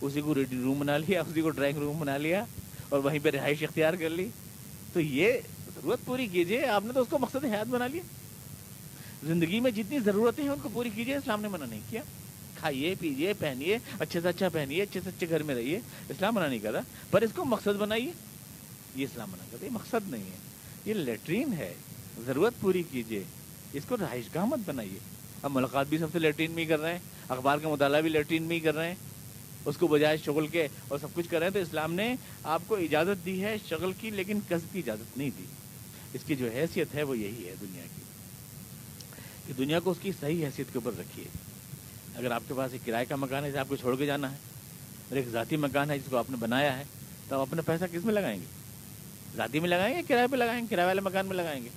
اسی 0.00 0.20
کو 0.20 0.34
ریڈنگ 0.34 0.62
روم 0.62 0.78
بنا 0.78 0.98
لیا، 0.98 1.20
اسی 1.20 1.40
کو 1.40 1.50
ڈرائنگ 1.50 1.78
روم 1.78 1.98
بنا 1.98 2.16
لیا 2.16 2.44
اور 2.88 2.98
وہیں 2.98 3.18
پہ 3.22 3.30
رہائش 3.30 3.62
اختیار 3.62 3.94
کر 3.94 4.10
لی۔ 4.10 4.28
تو 4.92 5.00
یہ 5.00 5.32
ضرورت 5.74 5.98
پوری 6.04 6.26
کیجیے، 6.26 6.66
آپ 6.66 6.84
نے 6.84 6.92
تو 6.92 7.00
اس 7.00 7.08
کو 7.10 7.18
مقصد 7.18 7.44
حیات 7.44 7.66
بنا 7.66 7.86
لیا۔ 7.86 8.02
زندگی 9.22 9.60
میں 9.60 9.70
جتنی 9.70 9.98
ضرورتیں 9.98 10.44
ہیں، 10.44 10.50
ان 10.50 10.58
کو 10.62 10.68
پوری 10.72 10.90
کیجیے، 10.94 11.16
اسلام 11.16 11.42
نے 11.42 11.48
منع 11.48 11.66
نہیں 11.66 11.80
کیا۔ 11.90 12.02
کھائیے، 12.62 12.94
پیجیے، 13.00 13.32
پہنیے، 13.32 13.78
اچھے 13.98 14.20
سے 14.20 14.28
اچھا 14.28 14.48
پہنیے، 14.48 14.82
اچھے 14.82 15.00
سے 15.04 15.08
اچھے 15.08 15.28
گھر 15.28 15.42
میں 15.42 15.54
رہیے، 15.54 15.80
اسلام 16.08 16.34
منع 16.34 16.46
نہیں 16.46 16.58
کر 16.58 16.72
رہا۔ 16.72 16.80
پر 17.10 17.22
اس 17.22 17.30
کو 17.36 17.44
مقصد 17.44 17.76
بنائیے۔ 17.78 18.12
یہ 18.96 19.04
اسلام 19.04 19.30
منع 19.30 19.44
کرتا 19.50 19.66
یہ 19.66 19.70
مقصد 19.70 20.10
نہیں 20.10 20.24
ہے۔ 20.24 20.36
یہ 20.84 20.94
لیٹرین 20.94 21.52
ہے۔ 21.52 21.74
ضرورت 22.26 22.54
پوری 22.60 22.82
کیجیے۔ 22.90 23.22
اس 23.72 23.82
کو 23.88 23.96
رہائش 23.96 24.24
گاہ 24.34 24.44
مت 24.44 24.58
بنائیے۔ 24.66 24.98
اب 25.42 25.50
ملاقات 25.50 25.86
بھی 25.86 25.98
سب 25.98 26.06
سے 26.12 26.18
لیٹرین 26.18 26.50
میں 26.50 26.62
ہی 26.62 26.68
کر 26.68 26.80
رہے 26.80 26.92
ہیں۔ 26.92 26.98
اخبار 27.28 27.58
کا 27.58 27.68
مطالعہ 27.68 28.00
بھی 28.00 28.10
لیٹرین 28.10 28.42
میں 28.42 28.56
ہی 28.56 28.60
کر 28.60 28.74
رہے 28.74 28.88
ہیں۔ 28.88 28.94
اس 29.64 29.76
کو 29.76 29.86
بجائے 29.86 30.16
شغل 30.16 30.46
کے 30.46 30.68
اور 30.88 30.98
سب 30.98 31.08
کچھ 31.14 31.28
کر 31.28 31.38
رہے 31.38 31.46
ہیں، 31.46 31.54
تو 31.54 31.58
اسلام 31.58 31.94
نے 31.94 32.14
آپ 32.44 32.62
کو 32.66 32.74
اجازت 32.74 33.26
دی 33.26 33.44
ہے 33.44 33.56
شغل 33.68 33.92
کی، 34.00 34.10
لیکن 34.10 34.38
قصب 34.48 34.72
کی 34.72 34.78
اجازت 34.78 35.18
نہیں 35.18 35.30
دی۔ 35.38 35.44
اس 36.12 36.20
کی 36.26 36.36
جو 36.36 36.46
حیثیت 36.54 36.94
ہے 36.94 37.02
وہ 37.02 37.18
یہی 37.18 37.48
ہے 37.48 37.54
دنیا 37.60 37.82
کی۔ 37.96 38.02
کہ 39.46 39.52
دنیا 39.52 39.80
کو 39.80 39.90
اس 39.90 39.98
کی 40.02 40.12
صحیح 40.20 40.44
حیثیت 40.44 40.66
کے 40.72 40.78
اوپر 40.78 40.92
رکھیے۔ 40.98 41.51
اگر 42.16 42.30
آپ 42.30 42.42
کے 42.48 42.54
پاس 42.56 42.72
ایک 42.72 42.86
کرائے 42.86 43.04
کا 43.04 43.16
مکان 43.16 43.44
ہے 43.44 43.50
جسے 43.50 43.58
آپ 43.58 43.68
کو 43.68 43.76
چھوڑ 43.76 43.96
کے 43.96 44.06
جانا 44.06 44.30
ہے، 44.30 44.36
اور 45.08 45.16
ایک 45.16 45.28
ذاتی 45.28 45.56
مکان 45.56 45.90
ہے 45.90 45.98
جس 45.98 46.10
کو 46.10 46.16
آپ 46.16 46.30
نے 46.30 46.36
بنایا 46.36 46.78
ہے، 46.78 46.84
تو 47.28 47.34
آپ 47.34 47.40
اپنا 47.40 47.62
پیسہ 47.62 47.84
کس 47.92 48.04
میں 48.04 48.14
لگائیں 48.14 48.40
گے؟ 48.40 48.46
ذاتی 49.36 49.60
میں 49.60 49.68
لگائیں 49.68 49.96
گے 49.96 50.02
کرائے 50.08 50.26
پہ 50.30 50.36
لگائیں 50.36 50.62
گے؟ 50.62 50.66
کرائے 50.70 50.86
والے 50.86 51.00
مکان 51.00 51.26
میں 51.26 51.36
لگائیں 51.36 51.62
گے؟ 51.64 51.68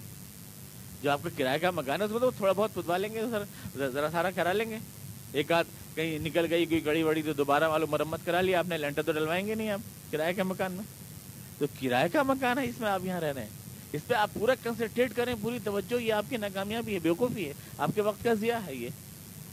جو 1.03 1.11
آپ 1.11 1.19
کا 1.23 1.29
کرائے 1.37 1.59
کا 1.59 1.71
مکان 1.71 2.01
ہے، 2.01 2.05
اس 2.05 2.11
میں 2.11 2.19
تو 2.19 2.31
تھوڑا 2.31 2.51
بہت 2.51 2.73
پتوا 2.73 2.97
لیں 2.97 3.13
گے 3.13 3.21
سر، 3.31 3.43
ذرا 3.91 4.09
سارا 4.11 4.31
کرا 4.31 4.53
لیں 4.53 4.69
گے۔ 4.69 4.77
ایک 5.31 5.51
آدھ 5.51 5.67
کہیں 5.95 6.17
نکل 6.19 6.45
گئی، 6.49 6.65
کوئی 6.65 6.85
گڑی 6.85 7.03
وڑی 7.03 7.21
تو 7.21 7.33
دوبارہ 7.33 7.67
والوں 7.69 7.87
مرمت 7.87 8.25
کرا 8.25 8.41
لیا 8.41 8.59
آپ 8.59 8.67
نے 8.67 8.77
لینٹر 8.77 9.01
تو 9.01 9.11
ڈلوائیں 9.11 9.45
گے 9.47 9.55
نہیں 9.55 9.69
آپ 9.69 10.11
کرائے 10.11 10.33
کا 10.33 10.43
مکان 10.43 10.71
میں؟ 10.71 10.83
تو 11.57 11.65
کرائے 11.81 12.09
کا 12.09 12.23
مکان 12.23 12.57
ہے، 12.57 12.65
اس 12.65 12.79
میں 12.79 12.89
آپ 12.89 13.05
یہاں 13.05 13.21
رہ 13.21 13.33
رہے 13.33 13.41
ہیں۔ 13.41 13.49
اس 13.93 14.01
پہ 14.07 14.13
آپ 14.13 14.33
پورا 14.33 14.55
کنسنٹریٹ 14.63 15.15
کریں، 15.15 15.33
پوری 15.41 15.59
توجہ، 15.63 16.01
یہ 16.01 16.13
آپ 16.13 16.25
کی 16.29 16.37
ناکامیابی 16.37 16.93
ہے 16.93 16.99
بیوقوفی 16.99 17.47
ہے۔ 17.47 17.53
آپ 17.77 17.89
کے 17.95 18.01
وقت 18.01 18.23
کا 18.23 18.33
ضیاع 18.33 18.59
ہے 18.65 18.75
یہ۔ 18.75 18.89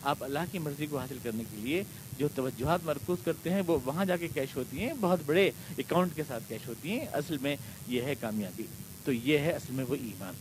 آپ 0.04 0.24
اللہ 0.24 0.38
کی 0.52 0.58
مرضی 0.58 0.86
کو 0.86 0.98
حاصل 0.98 1.18
کرنے 1.22 1.44
کے 1.50 1.56
لیے 1.56 1.84
جو 2.18 2.28
توجہات 2.34 2.80
مرکوز 2.84 3.18
کرتے 3.24 3.50
ہیں، 3.50 3.62
وہ 3.66 3.78
وہاں 3.84 4.04
جا 4.04 4.16
کے 4.16 4.28
کیش 4.28 4.56
ہوتی 4.56 4.80
ہیں، 4.80 4.92
بہت 5.00 5.18
بڑے 5.26 5.50
اکاؤنٹ 5.78 6.14
کے 6.14 6.22
ساتھ 6.28 6.44
کیش 6.48 6.68
ہوتی 6.68 6.90
ہیں۔ 6.90 7.06
اصل 7.06 7.38
میں 7.38 7.56
یہ 7.88 8.02
ہے 8.02 8.14
کامیابی۔ 8.14 8.62
تو 9.04 9.12
یہ 9.12 9.38
ہے 9.38 9.50
اصل 9.50 9.72
میں 9.72 9.84
وہ 9.88 9.94
ایمان، 9.94 10.34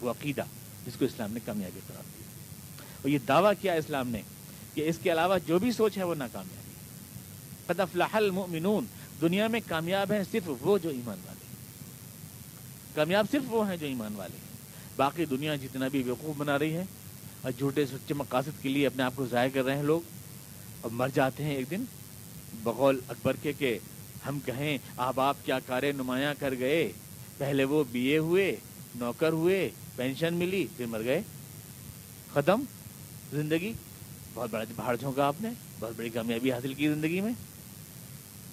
وہ 0.00 0.10
عقیدہ 0.10 0.42
جس 0.86 0.92
کو 0.98 1.04
اسلام 1.04 1.32
نے 1.32 1.40
کامیابی 1.44 1.80
قرار 1.86 2.02
دیا 2.02 2.26
اور 3.02 3.08
یہ 3.08 3.18
دعویٰ 3.28 3.52
کیا 3.60 3.72
اسلام 3.72 4.08
نے؟ 4.08 4.22
کہ 4.74 4.88
اس 4.88 4.98
کے 5.02 5.12
علاوہ 5.12 5.38
جو 5.46 5.58
بھی 5.58 5.72
سوچ 5.72 5.98
ہے 5.98 6.02
وہ 6.02 6.14
ناکامیابی۔ 6.14 6.72
قد 7.66 7.80
افلح 7.80 8.16
المؤمنون۔ 8.16 8.84
دنیا 9.20 9.48
میں 9.48 9.60
کامیاب 9.66 10.12
ہیں 10.12 10.22
صرف 10.32 10.50
وہ 10.60 10.78
جو 10.78 10.88
ایمان 10.88 11.18
والے 11.26 11.46
کامیاب 12.94 13.26
صرف 13.30 13.42
وہ 13.46 13.68
ہیں 13.68 13.76
جو 13.76 13.86
ایمان 13.86 14.14
والے 14.16 14.36
ہیں۔ 14.36 14.52
باقی 14.96 15.24
دنیا 15.24 15.56
جتنا 15.56 15.88
بھی 15.88 16.02
بیوقوف 16.02 16.36
بنا 16.38 16.58
رہی 16.58 16.74
ہے 16.74 16.84
اور 17.42 17.52
جھوٹے 17.58 17.86
سچے 17.86 18.14
مقاصد 18.14 18.62
کے 18.62 18.68
لیے 18.68 18.86
اپنے 18.86 19.02
آپ 19.02 19.12
کو 19.16 19.26
ضائع 19.26 19.50
کر 19.54 19.64
رہے 19.64 19.76
ہیں 19.76 19.82
لوگ 19.82 20.00
اور 20.80 20.90
مر 20.90 21.08
جاتے 21.14 21.44
ہیں 21.44 21.56
ایک 21.56 21.70
دن 21.70 21.84
بقول 22.62 23.00
اکبر 23.08 23.36
کے 23.42 23.52
کہ 23.52 23.78
ہم 24.28 24.38
کہیں 24.44 24.78
آپ 24.96 25.20
آپ 25.20 25.36
کیا 25.44 25.58
کارے 25.58 25.92
نمایاں 25.92 26.34
کر 26.38 26.54
گئے؟ 26.58 26.92
پہلے 27.38 27.64
وہ 27.64 27.84
بی 27.92 28.06
اے 28.06 28.18
ہوئے، 28.18 28.56
نوکر 28.94 29.32
ہوئے، 29.32 29.70
پینشن 29.96 30.34
ملی، 30.34 30.66
پھر 30.76 30.86
مر 30.86 31.04
گئے۔ 31.04 31.22
ختم۔ 32.32 32.62
زندگی۔ 33.32 33.72
بہت 34.34 34.50
بڑا 34.50 34.64
پہاڑ 34.76 34.96
جھونکا 34.96 35.26
آپ 35.26 35.34
نے، 35.40 35.48
بہت 35.80 35.92
بڑی 35.96 36.10
کامیابی 36.10 36.52
حاصل 36.52 36.74
کی 36.74 36.88
زندگی 36.88 37.20
میں۔ 37.20 37.32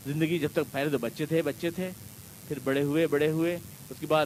زندگی 0.06 0.40
جب 0.40 0.50
تک 0.52 0.72
پہلے 0.72 0.90
تو 0.90 0.98
بچے 0.98 1.26
تھے 1.26 1.42
بچے 1.42 1.70
تھے، 1.70 1.90
پھر 2.48 2.60
بڑے 2.64 2.84
ہوئے 2.84 3.08
بڑے 3.08 3.30
ہوئے۔ 3.30 3.58
اس 3.90 4.00
کے 4.00 4.06
بعد 4.06 4.26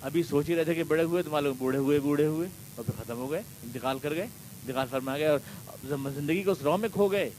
ابھی 0.00 0.22
سوچ 0.22 0.48
ہی 0.48 0.56
رہے 0.56 0.64
تھے 0.64 0.74
کہ 0.74 0.82
بڑے 0.82 1.02
ہوئے 1.02 1.22
تو 1.22 1.30
معلوم 1.30 1.56
بوڑھے 1.58 1.78
ہوئے 1.78 2.00
بوڑھے 2.00 2.26
ہوئے۔ 2.26 2.48
اور 2.76 2.84
پھر 2.84 3.04
ختم 3.04 3.16
ہو 3.16 3.30
گئے، 3.30 3.42
انتقال 3.62 3.98
کر 3.98 4.14
گئے، 4.14 4.26
انتقال 4.66 4.86
فرما 4.90 5.18
گئے 5.18 5.26
اور 5.26 5.38
زندگی 6.14 6.42
کو 6.42 6.50
اس 6.50 6.62
رو 6.62 6.76
میں 6.76 6.88
کھو 6.92 7.08
گئے۔ 7.08 7.30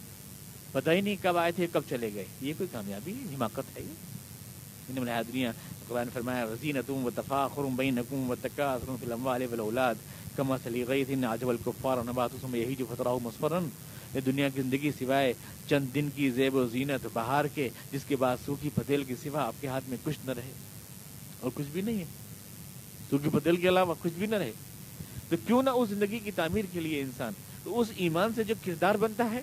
پتہ 0.72 0.90
ہی 0.90 1.02
نہیں 1.02 1.16
کب 1.22 1.38
آئے 1.38 1.52
تھے، 1.52 1.68
کب 1.74 1.82
چلے 1.90 2.14
گئے۔ 2.14 2.26
یہ 2.42 2.54
کوئی 2.58 2.68
کامیابی 2.72 3.12
حماقت 3.12 3.78
ہے 3.78 3.82
یہ۔ 3.82 4.12
دنیا 4.96 5.52
قرآن 5.88 6.08
فرمایا 6.14 6.46
رضین 6.46 6.76
تم 6.86 7.06
و 7.06 7.10
تفا 7.16 7.48
بین 7.76 7.96
نقوم 7.96 8.32
و 8.32 8.36
تکا 8.42 8.78
فلم 9.00 9.28
اولاد 9.28 9.96
کما 10.36 10.58
سلی 10.64 10.88
گئی 10.88 11.06
تھی 11.06 11.16
ناجب 11.16 11.50
الکفار 11.50 11.98
و 11.98 12.04
نبات 12.04 12.30
اس 12.34 12.46
میں 12.50 12.60
یہی 12.60 12.76
جو 12.76 12.86
فترا 12.90 13.14
مسفرن 13.24 13.70
یہ 14.16 14.22
دنیا 14.22 14.50
کی 14.50 14.62
زندگی 14.62 14.92
سوائے 15.00 15.34
چند 15.68 15.86
دن 15.96 16.10
کی 16.16 16.30
زیب 16.30 16.56
و 16.56 16.68
زینت، 16.68 17.08
بہار 17.14 17.46
کے، 17.46 17.70
جس 17.92 18.06
کے 18.08 18.16
بعد 18.16 18.38
سوکھی 18.46 18.70
پتیل 18.76 19.04
کے 19.04 19.16
سوا 19.24 19.44
آپ 19.44 19.54
کے 19.62 19.68
ہاتھ 19.68 19.90
میں 19.90 19.98
کچھ 20.04 20.26
نہ 20.26 20.32
رہے 20.32 20.52
اور 21.40 21.52
کچھ 21.54 21.68
بھی 21.72 21.82
نہیں 21.82 22.00
ہے۔ 22.00 22.06
سوکھی 23.10 23.30
پتیل 23.34 23.56
کے 23.56 23.70
علاوہ 23.70 23.94
کچھ 24.02 24.14
بھی 24.14 24.28
نہ 24.28 24.36
رہے۔ 24.36 24.52
تو 25.32 25.38
کیوں 25.48 25.64
نہ 25.64 25.70
اس 25.70 25.90
زندگی 25.90 26.20
کی 26.20 26.32
تعمیر 26.32 26.66
کے 26.72 26.80
لیے 26.80 27.02
انسان 27.02 27.34
تو 27.64 27.80
اس 27.80 27.88
ایمان 27.96 28.32
سے 28.36 28.44
جو 28.44 28.56
کردار 28.66 28.96
بنتا 28.96 29.32
ہے، 29.32 29.42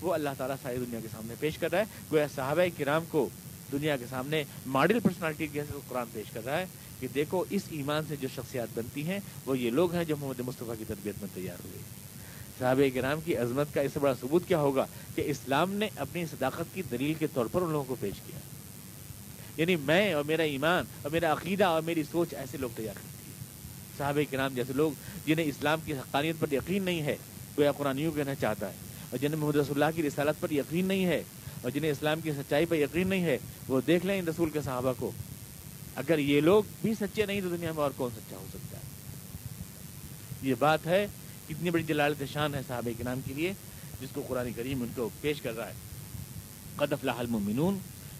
وہ 0.00 0.14
اللہ 0.14 0.28
تعالیٰ 0.38 0.56
ساری 0.62 0.76
دنیا 0.76 1.00
کے 1.02 1.08
سامنے 1.12 1.34
پیش 1.40 1.58
کر 1.58 1.70
رہا 1.70 1.78
ہے۔ 1.78 1.84
گویا 2.12 2.26
صحابہ 2.34 2.78
کرام 2.78 3.04
کو 3.08 3.28
دنیا 3.72 3.96
کے 3.96 4.04
سامنے 4.10 4.44
ماڈل 4.66 5.00
پرسنالٹی 5.00 5.46
جیسے 5.52 5.72
قرآن 5.88 6.06
پیش 6.12 6.30
کر 6.30 6.44
رہا 6.44 6.58
ہے 6.58 6.66
کہ 7.00 7.08
دیکھو، 7.14 7.44
اس 7.50 7.62
ایمان 7.70 8.02
سے 8.08 8.16
جو 8.20 8.28
شخصیات 8.34 8.68
بنتی 8.74 9.06
ہیں، 9.06 9.20
وہ 9.46 9.58
یہ 9.58 9.70
لوگ 9.70 9.94
ہیں 9.94 10.04
جو 10.04 10.16
محمد 10.20 10.40
مصطفیٰ 10.40 10.74
کی 10.78 10.84
تربیت 10.88 11.14
میں 11.20 11.28
تیار 11.34 11.56
ہوئے۔ 11.64 11.78
صحابہ 12.58 12.94
کرام 12.94 13.20
کی 13.20 13.36
عظمت 13.36 13.74
کا 13.74 13.80
اس 13.80 13.92
سے 13.94 14.00
بڑا 14.00 14.14
ثبوت 14.14 14.48
کیا 14.48 14.58
ہوگا 14.58 14.86
کہ 15.14 15.22
اسلام 15.26 15.72
نے 15.72 15.88
اپنی 15.96 16.26
صداقت 16.26 16.74
کی 16.74 16.82
دلیل 16.90 17.14
کے 17.14 17.26
طور 17.26 17.46
پر 17.52 17.62
ان 17.62 17.70
لوگوں 17.70 17.84
کو 17.84 17.96
پیش 18.00 18.20
کیا۔ 18.26 18.38
یعنی 19.56 19.76
میں 19.76 20.14
اور 20.14 20.24
میرا 20.24 20.42
ایمان 20.42 20.84
اور 21.02 21.10
میرا 21.10 21.32
عقیدہ 21.32 21.64
اور 21.64 21.82
میری 21.82 22.02
سوچ 22.10 22.34
ایسے 22.34 22.58
لوگ 22.58 22.70
تیار 22.76 22.94
کرتی 22.94 23.08
ہے 23.14 23.19
صحابہ 24.00 24.24
کرام 24.30 24.54
جیسے 24.54 24.72
لوگ 24.72 24.92
جنہیں 25.26 25.46
اسلام 25.46 25.80
کی 25.84 25.92
حقانیت 25.92 26.40
پر 26.40 26.52
یقین 26.52 26.82
نہیں 26.82 27.02
ہے 27.02 27.16
وہ 27.56 27.64
یا 27.64 27.72
قرآن 27.72 27.98
یوں 27.98 28.12
کہنا 28.12 28.34
چاہتا 28.34 28.68
ہے، 28.68 28.76
اور 29.10 29.18
جنہیں 29.18 29.40
محمد 29.40 29.56
رسول 29.56 29.82
اللہ 29.82 29.96
کی 29.96 30.02
رسالت 30.02 30.40
پر 30.40 30.50
یقین 30.52 30.86
نہیں 30.86 31.04
ہے، 31.06 31.22
اور 31.62 31.70
جنہیں 31.70 31.90
اسلام 31.90 32.20
کی 32.20 32.32
سچائی 32.32 32.66
پر 32.66 32.76
یقین 32.76 33.08
نہیں 33.08 33.24
ہے، 33.24 33.38
وہ 33.68 33.80
دیکھ 33.86 34.06
لیں 34.06 34.18
ان 34.18 34.28
رسول 34.28 34.50
کے 34.50 34.60
صحابہ 34.64 34.92
کو۔ 34.98 35.10
اگر 35.96 36.18
یہ 36.18 36.40
لوگ 36.40 36.62
بھی 36.82 36.94
سچے 36.94 37.26
نہیں 37.26 37.40
تو 37.40 37.48
دنیا 37.48 37.72
میں 37.72 37.82
اور 37.82 37.90
کون 37.96 38.10
سچا 38.16 38.36
ہو 38.36 38.46
سکتا 38.48 38.76
ہے؟ 38.76 38.82
یہ 40.42 40.54
بات 40.58 40.86
ہے، 40.86 41.06
کتنی 41.48 41.70
بڑی 41.70 41.82
جلالت 41.82 42.22
شان 42.32 42.54
ہے 42.54 42.60
صحابہ 42.66 42.98
کے 42.98 43.04
نام 43.04 43.20
کے 43.26 43.34
لیے، 43.34 43.52
جس 44.00 44.08
کو 44.14 44.22
قرآن 44.28 44.52
کریم 44.56 44.82
ان 44.82 44.88
کو 44.94 45.08
پیش 45.20 45.40
کر 45.40 45.56
رہا 45.56 45.68
ہے۔ 45.68 45.74
قدف 46.76 47.04
المؤمنون، 47.18 47.78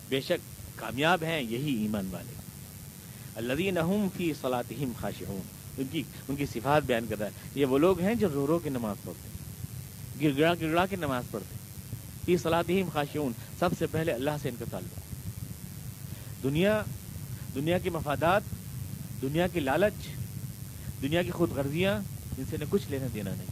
بے 0.08 0.20
شک 0.20 0.48
کامیاب 0.76 1.22
ہیں 1.22 1.40
یہی 1.40 1.74
ایمان 1.82 2.08
والے۔ 2.10 2.34
الذین 3.36 3.78
هم 3.78 4.06
فی 4.16 4.32
صلاتہم 4.40 4.92
خاشعون۔ 5.00 5.59
ان 5.80 5.86
کی 5.90 6.02
ان 6.28 6.36
کی 6.36 6.46
صفات 6.46 6.82
بیان 6.86 7.06
کر 7.08 7.18
رہا 7.18 7.26
ہے۔ 7.26 7.30
یہ 7.54 7.66
وہ 7.66 7.78
لوگ 7.78 8.00
ہیں 8.00 8.14
جو 8.14 8.28
رو 8.34 8.46
رو 8.46 8.58
کے 8.58 8.70
نماز 8.70 8.96
پڑھتے 9.04 9.28
ہیں۔ 9.28 9.40
گر 10.22 10.40
گڑا 10.40 10.54
گر 10.54 10.70
گڑا 10.70 10.86
کے 10.86 10.96
نماز 10.96 11.24
پڑھتے 11.30 11.54
ہیں۔ 11.54 11.60
فی 12.24 12.36
صلاتہم 12.36 12.88
خاشعون۔ 12.92 13.32
سب 13.58 13.68
سے 13.78 13.86
پہلے 13.86 14.12
اللہ 14.12 14.30
سے 14.42 14.48
ان 14.48 14.54
کا 14.58 14.64
تعلق۔ 14.70 15.00
دنیا 16.42 16.82
دنیا 17.54 17.78
کے 17.78 17.90
مفادات، 17.90 18.42
دنیا 19.22 19.46
کی 19.46 19.60
لالچ، 19.60 20.06
دنیا 21.02 21.22
کی 21.22 21.30
خود 21.30 21.50
غرضیاں 21.50 22.00
ان 22.38 22.44
سے 22.50 22.56
کچھ 22.70 22.90
لینا 22.90 23.06
دینا 23.14 23.30
نہیں۔ 23.30 23.46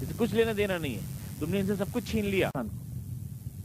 ان 0.00 0.06
سے 0.08 0.14
کچھ 0.16 0.34
لینا 0.34 0.52
دینا 0.56 0.78
نہیں 0.78 0.94
ہے۔ 0.94 1.00
تم 1.38 1.50
نے 1.50 1.60
ان 1.60 1.66
سے 1.66 1.76
سب 1.76 1.84
کچھ 1.92 2.10
چھین 2.10 2.24
لیا۔ 2.24 2.50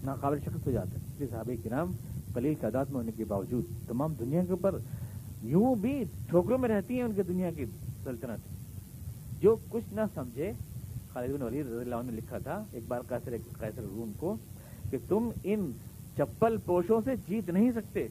ناقابل 0.04 0.40
شخص 0.40 0.68
ہو 0.68 0.72
جاتا 0.72 0.90
ہے 0.90 1.26
صحابہ 1.30 1.54
کرام، 1.64 1.92
قلیل 2.34 2.54
تعداد 2.62 2.86
میں 2.86 2.96
ہونے 2.96 3.12
کے 3.18 3.26
باوجود 3.26 3.64
تمام 3.88 4.14
دنیا 4.14 4.44
کے 4.44 4.52
اوپر 4.52 4.76
یوں 5.44 5.76
بھی 5.76 6.04
ٹھوکروں 6.30 6.58
میں 6.58 6.70
رہتی 6.70 6.96
ہیں 6.96 7.04
ان 7.04 7.14
کے 7.16 7.24
دنیا 7.24 7.52
کی 7.52 7.66
سلطنت۔ 8.04 8.58
جو 9.42 9.56
کچھ 9.70 9.94
نہ 9.94 10.02
سمجھے، 10.14 10.52
خالد 11.14 11.34
بن 11.34 11.42
ولید 11.42 11.66
رضی 11.66 11.76
اللہ 11.76 11.96
عنہ 11.96 12.12
نے 12.12 12.18
لکھا 12.18 12.38
تھا، 12.38 12.64
ایک 12.72 12.84
بار 12.88 13.02
قیصر 13.08 13.36
قیصر 13.60 13.82
روم 13.82 14.12
کو، 14.18 14.36
کہ 14.92 14.98
تم 15.08 15.30
ان 15.44 15.72
چپل 16.18 16.58
پوشوں 16.66 17.02
سے 17.06 17.12
جیت 17.28 17.50
نہیں 17.50 17.72
سکتے، 17.72 18.08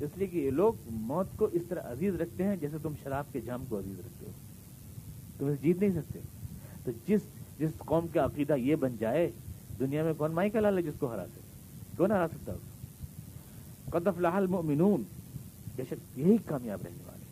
اس 0.00 0.10
لیے 0.16 0.26
کہ 0.26 0.38
یہ 0.38 0.50
لوگ 0.50 0.72
موت 0.88 1.26
کو 1.36 1.48
اس 1.52 1.62
طرح 1.68 1.80
عزیز 1.80 2.14
رکھتے 2.14 2.44
ہیں 2.44 2.56
جیسے 2.56 2.76
تم 2.82 2.92
شراب 3.02 3.24
کے 3.32 3.40
جام 3.40 3.64
کو 3.68 3.78
عزیز 3.78 3.98
رکھتے 3.98 4.26
ہو۔ 4.26 4.30
تم 5.38 5.46
اسے 5.46 5.56
جیت 5.62 5.80
نہیں 5.80 5.90
سکتے۔ 5.90 6.18
تو 6.84 6.90
جس 7.08 7.20
جس 7.58 7.70
قوم 7.78 8.06
کا 8.06 8.24
عقیدہ 8.24 8.52
یہ 8.52 8.76
بن 8.76 8.96
جائے، 8.98 9.30
دنیا 9.78 10.02
میں 10.02 10.12
کون 10.16 10.32
مائی 10.32 10.50
کا 10.50 10.60
لال 10.60 10.76
ہے 10.76 10.82
جس 10.82 10.94
کو 10.98 11.06
ہرا 11.06 11.24
سکے 11.26 11.40
کون 11.96 12.10
ہرا 12.10 12.26
سکتا؟ 12.28 12.52
اس 12.52 12.60
قدف 13.90 14.20
لاہل 14.20 14.46
مومنون 14.46 15.02
بے 15.76 15.82
شک 15.90 16.18
یہی 16.18 16.36
کامیاب 16.46 16.78
رہنے 16.84 17.02
والے 17.06 17.24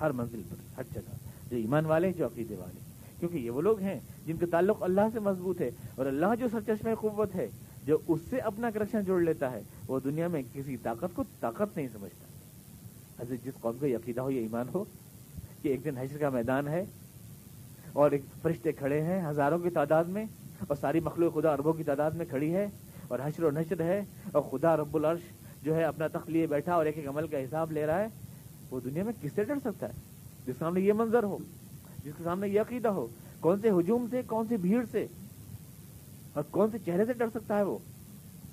ہر 0.00 0.10
منزل 0.10 0.42
پر، 0.48 0.56
ہر 0.76 0.82
جگہ۔ 0.94 1.16
جو 1.50 1.56
ایمان 1.56 1.86
والے 1.86 2.06
ہیں، 2.06 2.14
جو 2.14 2.26
عقیدے 2.26 2.56
والے 2.56 2.78
کیونکہ 3.18 3.36
یہ 3.36 3.50
وہ 3.50 3.60
لوگ 3.60 3.80
ہیں 3.80 4.00
جن 4.26 4.36
کا 4.36 4.46
تعلق 4.50 4.82
اللہ 4.82 5.00
سے 5.12 5.20
مضبوط 5.20 5.60
ہے 5.60 5.70
اور 5.94 6.06
اللہ 6.06 6.26
جو 6.38 6.46
سر 6.52 6.60
چشمہ 6.66 6.94
قوت 7.00 7.34
ہے، 7.34 7.46
جو 7.84 7.98
اس 8.08 8.20
سے 8.30 8.38
اپنا 8.38 8.70
کرکشن 8.70 9.00
جوڑ 9.04 9.22
لیتا 9.22 9.50
ہے، 9.50 9.62
وہ 9.88 10.00
دنیا 10.04 10.28
میں 10.28 10.42
کسی 10.52 10.76
طاقت 10.76 11.14
کو 11.14 11.24
طاقت 11.40 11.76
نہیں 11.76 11.88
سمجھتا۔ 11.92 12.26
حضرت، 13.22 13.44
جس 13.44 13.60
قوم 13.60 13.76
کا 13.80 13.86
یہ 13.86 13.96
عقیدہ 13.96 14.20
ہو، 14.20 14.30
یہ 14.30 14.40
ایمان 14.40 14.66
ہو 14.74 14.84
کہ 15.62 15.68
ایک 15.68 15.84
دن 15.84 15.98
حشر 15.98 16.18
کا 16.18 16.28
میدان 16.28 16.68
ہے 16.68 16.84
اور 17.92 18.10
ایک 18.10 18.22
فرشتے 18.42 18.72
کھڑے 18.72 19.00
ہیں 19.00 19.22
ہزاروں 19.26 19.58
کی 19.58 19.70
تعداد 19.70 20.04
میں 20.04 20.24
اور 20.68 20.76
ساری 20.80 21.00
مخلوق 21.00 21.34
خدا 21.34 21.52
اربوں 21.52 21.72
کی 21.72 21.82
تعداد 21.82 22.10
میں 22.10 22.26
کھڑی 22.28 22.54
ہے 22.54 22.66
اور 23.08 23.18
حشر 23.24 23.44
و 23.44 23.50
نشر 23.50 23.80
ہے 23.80 24.02
اور 24.32 24.42
خدا 24.42 24.76
رب 24.76 24.96
العرش 24.96 25.20
جو 25.62 25.76
ہے 25.76 25.82
اپنا 25.82 26.06
تخت 26.06 26.30
لیے 26.30 26.46
بیٹھا 26.46 26.74
اور 26.74 26.86
ایک 26.86 26.98
ایک 26.98 27.08
عمل 27.08 27.26
کا 27.26 27.38
حساب 27.38 27.72
لے 27.72 27.86
رہا 27.86 28.00
ہے، 28.00 28.06
وہ 28.70 28.80
دنیا 28.80 29.04
میں 29.04 29.12
کس 29.20 29.32
سے 29.34 29.44
ڈر 29.44 29.54
سکتا 29.64 29.86
ہے؟ 29.88 29.92
جس 30.38 30.44
کے 30.46 30.52
سامنے 30.58 30.80
یہ 30.80 30.92
منظر 30.92 31.22
ہو، 31.22 31.38
جس 32.04 32.12
کے 32.16 32.24
سامنے 32.24 32.48
یہ 32.48 32.60
عقیدہ 32.60 32.88
ہو، 32.88 33.06
کون 33.40 33.60
سے 33.60 33.70
ہجوم 33.70 34.06
سے، 34.10 34.22
کون 34.26 34.46
سی 34.48 34.56
بھیڑ 34.56 34.84
سے؟ 34.92 35.06
اور 36.34 36.42
کون 36.50 36.70
سے 36.70 36.78
چہرے 36.86 37.04
سے 37.04 37.12
ڈر 37.12 37.28
سکتا 37.34 37.58
ہے 37.58 37.62
وہ؟ 37.62 37.78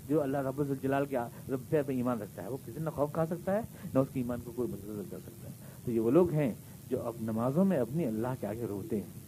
جو 0.09 0.21
اللہ 0.21 0.37
رب 0.37 0.59
الجلال 0.59 1.05
کے 1.05 1.17
رب 1.49 1.59
پہ 1.69 1.81
ایمان 1.87 2.21
رکھتا 2.21 2.43
ہے۔ 2.43 2.47
وہ 2.47 2.57
کسی 2.65 2.79
نہ 2.79 2.89
خوف 2.89 3.13
کھا 3.13 3.25
سکتا 3.25 3.55
ہے، 3.55 3.61
نہ 3.93 3.99
اس 3.99 4.07
کے 4.13 4.19
ایمان 4.19 4.39
کو 4.43 4.51
کوئی 4.55 4.71
مدد 4.71 5.11
کر 5.11 5.17
سکتا 5.25 5.47
ہے۔ 5.47 5.53
تو 5.85 5.91
یہ 5.91 5.99
وہ 5.99 6.11
لوگ 6.11 6.31
ہیں 6.31 6.53
جو 6.89 7.07
اب 7.07 7.13
نمازوں 7.21 7.65
میں 7.65 7.77
اپنی 7.77 8.05
اللہ 8.05 8.27
کے 8.39 8.47
آگے 8.47 8.65
روتے 8.69 8.95
ہیں۔ 8.95 9.27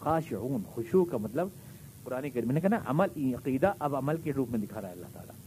خاشعون 0.00 0.62
خوشو 0.66 1.04
کا 1.04 1.16
مطلب 1.16 1.48
قرآن 2.04 2.30
کریم 2.30 2.50
نے 2.50 2.60
کہا 2.60 2.68
نا، 2.68 2.78
عمل، 2.86 3.34
عقیدہ 3.34 3.72
اب 3.78 3.96
عمل 3.96 4.16
کے 4.16 4.32
روپ 4.32 4.50
میں 4.50 4.58
دکھا 4.58 4.80
رہا 4.80 4.88
ہے 4.88 4.92
اللہ 4.92 5.06
تعالیٰ۔ 5.12 5.39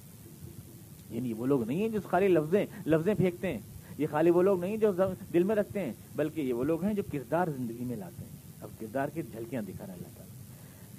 یعنی 1.13 1.33
وہ 1.33 1.45
لوگ 1.45 1.63
نہیں 1.63 1.81
ہیں 1.81 1.89
جو 1.89 1.99
خالی 2.09 2.27
لفظیں 2.27 2.65
لفظیں 2.85 3.13
پھینکتے 3.13 3.47
ہیں۔ 3.47 3.59
یہ 3.97 4.07
خالی 4.11 4.29
وہ 4.29 4.41
لوگ 4.41 4.61
نہیں 4.61 4.77
جو 4.77 4.91
دل 5.33 5.43
میں 5.43 5.55
رکھتے 5.55 5.79
ہیں، 5.79 5.93
بلکہ 6.15 6.41
یہ 6.41 6.53
وہ 6.53 6.63
لوگ 6.63 6.83
ہیں 6.83 6.93
جو 6.93 7.03
کردار 7.11 7.47
زندگی 7.57 7.83
میں 7.85 7.95
لاتے 7.95 8.23
ہیں۔ 8.23 8.37
اب 8.61 8.69
کردار 8.79 9.07
کی 9.07 9.21
جھلکیاں 9.21 9.61
دکھا 9.61 9.85
رہا 9.85 9.93
ہے 9.93 9.97
اللہ 9.97 10.17
تعالیٰ۔ 10.17 10.35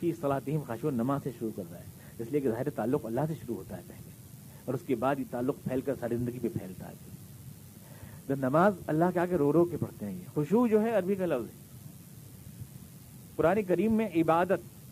فی 0.00 0.12
صلاحیم 0.20 0.60
خاشو 0.66 0.90
نماز 0.90 1.20
سے 1.24 1.30
شروع 1.38 1.50
کر 1.56 1.62
رہا 1.70 1.78
ہے۔ 1.78 1.84
اس 2.18 2.26
لیے 2.30 2.40
کہ 2.40 2.50
ظاہر 2.50 2.70
تعلق 2.70 3.06
اللہ 3.06 3.20
سے 3.28 3.34
شروع 3.34 3.56
ہوتا 3.56 3.76
ہے 3.76 3.82
پہلے۔ 3.86 4.10
اور 4.64 4.74
اس 4.74 4.80
کے 4.86 4.94
بعد 4.94 5.16
یہ 5.18 5.24
تعلق 5.30 5.56
پھیل 5.64 5.80
کر 5.80 5.94
ساری 6.00 6.16
زندگی 6.16 6.38
پہ 6.42 6.48
پھیلتا 6.48 6.88
ہے۔ 6.88 6.94
جب 8.28 8.34
نماز 8.38 8.72
اللہ 8.86 9.04
کے 9.14 9.20
آگے 9.20 9.36
رو 9.36 9.52
رو 9.52 9.64
کے 9.64 9.76
پڑھتے 9.76 10.06
ہیں۔ 10.06 10.12
یہ 10.12 10.34
خوشبو 10.34 10.66
جو 10.66 10.82
ہے 10.82 10.90
عربی 10.90 11.14
کا 11.14 11.26
لفظ 11.26 11.44
ہے۔ 11.44 11.64
قرآن 13.36 13.62
کریم 13.62 13.92
میں 13.92 14.08
عبادت 14.16 14.84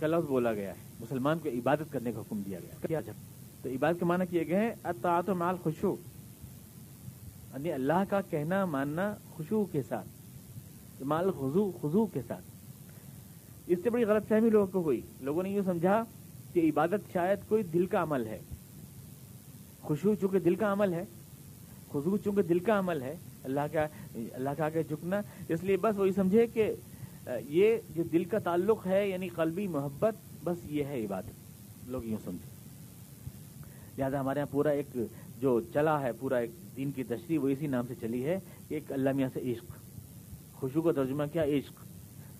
کا 0.00 0.06
لفظ 0.06 0.28
بولا 0.28 0.52
گیا 0.52 0.68
ہے۔ 0.68 0.74
مسلمان 1.00 1.38
کو 1.38 1.48
عبادت 1.48 1.92
کرنے 1.92 2.12
کا 2.12 2.20
حکم 2.20 2.42
دیا 2.46 2.58
گیا 2.58 2.86
کیا 2.86 3.00
جب 3.00 3.12
تو 3.62 3.68
عبادت 3.68 3.98
کے 3.98 4.04
معنی 4.04 4.26
کیے 4.26 4.46
گئے 4.46 4.60
ہیں، 4.60 4.74
اطاعت 4.84 5.30
و 5.30 5.34
مال 5.34 5.56
خوشو 5.56 5.96
یعنی 7.52 7.72
اللہ 7.72 8.02
کا 8.08 8.20
کہنا، 8.20 8.64
ماننا 8.64 9.14
خوشبو 9.30 9.64
کے 9.64 9.82
ساتھ، 9.82 11.02
مال 11.02 11.30
خزو 11.30 11.70
خزو 11.82 12.06
کے 12.06 12.20
ساتھ۔ 12.26 12.44
اس 13.66 13.78
سے 13.82 13.90
بڑی 13.90 14.04
غلط 14.04 14.28
فہمی 14.28 14.50
لوگوں 14.50 14.66
کو 14.66 14.82
ہوئی۔ 14.82 15.00
لوگوں 15.20 15.42
نے 15.42 15.50
یہ 15.50 15.60
سمجھا 15.64 16.02
کہ 16.52 16.60
عبادت 16.60 17.12
شاید 17.12 17.38
کوئی 17.48 17.62
دل 17.62 17.86
کا 17.86 18.02
عمل 18.02 18.26
ہے۔ 18.26 18.38
خوشبو 19.82 20.14
چونکہ 20.14 20.38
دل 20.38 20.54
کا 20.54 20.72
عمل 20.72 20.92
ہے 20.94 21.04
خوشبو 21.88 22.16
چونکہ 22.16 22.42
دل 22.42 22.58
کا 22.58 22.78
عمل 22.78 23.02
ہے، 23.02 23.16
اللہ 23.44 23.66
کا 23.72 23.86
اللہ 24.32 24.50
کا 24.56 24.64
آگے 24.64 24.82
جھکنا۔ 24.82 25.20
اس 25.48 25.64
لیے 25.64 25.76
بس 25.76 25.98
وہی 25.98 26.12
سمجھے 26.12 26.46
کہ 26.46 26.74
یہ 27.48 27.76
جو 27.96 28.02
دل 28.02 28.24
کا 28.24 28.38
تعلق 28.38 28.86
ہے 28.86 29.08
یعنی 29.08 29.28
قلبی 29.28 29.66
محبت، 29.66 30.14
بس 30.44 30.58
یہ 30.64 30.84
ہے 30.84 31.04
عبادت۔ 31.04 31.88
لوگ 31.88 32.04
یوں 32.04 32.18
سمجھے۔ 32.24 32.49
لہٰذا 34.00 34.20
ہمارے 34.20 34.38
یہاں 34.38 34.52
پورا 34.52 34.70
ایک 34.70 34.96
جو 35.40 35.60
چلا 35.60 36.00
ہے، 36.00 36.12
پورا 36.12 36.36
ایک 36.36 36.50
دین 36.76 36.90
کی 36.90 37.04
تشریح، 37.04 37.38
وہ 37.38 37.48
اسی 37.48 37.66
نام 37.66 37.84
سے 37.88 37.94
چلی 38.00 38.24
ہے 38.24 38.38
کہ 38.68 38.74
ایک 38.74 38.92
اللہ 38.92 39.12
میاں 39.12 39.28
سے 39.32 39.40
عشق۔ 39.40 39.72
خوشو 40.54 40.82
کا 40.82 40.92
ترجمہ 40.92 41.22
کیا؟ 41.32 41.42
عشق۔ 41.42 41.74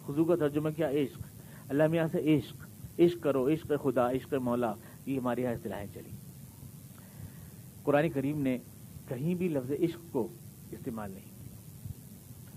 خزو 0.07 0.25
کا 0.25 0.37
ترجمہ 0.37 0.71
کیا؟ 0.77 0.91
عشق۔ 0.91 1.23
اللہ 1.69 1.87
میاں 1.87 2.07
سے 2.13 2.19
عشق۔ 2.19 2.57
عشق 3.01 3.23
کرو، 3.23 3.49
عشق 3.49 3.73
خدا، 3.83 4.11
عشق 4.11 4.35
مولا۔ 4.35 4.75
یہ 5.07 5.19
ہماری 5.19 5.43
یہاں 5.43 5.53
اصطلاحیں 5.53 5.87
چلی 5.95 6.11
قرآن 7.83 8.09
کریم 8.09 8.41
نے 8.41 8.59
کہیں 9.09 9.35
بھی 9.35 9.49
لفظ 9.49 9.71
عشق 9.71 10.13
کو 10.13 10.29
استعمال 10.71 11.11
نہیں 11.11 11.31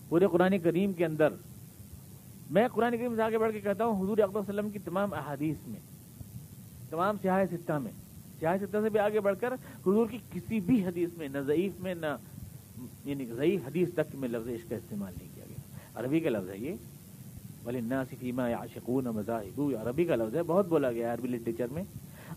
پورے 0.10 0.28
قرآن 0.28 0.60
کریم 0.60 0.94
کے 0.94 1.06
اندر، 1.06 1.34
میں 2.52 2.68
قرآن 2.68 2.98
کریم 2.98 3.16
سے 3.16 3.22
آگے 3.22 3.38
بڑھ 3.38 3.52
کے 3.52 3.60
کہتا 3.60 3.86
ہوں، 3.86 4.04
حضور 4.04 4.18
اقبال 4.18 4.44
وسلم 4.44 4.70
کی 4.70 4.80
تمام 4.80 5.14
احادیث 5.14 5.68
میں، 5.68 5.80
تمام 6.90 7.16
سیاح 7.22 7.44
ستہ 7.52 7.74
میں 7.74 7.92
سیاح 8.44 8.58
ستہ 8.58 8.78
سے 8.84 8.90
بھی 8.90 9.00
آگے 9.00 9.20
بڑھ 9.20 9.36
کر 9.40 9.54
حضور 9.54 10.08
کی 10.12 10.18
کسی 10.32 10.60
بھی 10.60 10.86
حدیث 10.86 11.10
میں، 11.18 11.28
نہ 11.28 11.38
ضعیف 11.38 11.72
میں، 11.80 11.96
نہ 11.96 12.16
یعنی 13.06 13.26
ضعیف 13.26 13.62
حدیث 13.68 13.90
تک 13.94 14.16
میں 14.16 14.30
لفظ 14.30 14.50
عشق 14.50 14.70
کا 14.70 14.76
استعمال 14.76 15.14
نہیں 15.18 15.36
کیا 15.36 15.44
گیا۔ 15.50 15.78
عربی 15.96 16.20
کا 16.20 16.30
لفظ 16.30 16.50
ہے 16.50 16.58
یہ۔ 16.58 16.74
ولی 17.66 17.80
صفیمہ 18.12 18.50
یا 18.50 18.58
شکون 18.74 19.04
مذاہب 19.04 19.62
عربی 19.62 20.06
کا 20.06 20.16
لفظ 20.16 20.36
ہے، 20.36 20.44
بہت 20.44 20.68
بولا 20.68 20.92
گیا 20.92 21.08
ہے 21.08 21.14
عربی 21.14 21.28
لٹریچر 21.28 21.68
میں۔ 21.72 21.84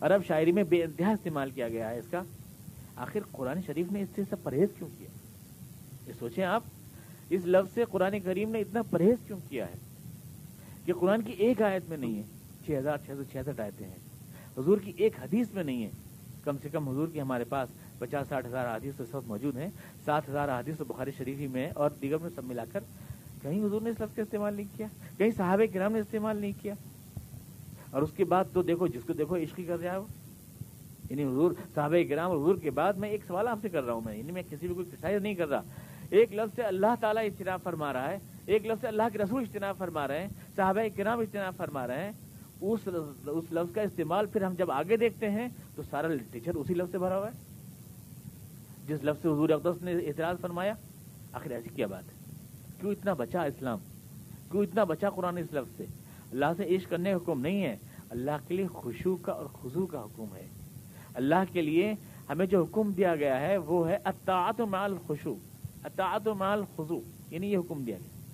عرب 0.00 0.24
شاعری 0.24 0.52
میں 0.52 0.62
بے 0.62 0.82
انتہا 0.82 1.10
استعمال 1.10 1.50
کیا 1.50 1.68
گیا 1.68 1.90
ہے 1.90 1.98
اس 1.98 2.08
کا۔ 2.10 2.22
آخر 2.96 3.20
قرآن 3.32 3.62
شریف 3.66 3.92
نے 3.92 4.02
اس 4.02 4.08
سے 4.14 4.22
سب 4.30 4.36
پرہیز 4.42 4.68
کیوں 4.78 4.88
کیا؟ 4.98 5.08
یہ 6.06 6.12
سوچیں 6.18 6.44
آپ، 6.44 6.62
اس 7.30 7.46
لفظ 7.46 7.74
سے 7.74 7.84
قرآن 7.90 8.20
کریم 8.20 8.50
نے 8.50 8.58
اتنا 8.58 8.82
پرہیز 8.82 9.16
کیوں 9.26 9.38
کیا 9.48 9.66
ہے؟ 9.66 9.78
کہ 10.84 10.92
قرآن 10.92 11.22
کی 11.22 11.32
ایک 11.32 11.62
آیت 11.62 11.82
میں 11.88 11.96
نہیں 11.96 12.16
ہے، 12.16 12.22
چھ 12.66 12.70
ہزار 12.78 12.96
چھ 12.96 13.10
سو 13.16 13.22
چھیاسٹھ 13.22 13.60
آیتیں 13.60 13.86
ہیں۔ 13.86 14.05
حضور 14.58 14.78
کی 14.78 14.92
ایک 14.96 15.12
حدیث 15.22 15.50
میں 15.52 15.64
نہیں 15.64 15.84
ہے۔ 15.84 15.90
کم 16.44 16.56
سے 16.62 16.68
کم 16.68 16.88
حضور 16.88 17.08
کی 17.08 17.20
ہمارے 17.20 17.44
پاس 17.44 17.68
پچاس 17.98 18.28
ساٹھ 18.28 18.46
ہزار 18.46 18.76
حدیث 18.76 18.94
تو 18.96 19.04
سب 19.10 19.20
موجود 19.26 19.56
ہیں، 19.56 19.68
سات 20.04 20.28
ہزار 20.28 20.48
حدیث 20.48 20.76
تو 20.76 20.84
بخاری 20.84 21.10
شریفی 21.18 21.46
میں 21.46 21.70
اور 21.74 21.90
دیگر 22.02 22.18
میں 22.18 22.30
سب 22.34 22.44
ملا 22.44 22.64
کر 22.72 22.80
کہیں 23.42 23.64
حضور 23.64 23.80
نے 23.80 23.90
اس 23.90 24.00
لفظ 24.00 24.14
کا 24.14 24.22
استعمال 24.22 24.54
نہیں 24.54 24.66
کیا، 24.76 24.86
کہیں 25.18 25.30
صحابہ 25.36 25.74
کرام 25.74 25.92
نے 25.92 26.00
استعمال 26.00 26.36
نہیں 26.36 26.52
کیا۔ 26.62 26.74
اور 27.90 28.02
اس 28.02 28.12
کے 28.16 28.24
بعد 28.24 28.44
تو 28.52 28.62
دیکھو، 28.62 28.86
جس 28.86 29.04
کو 29.06 29.12
دیکھو، 29.12 29.36
عشقی 29.36 29.64
کر 29.64 29.78
رہا 29.78 29.92
ہے 29.92 29.96
وہ۔ 29.96 30.06
یعنی 31.10 31.24
حضور، 31.24 31.52
صحابہ 31.74 31.96
کرام 32.08 32.30
اور 32.30 32.38
حضور 32.38 32.56
کے 32.56 32.70
بعد 32.70 32.92
میں 32.92 33.08
ایک 33.08 33.24
سوال 33.26 33.48
آپ 33.48 33.58
سے 33.62 33.68
کر 33.68 33.84
رہا 33.84 33.92
ہوں 33.92 34.00
میں 34.04 34.16
یعنی 34.16 34.32
میں 34.32 34.42
کسی 34.50 34.66
بھی 34.66 34.74
کوئی 34.74 34.86
کرسائز 34.90 35.22
نہیں 35.22 35.34
کر 35.34 35.48
رہا۔ 35.48 35.62
ایک 36.10 36.34
لفظ 36.34 36.56
سے 36.56 36.62
اللہ 36.62 36.94
تعالیٰ 37.00 37.24
اجتناب 37.24 37.60
فرما 37.62 37.92
رہا 37.92 38.10
ہے، 38.10 38.18
ایک 38.46 38.66
لفظ 38.66 38.80
سے 38.80 38.86
اللہ 38.86 39.02
کے 39.12 39.18
رسول 39.18 39.42
اجتناب 39.42 39.74
فرما 39.78 40.08
رہے 40.08 40.20
ہیں، 40.20 40.28
صحابہ 40.56 40.80
کرام 40.96 41.18
اجتناب 41.18 41.54
فرما 41.56 41.86
رہے 41.86 42.04
ہیں۔ 42.04 42.12
اس 42.60 42.88
اس 43.26 43.52
لفظ 43.52 43.72
کا 43.74 43.82
استعمال 43.82 44.26
پھر 44.26 44.42
ہم 44.42 44.54
جب 44.58 44.70
آگے 44.70 44.96
دیکھتے 44.96 45.30
ہیں 45.30 45.48
تو 45.74 45.82
سارا 45.90 46.08
لٹریچر 46.08 46.54
اسی 46.54 46.74
لفظ 46.74 46.90
سے 46.90 46.98
بھرا 46.98 47.18
ہوا 47.18 47.26
ہے۔ 47.26 47.46
جس 48.88 49.04
لفظ 49.04 49.22
سے 49.22 49.28
حضور 49.28 49.48
اقدس 49.48 49.82
نے 49.82 49.92
اعتراض 49.92 50.36
فرمایا، 50.40 50.74
آخر 51.32 51.50
ایسی 51.50 51.68
کیا 51.74 51.86
بات 51.86 52.04
ہے؟ 52.04 52.32
کیوں 52.80 52.92
اتنا 52.92 53.12
بچا 53.12 53.42
اسلام؟ 53.42 53.78
کیوں 54.50 54.62
اتنا 54.62 54.84
بچا 54.84 55.10
قرآن 55.10 55.38
اس 55.38 55.52
لفظ 55.52 55.76
سے؟ 55.76 55.84
اللہ 56.32 56.46
سے 56.56 56.76
عشق 56.76 56.90
کرنے 56.90 57.10
کا 57.10 57.16
حکم 57.16 57.40
نہیں 57.40 57.62
ہے۔ 57.62 57.76
اللہ 58.10 58.30
کے 58.48 58.54
لیے 58.54 58.66
خوشو 58.66 59.16
کا 59.16 59.32
اور 59.32 59.46
خزو 59.46 59.86
کا 59.86 60.02
حکم 60.02 60.36
ہے۔ 60.36 60.46
اللہ 61.14 61.52
کے 61.52 61.62
لیے 61.62 61.92
ہمیں 62.28 62.46
جو 62.46 62.62
حکم 62.62 62.92
دیا 62.92 63.16
گیا 63.16 63.40
ہے، 63.40 63.56
وہ 63.56 63.88
ہے 63.88 63.98
اطاعت 64.04 64.60
مال 64.60 64.96
خوشو 65.06 65.34
اطاعت 65.84 66.28
و 66.28 66.34
مال 66.34 66.62
خزو 66.76 67.00
یعنی 67.30 67.52
یہ 67.52 67.58
حکم 67.58 67.84
دیا 67.84 67.96
گیا۔ 67.96 68.32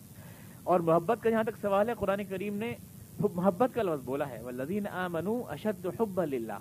اور 0.64 0.80
محبت 0.80 1.18
کا 1.22 1.30
جہاں 1.30 1.44
تک 1.44 1.56
سوال 1.60 1.88
ہے، 1.88 1.94
قرآن 1.98 2.24
کریم 2.24 2.56
نے 2.56 2.74
محبت 3.20 3.74
کا 3.74 3.82
لفظ 3.82 4.04
بولا 4.04 4.28
ہے۔ 4.28 4.40
لدین 4.52 4.86
آ 4.86 5.08
منو 5.08 5.42
اشد 5.48 5.86
حب 6.00 6.20
اللہ 6.20 6.58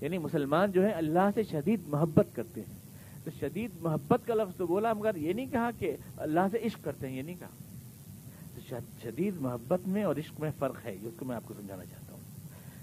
یعنی 0.00 0.18
مسلمان 0.18 0.72
جو 0.72 0.82
ہے 0.82 0.90
اللہ 0.90 1.28
سے 1.34 1.42
شدید 1.42 1.80
محبت 1.88 2.26
کرتے 2.34 2.60
ہیں۔ 2.60 2.78
تو 3.24 3.30
شدید 3.40 3.70
محبت 3.80 4.26
کا 4.26 4.34
لفظ 4.34 4.56
تو 4.56 4.66
بولا، 4.66 4.92
مگر 4.92 5.14
یہ 5.14 5.32
نہیں 5.32 5.46
کہا 5.46 5.70
کہ 5.78 5.96
اللہ 6.16 6.40
سے 6.50 6.58
عشق 6.58 6.84
کرتے 6.84 7.08
ہیں، 7.08 7.16
یہ 7.16 7.22
نہیں 7.22 7.36
کہا۔ 7.38 8.78
شدید 9.02 9.34
محبت 9.40 9.88
میں 9.88 10.02
اور 10.02 10.16
عشق 10.16 10.40
میں 10.40 10.50
فرق 10.58 10.84
ہے 10.84 10.96
جس 11.02 11.10
کو 11.18 11.24
میں 11.24 11.36
آپ 11.36 11.42
کو 11.44 11.54
سمجھانا 11.60 11.84
چاہتا 11.84 12.12
ہوں۔ 12.12 12.20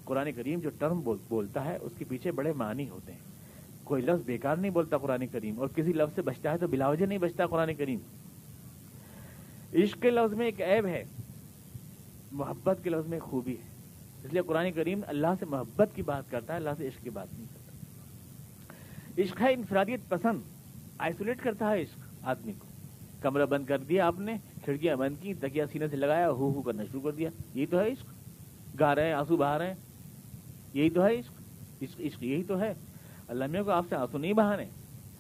قرآن 0.06 0.32
کریم 0.32 0.60
جو 0.60 0.70
ٹرم 0.80 1.02
بولتا 1.28 1.66
ہے، 1.66 1.78
اس 1.82 1.92
کے 1.98 2.06
پیچھے 2.08 2.32
بڑے 2.32 2.54
معنی 2.54 2.90
ہوتے 2.90 3.12
ہیں۔ 3.12 3.20
کوئی 3.84 4.02
لفظ 4.02 4.26
بیکار 4.26 4.56
نہیں 4.56 4.72
بولتا 4.72 4.98
قرآن 4.98 5.28
کریم، 5.28 5.60
اور 5.60 5.68
کسی 5.68 5.94
لفظ 5.94 6.16
سے 6.16 6.22
بچتا 6.22 6.52
ہے 6.52 6.58
تو 6.58 6.68
بلا 6.68 6.90
وجہ 6.90 7.06
نہیں 7.06 7.18
بچتا 7.18 7.46
قرآن 7.46 7.74
کریم۔ 7.74 8.00
عشق 9.74 10.02
کے 10.02 10.10
لفظ 10.10 10.34
میں 10.34 10.46
ایک 10.46 10.62
عیب 10.62 10.86
ہے۔ 10.86 11.04
محبت 12.32 12.78
کے 12.84 12.90
لفظ 12.90 13.10
میں 13.10 13.20
خوبی 13.20 13.52
ہے۔ 13.52 13.80
اس 14.24 14.34
لیے 14.34 14.42
قرآن 14.42 14.72
کریم 14.72 15.00
اللہ 15.08 15.28
سے 15.40 15.46
محبت 15.46 15.90
کی 15.96 16.02
بات 16.02 16.24
کرتا 16.32 16.54
ہے، 16.54 16.58
اللہ 16.58 16.70
سے 16.78 16.88
عشق 16.88 17.04
کی 17.04 17.10
بات 17.10 17.28
نہیں 17.34 17.46
کرتا۔ 17.54 17.70
عشق 19.22 19.42
ہے 19.42 19.54
انفرادیت 19.54 20.00
پسند 20.10 20.40
آئسولیٹ 20.98 21.42
کرتا 21.42 21.72
ہے 21.72 21.82
عشق 21.82 22.00
آدمی 22.24 22.54
کو۔ 22.60 22.66
کمرہ 23.22 23.46
بند 23.46 23.66
کر 23.66 23.78
دیا 23.78 24.08
آپ 24.08 24.20
نے، 24.20 24.38
کھڑکیاں 24.64 24.96
بند 24.96 25.16
کی، 25.22 25.34
تکیا 25.34 25.66
سینے 25.72 25.88
سے 25.88 25.96
لگایا، 25.96 26.30
ہو 26.30 26.52
ہو 26.56 26.62
کرنا 26.62 26.84
شروع 26.84 27.02
کر 27.02 27.12
دیا۔ 27.12 27.30
یہی 27.56 27.66
تو 27.66 27.80
ہے 27.80 27.92
عشق۔ 27.92 28.06
گا 28.80 28.96
رہے 28.96 29.06
ہیں، 29.06 29.14
آنسو 29.14 29.38
بہا 29.38 29.58
رہے 29.58 29.68
ہیں۔ 29.68 29.74
یہی 30.74 30.90
تو 30.90 31.06
ہے 31.06 31.16
عشق۔ 31.16 31.32
عشق 31.82 32.02
عشق 32.02 32.24
یہی 32.24 32.44
تو 32.44 32.60
ہے۔ 32.60 32.74
اللہ 33.28 33.46
میاں 33.48 33.64
کو 33.64 33.72
آپ 33.72 33.86
سے 33.90 33.96
آنسو 33.96 34.18
نہیں 34.18 34.34
بہانے۔ 34.34 34.66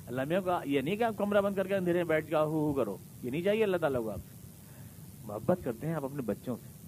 اللہ 0.07 0.22
میاں 0.28 0.41
کو، 0.41 0.51
یہ 0.66 0.82
نہیں 0.82 0.95
کہ 0.95 1.03
آپ 1.03 1.18
کمرہ 1.18 1.41
بند 1.41 1.55
کر 1.55 1.68
کے 1.68 1.76
اندھیرے 1.76 1.97
میں 1.97 2.05
بیٹھ 2.05 2.28
کے 2.28 2.36
ہو 2.36 2.43
ہو 2.43 2.74
کرو۔ 2.74 2.97
یہ 3.24 3.32
نہیں 3.32 3.41
چاہیے 3.41 3.64
اللہ 3.64 3.78
تعالیٰ 3.78 4.03
کو 4.03 4.10
آپ 4.10 4.20
سے۔ 4.30 4.36
محبت 5.28 5.60
کرتے 5.64 5.88
ہیں 5.88 5.93
آپ 5.93 6.05
اپنے 6.05 6.22
بچوں 6.22 6.55
سے۔ 6.55 6.78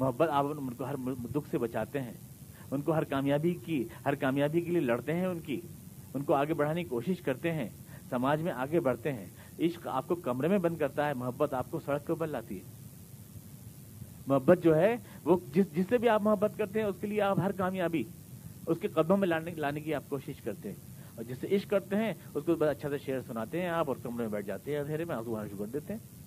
محبت 0.00 0.28
آپ 0.28 0.44
ان 0.44 0.70
کو 0.70 0.84
ہر 0.84 0.94
دکھ 1.34 1.50
سے 1.50 1.58
بچاتے 1.58 2.00
ہیں، 2.00 2.12
ان 2.70 2.82
کو 2.82 2.94
ہر 2.94 3.04
کامیابی 3.04 3.54
کی، 3.54 3.84
ہر 4.04 4.14
کامیابی 4.14 4.60
کے 4.60 4.70
لیے 4.70 4.80
لڑتے 4.80 5.14
ہیں 5.14 5.26
ان 5.26 5.40
کی، 5.40 5.60
ان 6.14 6.22
کو 6.22 6.34
آگے 6.34 6.54
بڑھانے 6.54 6.82
کی 6.82 6.88
کوشش 6.88 7.20
کرتے 7.20 7.52
ہیں، 7.52 7.68
سماج 8.10 8.42
میں 8.42 8.52
آگے 8.52 8.80
بڑھتے 8.80 9.12
ہیں۔ 9.12 9.26
عشق 9.58 9.86
آپ 9.86 10.08
کو 10.08 10.14
کمرے 10.14 10.48
میں 10.48 10.58
بند 10.58 10.76
کرتا 10.76 11.08
ہے، 11.08 11.14
محبت 11.14 11.54
آپ 11.54 11.70
کو 11.70 11.80
سڑک 11.80 12.06
کے 12.06 12.12
اوپر 12.12 12.26
لاتی 12.26 12.56
ہے۔ 12.56 12.62
محبت 14.26 14.58
جو 14.62 14.76
ہے، 14.76 14.96
وہ 15.24 15.38
جس 15.54 15.74
جس 15.74 15.84
سے 15.88 15.98
بھی 15.98 16.08
آپ 16.08 16.22
محبت 16.22 16.52
کرتے 16.58 16.80
ہیں، 16.80 16.86
اس 16.86 16.96
کے 17.00 17.06
لیے 17.06 17.20
آپ 17.20 17.38
ہر 17.38 17.52
کامیابی، 17.52 18.04
اس 18.66 18.78
کے 18.80 18.88
قدموں 18.88 19.16
میں 19.16 19.28
لانے 19.28 19.50
لانے 19.50 19.80
کی 19.80 19.94
آپ 19.94 20.08
کوشش 20.08 20.40
کرتے 20.40 20.68
ہیں۔ 20.68 20.76
اور 21.14 21.24
جس 21.24 21.36
سے 21.40 21.46
عشق 21.56 21.70
کرتے 21.70 21.96
ہیں، 21.96 22.14
اس 22.34 22.44
کو 22.44 22.54
بہت 22.54 22.68
اچھا 22.68 22.88
سے 22.88 22.98
شعر 22.98 23.20
سناتے 23.26 23.62
ہیں 23.62 23.68
آپ 23.68 23.88
اور 23.88 23.96
کمرے 24.02 24.22
میں 24.22 24.32
بیٹھ 24.32 24.46
جاتے 24.46 24.72
ہیں، 24.72 24.78
اندھیرے 24.78 25.04
میں 25.04 25.16
آنسو 25.16 25.38
شروع 25.48 25.58
کر 25.58 25.70
دیتے 25.72 25.92
ہیں۔ 25.92 26.19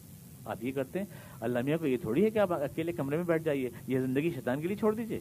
آپ 0.46 0.64
یہ 0.64 0.72
کرتے 0.72 1.00
ہیں۔ 1.00 1.06
اللہ 1.42 1.60
میاں 1.62 1.78
کو 1.78 1.88
یہ 1.88 1.98
تھوڑی 1.98 2.26
ہے 2.26 2.30
کہ 2.30 2.40
آپ 2.40 2.54
اکیلے 2.54 2.92
کمرے 2.92 3.16
میں 3.16 3.24
بیٹھ 3.24 3.44
جائیے۔ 3.44 3.70
یہ 3.88 4.00
زندگی 4.00 4.30
شیطان 4.30 4.62
کے 4.62 4.68
لیے 4.68 4.78
چھوڑ 4.78 4.96
دیجیے 4.96 5.20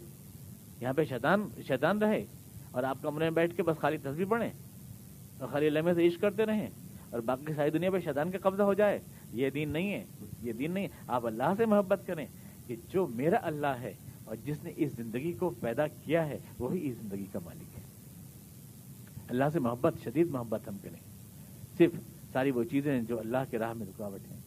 یہاں 0.80 0.92
پہ 0.92 1.04
شیطان 1.04 1.48
شیطان 1.68 1.98
رہے 1.98 2.24
اور 2.70 2.82
آپ 2.82 2.98
کمرے 3.02 3.24
میں 3.24 3.30
بیٹھ 3.30 3.56
کے 3.56 3.62
بس 3.62 3.76
خالی 3.76 3.96
تصویر 3.96 4.24
پڑھیں 4.24 4.50
اور 5.38 5.48
خالی 5.48 5.66
اللہ 5.66 5.92
سے 5.94 6.06
عشق 6.06 6.20
کرتے 6.20 6.46
رہیں 6.46 6.66
اور 7.10 7.20
باقی 7.20 7.54
ساری 7.54 7.70
دنیا 7.70 7.90
پہ 7.90 7.98
شیطان 7.98 8.30
کا 8.30 8.38
قبضہ 8.42 8.62
ہو 8.62 8.74
جائے۔ 8.74 8.98
یہ 9.32 9.50
دین 9.50 9.68
نہیں 9.68 9.92
ہے۔ 9.92 10.04
یہ 10.42 10.52
دین 10.52 10.72
نہیں 10.72 10.84
ہے۔ 10.84 10.88
آپ 11.06 11.26
اللہ 11.26 11.54
سے 11.56 11.66
محبت 11.66 12.00
کریں 12.06 12.26
کہ 12.66 12.76
جو 12.88 13.06
میرا 13.06 13.36
اللہ 13.42 13.66
ہے 13.66 13.92
اور 14.24 14.36
جس 14.44 14.64
نے 14.64 14.72
اس 14.76 14.92
زندگی 14.92 15.32
کو 15.32 15.50
پیدا 15.50 15.86
کیا 15.86 16.26
ہے، 16.28 16.38
وہی 16.58 16.88
اس 16.88 16.96
زندگی 17.02 17.26
کا 17.32 17.38
مالک 17.44 17.76
ہے۔ 17.76 17.82
اللہ 19.28 19.44
سے 19.52 19.58
محبت، 19.58 19.94
شدید 20.04 20.30
محبت 20.30 20.68
ہم 20.68 20.76
کریں۔ 20.82 21.10
صرف 21.78 21.90
ساری 22.32 22.50
وہ 22.50 22.64
چیزیں 22.64 23.02
جو 23.02 23.18
اللہ 23.18 23.38
کے 23.50 23.58
راہ 23.58 23.72
میں 23.72 23.86
رکاوٹ 23.86 24.32
ہیں۔ 24.32 24.41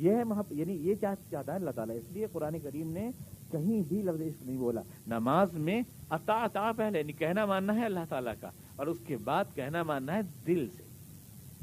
یہ 0.00 0.10
ہے 0.10 0.24
محبت 0.24 0.52
یعنی 0.52 0.72
یہ 0.72 0.94
چاہتا 1.00 1.52
ہے 1.52 1.56
اللہ 1.56 1.70
تعالیٰ؟ 1.70 1.96
اس 1.96 2.12
لیے 2.12 2.26
قرآن 2.32 2.58
کریم 2.58 2.90
نے 2.92 3.10
کہیں 3.50 3.82
بھی 3.88 4.02
لفظ 4.02 4.20
عشق 4.20 4.42
نہیں 4.42 4.56
بولا۔ 4.56 4.80
نماز 5.06 5.54
میں 5.54 5.80
اتا 6.10 6.44
اتا 6.44 6.72
پہلے 6.76 6.98
یعنی 6.98 7.12
کہنا 7.12 7.46
ماننا 7.46 7.74
ہے 7.74 7.84
اللہ 7.84 8.04
تعالیٰ 8.08 8.32
کا، 8.40 8.50
اور 8.76 8.86
اس 8.86 8.98
کے 9.06 9.16
بعد 9.16 9.44
کہنا 9.54 9.82
ماننا 9.82 10.14
ہے 10.14 10.20
دل 10.46 10.66
سے۔ 10.76 10.82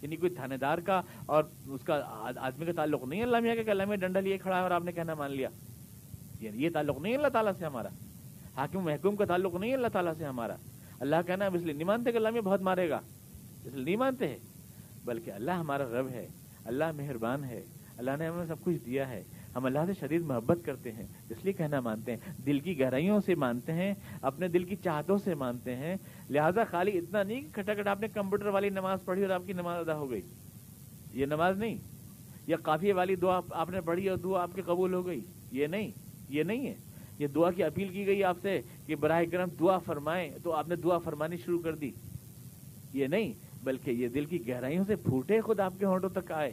یعنی 0.03 0.15
کوئی 0.15 0.35
تھانے 0.35 0.57
دار 0.57 0.77
کا 0.77 1.01
اور 1.25 1.43
اس 1.65 1.81
کا 1.83 2.01
آدمی 2.35 2.65
کا 2.65 2.71
تعلق 2.71 3.03
نہیں 3.03 3.23
اللہ 3.23 3.37
میاں 3.37 3.55
کہ 3.55 3.69
اللہ 3.69 3.85
میں 3.85 3.97
ڈنڈا 3.97 4.19
لیے 4.19 4.37
کھڑا 4.37 4.57
ہے 4.57 4.61
اور 4.61 4.71
آپ 4.71 4.83
نے 4.83 4.91
کہنا 4.91 5.13
مان 5.13 5.31
لیا۔ 5.31 5.49
یعنی 6.41 6.63
یہ 6.63 6.69
تعلق 6.73 6.99
نہیں 6.99 7.15
اللہ 7.15 7.27
تعالیٰ 7.27 7.51
سے 7.59 7.65
ہمارا۔ 7.65 7.89
حاکم 8.55 8.79
محکوم 8.79 9.15
کا 9.15 9.25
تعلق 9.25 9.55
نہیں 9.55 9.69
ہے 9.69 9.75
اللہ 9.75 9.87
تعالیٰ 9.87 10.13
سے 10.17 10.25
ہمارا۔ 10.25 10.55
اللہ 10.99 11.15
کہنا 11.27 11.45
اس 11.53 11.61
لیے 11.61 11.73
نہیں 11.73 11.83
مانتے 11.83 12.11
کہ 12.11 12.17
اللہ 12.17 12.29
میں 12.29 12.41
بہت 12.41 12.61
مارے 12.61 12.89
گا۔ 12.89 12.99
اس 13.65 13.73
لیے 13.73 13.85
نہیں 13.85 13.95
مانتے 13.95 14.27
ہیں، 14.27 14.37
بلکہ 15.05 15.31
اللہ 15.31 15.51
ہمارا 15.51 15.83
رب 15.83 16.07
ہے، 16.09 16.27
اللہ 16.65 16.91
مہربان 16.97 17.43
ہے۔ 17.43 17.63
اللہ 17.97 18.11
نے 18.19 18.27
ہمیں 18.27 18.45
سب 18.45 18.55
کچھ 18.63 18.77
دیا 18.85 19.09
ہے۔ 19.09 19.23
ہم 19.55 19.65
اللہ 19.65 19.79
سے 19.87 19.93
شدید 19.93 20.21
محبت 20.21 20.57
کرتے 20.65 20.91
ہیں، 20.91 21.05
اس 21.29 21.37
لیے 21.43 21.53
کہنا 21.53 21.79
مانتے 21.79 22.11
ہیں۔ 22.11 22.41
دل 22.45 22.59
کی 22.59 22.79
گہرائیوں 22.79 23.19
سے 23.19 23.35
مانتے 23.35 23.73
ہیں، 23.73 23.93
اپنے 24.21 24.47
دل 24.47 24.63
کی 24.63 24.75
چاہتوں 24.75 25.17
سے 25.17 25.35
مانتے 25.35 25.75
ہیں۔ 25.75 25.95
لہذا 26.29 26.63
خالی 26.63 26.97
اتنا 26.97 27.23
نہیں 27.23 27.41
کہ 27.41 27.61
کھٹا 27.61 27.91
آپ 27.91 28.01
نے 28.01 28.07
کمپیوٹر 28.07 28.45
والی 28.45 28.69
نماز 28.69 28.99
پڑھی 29.05 29.21
اور 29.21 29.29
آپ 29.29 29.41
کی 29.45 29.53
نماز 29.53 29.89
ادا 29.89 29.97
ہو 29.97 30.11
گئی۔ 30.11 30.21
یہ 31.13 31.25
نماز 31.25 31.57
نہیں۔ 31.57 31.75
یا 32.47 32.57
کافی 32.57 32.91
والی 32.91 33.15
دعا 33.15 33.39
آپ 33.51 33.69
نے 33.69 33.81
پڑھی 33.81 34.09
اور 34.09 34.17
دعا 34.17 34.41
آپ 34.41 34.49
کی 34.55 34.61
قبول 34.61 34.93
ہو 34.93 35.05
گئی۔ 35.05 35.19
یہ 35.51 35.67
نہیں 35.67 35.91
یہ 36.29 36.43
نہیں 36.43 36.67
ہے۔ 36.67 36.75
یہ 37.19 37.27
دعا 37.27 37.51
کی 37.51 37.63
اپیل 37.63 37.87
کی 37.87 38.07
گئی 38.07 38.23
آپ 38.23 38.37
سے 38.41 38.61
کہ 38.85 38.95
براہ 38.95 39.23
کرم 39.31 39.49
دعا 39.59 39.77
فرمائیں 39.77 40.31
تو 40.43 40.51
آپ 40.51 40.69
نے 40.69 40.75
دعا 40.75 40.97
فرمانی 40.97 41.37
شروع 41.37 41.59
کر 41.59 41.75
دی۔ 41.75 41.91
یہ 42.93 43.07
نہیں، 43.07 43.33
بلکہ 43.63 43.91
یہ 43.91 44.07
دل 44.07 44.25
کی 44.25 44.47
گہرائیوں 44.47 44.83
سے 44.87 44.95
پھوٹے 44.95 45.41
خود 45.41 45.59
آپ 45.59 45.73
کے 45.79 45.85
ہونٹوں 45.85 46.09
تک 46.09 46.31
آئے۔ 46.31 46.51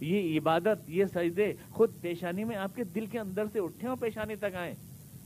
یہ 0.00 0.40
عبادت، 0.40 0.90
یہ 0.90 1.04
سجدے 1.04 1.52
خود 1.70 1.90
پیشانی 2.00 2.44
میں 2.44 2.56
آپ 2.56 2.76
کے 2.76 2.84
دل 2.84 3.06
کے 3.06 3.18
اندر 3.18 3.44
سے 3.52 3.58
اٹھے 3.58 3.88
اور 3.88 3.96
پیشانی 4.00 4.36
تک 4.36 4.54
آئے 4.54 4.74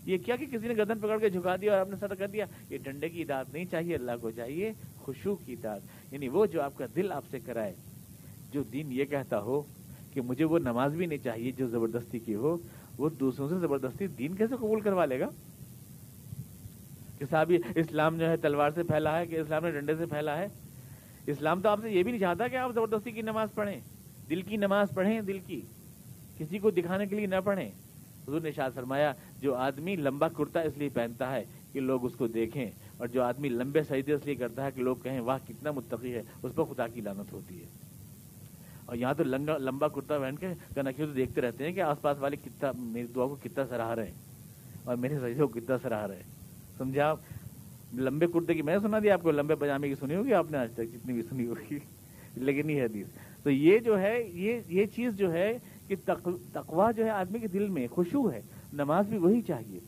یہ 0.07 0.18
کیا 0.18 0.37
کہ 0.37 0.47
کسی 0.47 0.68
نے 0.68 0.75
گدن 0.75 0.99
پکڑ 0.99 1.18
کے 1.18 1.31
جھکا 1.31 1.57
دیا 1.57 1.72
اور 1.72 1.81
آپ 1.81 1.91
نے 1.91 1.97
سر 2.01 2.14
کر 2.14 2.27
دیا؟ 2.27 2.45
یہ 2.70 2.79
ڈنڈے 2.79 3.09
کی 3.09 3.25
داد 3.25 3.45
نہیں 3.53 3.64
چاہیے، 3.64 3.95
اللہ 3.95 4.12
کو 4.20 4.31
چاہیے 4.31 4.72
خوشو 4.97 5.35
کی 5.35 5.57
داد 5.57 5.81
یعنی 6.12 6.29
وہ 6.29 6.47
جو 6.47 6.62
آپ 6.62 6.77
کا 6.77 6.87
دل 6.97 7.12
آپ 7.12 7.25
سے 7.31 7.39
کرائے۔ 7.41 7.75
جو 8.53 8.62
دین 8.62 8.93
یہ 8.93 9.05
کہتا 9.05 9.41
ہو 9.41 9.62
کہ 10.12 10.20
مجھے 10.20 10.45
وہ 10.45 10.59
نماز 10.59 10.95
بھی 10.95 11.07
نہیں 11.07 11.25
چاہیے 11.25 11.53
جو 11.53 11.66
زبردستی 11.66 12.18
کی 12.18 12.35
ہو، 12.35 12.57
وہ 12.99 13.09
دوسروں 13.09 13.49
سے 13.49 13.59
زبردستی 13.59 14.07
دین 14.07 14.35
کیسے 14.35 14.55
قبول 14.55 14.81
کروا 14.81 15.05
لے 15.05 15.20
گا؟ 15.20 15.29
کہ 17.18 17.25
صاحب، 17.31 17.53
اسلام 17.77 18.18
جو 18.18 18.29
ہے 18.29 18.37
تلوار 18.37 18.70
سے 18.75 18.83
پھیلا 18.83 19.18
ہے، 19.18 19.27
کہ 19.27 19.41
اسلام 19.41 19.64
نے 19.64 19.70
ڈنڈے 19.70 19.95
سے 19.95 20.07
پھیلا 20.07 20.39
ہے۔ 20.39 20.47
اسلام 21.27 21.61
تو 21.61 21.68
آپ 21.68 21.81
سے 21.83 21.91
یہ 21.91 22.03
بھی 22.03 22.11
نہیں 22.12 22.20
چاہتا 22.20 22.49
کہ 22.49 22.57
آپ 22.57 22.72
زبردستی 22.75 23.11
کی 23.11 23.22
نماز 23.22 23.49
پڑھیں۔ 23.55 23.81
دل 24.31 24.43
کی 24.43 24.57
نماز 24.57 24.89
پڑھیں، 24.95 25.20
دل 25.20 25.39
کی۔ 25.47 25.61
کسی 26.39 26.59
کو 26.59 26.70
دکھانے 26.70 27.07
کے 27.07 27.16
لیے 27.16 27.27
نہ 27.27 27.41
پڑھیں۔ 27.45 27.68
حضور 28.29 28.41
نے 28.41 28.51
شاہ 28.53 28.68
فرمایا، 28.75 29.12
جو 29.41 29.55
آدمی 29.55 29.97
لمبا 29.97 30.29
کرتا 30.29 30.61
اس 30.61 30.79
لیے 30.79 30.89
پہنتا 30.89 31.33
ہے 31.33 31.45
کہ 31.72 31.81
لوگ 31.81 32.05
اس 32.05 32.14
کو 32.14 32.27
دیکھیں، 32.27 32.70
اور 32.97 33.07
جو 33.07 33.22
آدمی 33.22 33.49
لمبے 33.49 33.83
سجدے 33.83 34.12
اس 34.12 34.25
لیے 34.25 34.35
کرتا 34.35 34.64
ہے 34.64 34.70
کہ 34.70 34.83
لوگ 34.83 34.97
کہیں، 34.97 35.20
واہ، 35.20 35.39
کتنا 35.49 35.70
متقی 35.70 36.14
ہے، 36.14 36.22
اس 36.43 36.53
پر 36.55 36.64
خدا 36.64 36.89
کی 36.89 37.01
لانت 37.01 37.33
ہوتی 37.33 37.62
ہے۔ 37.62 37.66
اور 38.87 38.97
یہاں 38.97 39.14
تو 39.14 39.25
لمبا 39.59 39.89
کرتا 39.89 40.18
پہن 40.18 40.37
کے 40.37 40.47
کنکھیوں 40.75 41.09
تو 41.09 41.14
دیکھتے 41.14 41.41
رہتے 41.41 41.64
ہیں 41.64 41.72
کہ 41.72 41.81
آس 41.81 42.01
پاس 42.01 42.18
والے 42.20 42.37
کتنا، 42.37 42.72
میری 42.79 43.07
دعا 43.07 43.27
کو 43.27 43.37
کتنا 43.43 43.66
سراہ 43.66 43.95
رہے 43.95 44.07
ہیں، 44.07 44.14
اور 44.85 44.97
میرے 44.97 45.18
سجدے 45.18 45.43
کو 45.43 45.49
کتنا 45.49 45.79
سراہ 45.79 46.07
رہے 46.07 46.16
ہیں۔ 46.16 46.31
سمجھا 46.79 47.09
آپ؟ 47.11 47.20
لمبے 47.95 48.27
کرتے 48.27 48.55
کی 48.55 48.62
میں 48.62 48.79
سنا 48.83 48.99
دیا 48.99 49.14
آپ 49.14 49.22
کو، 49.22 49.31
لمبے 49.31 49.55
پجامے 49.55 49.89
کی 49.89 49.95
سنی 49.95 50.14
ہوگی 50.14 50.35
آپ 50.35 50.51
نے 50.51 50.59
آج 50.59 50.72
تک، 50.72 50.93
جتنی 50.93 51.12
بھی 51.12 51.22
سنی 51.22 51.47
ہوگی۔ 51.47 51.79
لیکن 52.35 52.66
نہیں 52.66 52.85
حدیث۔ 52.85 53.07
تو 53.45 53.51
یہ 53.51 53.78
جو 53.78 54.01
ہے، 54.01 54.28
یہ 54.32 54.61
یہ 54.68 54.86
چیز 54.86 55.16
جو 55.16 55.32
ہے 55.32 55.59
کہ 55.86 55.95
تقوا 56.53 56.90
جو 56.90 57.05
ہے 57.05 57.11
آدمی 57.11 57.38
کے 57.38 57.49
دل 57.49 57.68
میں 57.68 57.86
خوشبو 57.86 58.30
ہے، 58.32 58.40
نماز 58.72 59.07
بھی 59.07 59.18
وہی 59.18 59.42
چاہیے۔ 59.42 59.80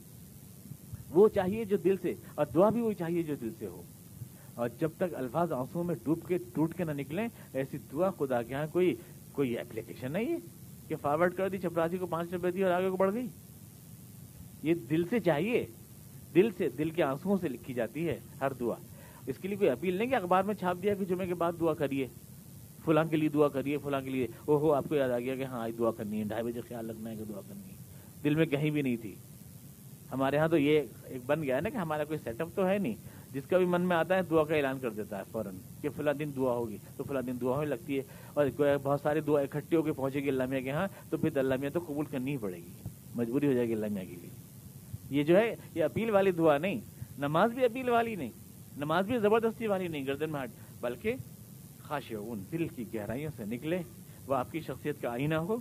وہ 1.11 1.29
چاہیے 1.29 1.65
جو 1.65 1.77
دل 1.77 1.97
سے، 2.03 2.15
اور 2.35 2.47
دعا 2.55 2.71
بھی 2.71 2.81
وہی 2.81 2.95
چاہیے 2.95 3.23
جو 3.23 3.35
دل 3.41 3.51
سے 3.59 3.67
ہو۔ 3.67 3.83
اور 4.55 4.69
جب 4.81 4.91
تک 4.97 5.15
الفاظ 5.15 5.53
آنسو 5.53 5.83
میں 5.83 5.95
ڈوب 6.05 6.19
کے، 6.29 6.39
ٹوٹ 6.55 6.75
کے 6.75 6.85
نہ 6.85 6.93
نکلیں، 6.93 7.29
ایسی 7.53 7.79
دعا 7.93 8.11
خدا 8.11 8.43
کے 8.43 8.55
یہاں 8.55 8.67
کوئی 8.73 8.95
کوئی 9.33 9.59
اپلیکیشن 9.59 10.13
نہیں 10.13 10.33
ہے 10.33 10.37
کہ 10.89 10.97
فارورڈ 10.97 11.35
کر 11.35 11.49
دی، 11.49 11.59
چپراسی 11.59 11.99
کو 11.99 12.07
پانچ 12.07 12.33
روپے 12.33 12.51
دی 12.51 12.65
اور 12.65 12.73
آگے 12.73 12.91
کو 12.91 12.97
بڑھ 12.97 13.15
گئی۔ 13.15 13.27
یہ 14.63 14.75
دل 14.91 15.05
سے 15.11 15.21
چاہیے۔ 15.21 15.67
دل 16.35 16.49
سے، 16.57 16.69
دل 16.69 16.91
کے 16.91 17.03
آنسو 17.03 17.39
سے 17.39 17.49
لکھی 17.49 17.75
جاتی 17.75 18.09
ہے 18.09 18.21
ہر 18.41 18.53
دعا۔ 18.61 18.75
اس 19.27 19.39
کے 19.39 19.49
لیے 19.49 19.57
کوئی 19.57 19.71
اپیل 19.71 19.95
نہیں 19.95 20.09
کہ 20.09 20.15
اخبار 20.15 20.43
میں 20.43 20.55
چھاپ 20.55 20.77
دیا 20.83 20.95
کہ 20.95 21.05
جمعے 21.05 21.27
کے 21.27 21.35
بعد 21.35 21.53
دعا 21.61 21.75
کریے۔ 21.75 22.07
فلاں 22.87 23.05
کے 23.05 23.17
لیے 23.17 23.29
دعا 23.29 23.49
کریے، 23.49 23.79
فلاں 23.79 24.01
کے 24.01 24.11
لیے۔ 24.11 24.27
او 24.45 24.57
ہو 24.57 24.73
آپ 24.73 24.85
کو 24.89 24.95
یاد 24.95 25.11
آ 25.11 25.19
گیا 25.19 25.37
کہ 25.37 25.45
ہاں 25.45 25.61
آج 25.61 25.73
دعا 25.79 25.91
کرنی 25.91 26.19
ہے، 26.19 26.25
ڈھائی 26.25 26.45
بجے 26.45 26.61
خیال 26.69 26.91
رکھنا 26.91 27.11
ہے 27.11 27.17
کہ 27.17 27.25
دعا 27.29 27.41
کرنی 27.49 27.71
ہے۔ 27.71 27.77
دل 28.25 28.35
میں 28.35 28.47
کہیں 28.47 28.71
بھی 28.71 28.83
نہیں 28.83 28.97
تھی۔ 28.97 29.15
ہمارے 30.13 30.39
ہاں 30.39 30.49
تو 30.49 30.59
یہ 30.59 30.83
ایک 31.05 31.21
بن 31.27 31.43
گیا 31.43 31.57
ہے 31.57 31.61
نا 31.61 31.69
کہ 31.69 31.77
ہمارا 31.77 32.05
کوئی 32.05 32.19
سیٹ 32.25 32.41
اپ 32.41 32.49
تو 32.55 32.69
ہے 32.69 32.79
نہیں۔ 32.79 32.95
جس 33.33 33.43
کا 33.51 33.59
بھی 33.59 33.67
من 33.67 33.81
میں 33.81 33.97
آتا 33.97 34.17
ہے، 34.17 34.23
دعا 34.23 34.45
کا 34.45 34.55
اعلان 34.55 34.79
کر 34.79 34.91
دیتا 34.91 35.19
ہے 35.19 35.23
فوراً 35.33 35.55
کہ 35.83 35.89
فلاں 35.97 36.15
دن 36.15 36.31
دعا 36.37 36.53
ہوگی۔ 36.53 36.77
تو 36.97 37.05
فلاں 37.05 37.23
دن 37.23 37.33
دعا 37.41 37.57
ہونے 37.57 37.67
لگتی 37.67 37.99
ہے۔ 37.99 38.03
اور 38.35 38.47
بہت 38.83 39.01
ساری 39.01 39.21
دعا 39.21 39.41
اکٹھی 39.41 39.77
ہو 39.77 39.83
کے 39.83 39.93
پہنچے 39.93 40.21
گی 40.21 40.29
اللہ 40.29 40.43
میاں 40.47 40.61
کے 40.61 40.71
ہاں 40.71 40.89
تو 41.11 41.17
پھر 41.17 41.37
اللہ 41.37 41.55
میاں 41.61 41.71
تو 41.71 41.81
قبول 41.87 42.05
کرنی 42.11 42.33
ہی 42.33 42.37
پڑے 42.37 42.57
گی۔ 42.57 42.89
مجبوری 43.15 43.47
ہو 43.47 43.53
جائے 43.53 43.69
گی 43.69 43.73
اللہ 43.73 43.87
میاں 43.91 44.05
کے 44.11 44.17
لیے 44.17 44.31
یہ 45.11 45.23
جو 45.23 45.37
ہے، 45.37 45.57
یہ 45.75 45.85
اپیل 45.85 46.11
والی 46.11 46.31
دعا 46.31 46.59
نہیں۔ 46.59 46.81
نماز 47.19 47.51
بھی 47.51 47.65
اپیل 47.65 47.89
والی 47.89 48.15
نہیں۔ 48.15 48.31
نماز 48.77 49.07
بھی 49.07 49.19
زبردستی 49.19 49.67
والی 49.67 49.89
نہیں، 49.89 50.07
گردن 50.07 50.31
میں 50.31 50.43
ہٹ۔ 50.43 50.51
بلکہ 50.81 51.15
خاشعون 51.89 52.45
دل 52.53 52.69
کی 52.69 52.85
گہرائیوں 52.95 53.31
سے 53.37 53.45
نکلے، 53.45 53.83
وہ 54.27 54.35
آپ 54.35 54.53
کی 54.53 54.61
شخصیت 54.61 55.03
کا 55.03 55.11
آئینہ 55.11 55.35
ہو۔ 55.35 55.57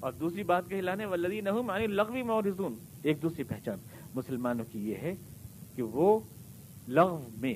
اور 0.00 0.12
دوسری 0.12 0.42
بات 0.42 0.68
کہ 0.68 0.80
لانے 0.80 1.06
ولدی 1.06 1.40
نہ 1.40 1.50
معنی 1.52 1.86
لغوی 1.86 2.22
مورزون 2.22 2.74
ایک 3.02 3.22
دوسری 3.22 3.44
پہچان۔ 3.44 3.78
مسلمانوں 4.14 4.64
کی 4.72 4.90
یہ 4.90 4.94
ہے 5.02 5.14
کہ 5.76 5.82
وہ 5.82 6.20
لغو 6.88 7.28
میں، 7.40 7.54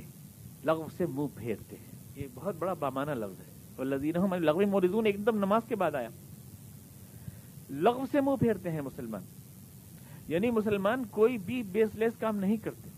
لغو 0.65 0.87
سے 0.97 1.07
منہ 1.07 1.27
پھیرتے 1.37 1.77
ہیں۔ 1.77 2.23
یہ 2.23 2.29
بہت 2.35 2.55
بڑا 2.59 2.73
بامانہ 2.73 3.11
لفظ 3.11 3.41
ہے۔ 3.41 3.45
اور 3.77 3.87
لذین 3.87 4.43
لغو 4.43 4.61
مورزون 4.61 5.07
ایک 5.07 5.27
دم 5.27 5.37
نماز 5.37 5.63
کے 5.69 5.77
بعد 5.77 5.95
آیا۔ 5.95 6.09
لغو 7.71 8.05
سے 8.11 8.21
منہ 8.21 8.37
پھیرتے 8.37 8.71
ہیں 8.71 8.81
مسلمان۔ 8.81 9.23
یعنی 10.29 10.51
مسلمان 10.51 11.05
کوئی 11.11 11.39
بھی 11.39 11.63
بیس 11.63 11.95
لیس 11.95 12.13
کام 12.21 12.37
نہیں 12.37 12.57
کرتے۔ 12.57 12.98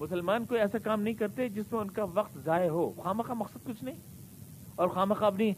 مسلمان 0.00 0.44
کوئی 0.44 0.60
ایسا 0.60 0.78
کام 0.78 1.02
نہیں 1.02 1.14
کرتے 1.14 1.48
جس 1.48 1.72
میں 1.72 1.80
ان 1.80 1.90
کا 1.90 2.04
وقت 2.04 2.38
ضائع 2.44 2.70
ہو۔ 2.70 2.90
خامہ 2.90 3.22
کا 3.22 3.34
مقصد 3.34 3.66
کچھ 3.66 3.84
نہیں۔ 3.84 3.94
اور 4.76 4.88
خامہ 4.88 5.14
خواہ 5.14 5.30
اپنی 5.30 5.52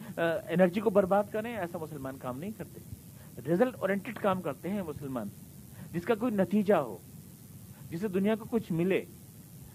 انرجی 0.48 0.80
کو 0.80 0.90
برباد 0.90 1.24
کریں، 1.32 1.56
ایسا 1.56 1.78
مسلمان 1.78 2.18
کام 2.18 2.38
نہیں 2.38 2.50
کرتے۔ 2.58 2.80
ریزلٹ 3.46 3.74
اورینٹڈ 3.78 4.18
کام 4.18 4.42
کرتے 4.42 4.68
ہیں 4.68 4.82
مسلمان۔ 4.82 5.28
جس 5.92 6.04
کا 6.04 6.14
کوئی 6.14 6.34
نتیجہ 6.34 6.74
ہو، 6.74 6.98
جسے 7.90 8.08
دنیا 8.08 8.34
کو 8.34 8.44
کچھ 8.50 8.72
ملے، 8.72 9.04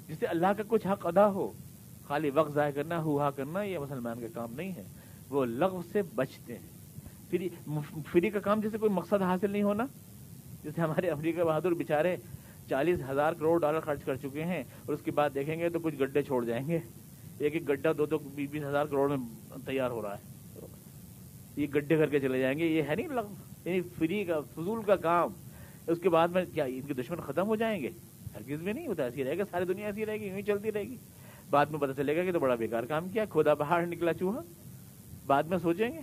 جسے 0.08 0.26
اللہ 0.26 0.48
کا 0.58 0.64
کچھ 0.68 0.88
حق 0.88 1.06
ادا 1.06 1.30
ہو، 1.30 1.52
خالی 2.08 2.30
وقت 2.30 2.54
ضائع 2.54 2.72
کرنا 2.72 3.02
ہوا 3.02 3.32
کرنا، 3.32 3.64
یہ 3.64 3.80
مسلمان 3.80 4.20
کا 4.20 4.28
کام 4.34 4.54
نہیں 4.54 4.72
ہے۔ 4.72 4.84
وہ 5.30 5.46
لغو 5.46 5.82
سے 5.92 6.02
بچتے 6.16 6.58
ہیں۔ 6.58 6.70
فری 7.30 7.50
فری 8.12 8.30
کا 8.30 8.40
کام 8.40 8.60
جیسے 8.60 8.78
کوئی 8.78 8.92
مقصد 8.92 9.22
حاصل 9.22 9.52
نہیں 9.52 9.64
ہونا، 9.64 9.86
جیسے 10.64 10.82
ہمارے 10.82 11.10
امریکہ 11.10 11.44
بہادر 11.44 11.74
بےچارے 11.74 12.18
چالیس 12.70 13.00
ہزار 13.10 13.34
کروڑ 13.34 13.62
ڈالر 13.62 13.80
خرچ 13.80 14.04
کر 14.04 14.16
چکے 14.16 14.44
ہیں 14.44 14.60
اور 14.60 14.94
اس 14.94 15.02
کے 15.02 15.12
بعد 15.12 15.30
دیکھیں 15.36 15.60
گے 15.60 15.70
تو 15.70 15.80
کچھ 15.80 15.96
گڈھے 15.96 16.22
چھوڑ 16.22 16.46
جائیں 16.46 16.68
گے۔ 16.68 16.80
ایک 17.38 17.54
ایک 17.54 17.70
گڈھا 17.70 17.92
دو 17.98 18.06
دو 18.06 18.18
بیس 18.18 18.50
بیس 18.50 18.64
ہزار 18.64 18.86
کروڑ 18.86 19.10
میں 19.10 19.18
تیار 19.66 19.92
ہو 19.92 20.02
رہا 20.02 20.16
ہے۔ 20.16 20.36
یہ 21.56 21.68
گڈھے 21.68 21.98
کر 21.98 22.06
کے 22.06 22.20
چلے 22.20 22.40
جائیں 22.40 22.60
گے۔ 22.60 22.66
یہ 22.66 22.82
ہے 22.90 22.96
نہیں 22.96 23.08
یعنی 23.66 23.82
فری 23.82 24.24
کا 24.24 24.40
فضول 24.40 24.82
کا 24.82 24.96
کام۔ 24.96 25.30
اس 25.88 26.00
کے 26.00 26.10
بعد 26.10 26.28
میں 26.28 26.46
کیا 26.54 26.64
ان 26.64 26.82
کے 26.82 26.94
دشمن 26.94 27.18
ختم 27.18 27.48
ہو 27.48 27.56
جائیں 27.56 27.82
گے؟ 27.84 27.90
ہرگز 28.36 28.62
میں 28.62 28.74
نہیں 28.74 28.88
ہوتا 28.88 29.04
ایسی 29.04 29.24
رہے 29.24 29.38
گا 29.38 29.44
ساری 29.52 29.66
دنیا 29.66 29.86
ایسی 29.86 30.06
رہے 30.06 30.20
گی 30.20 30.28
یوں 30.28 30.38
ہی 30.38 30.42
چلتی 30.42 30.72
رہے 30.72 30.84
گی۔ 30.84 30.96
بعد 31.50 31.66
میں 31.66 31.80
پتہ 31.80 31.92
چلے 31.98 32.18
گا 32.18 32.24
کہ 32.24 32.32
تو 32.32 32.40
بڑا 32.40 32.56
بیکار 32.56 32.84
کام 32.84 33.10
کیا۔ 33.10 33.26
کھودا 33.26 33.54
باہر 33.54 33.86
نکلا 33.86 34.14
چوہا۔ 34.14 34.42
بعد 35.26 35.44
میں 35.44 35.58
سوچیں 35.58 35.90
گے۔ 35.90 36.00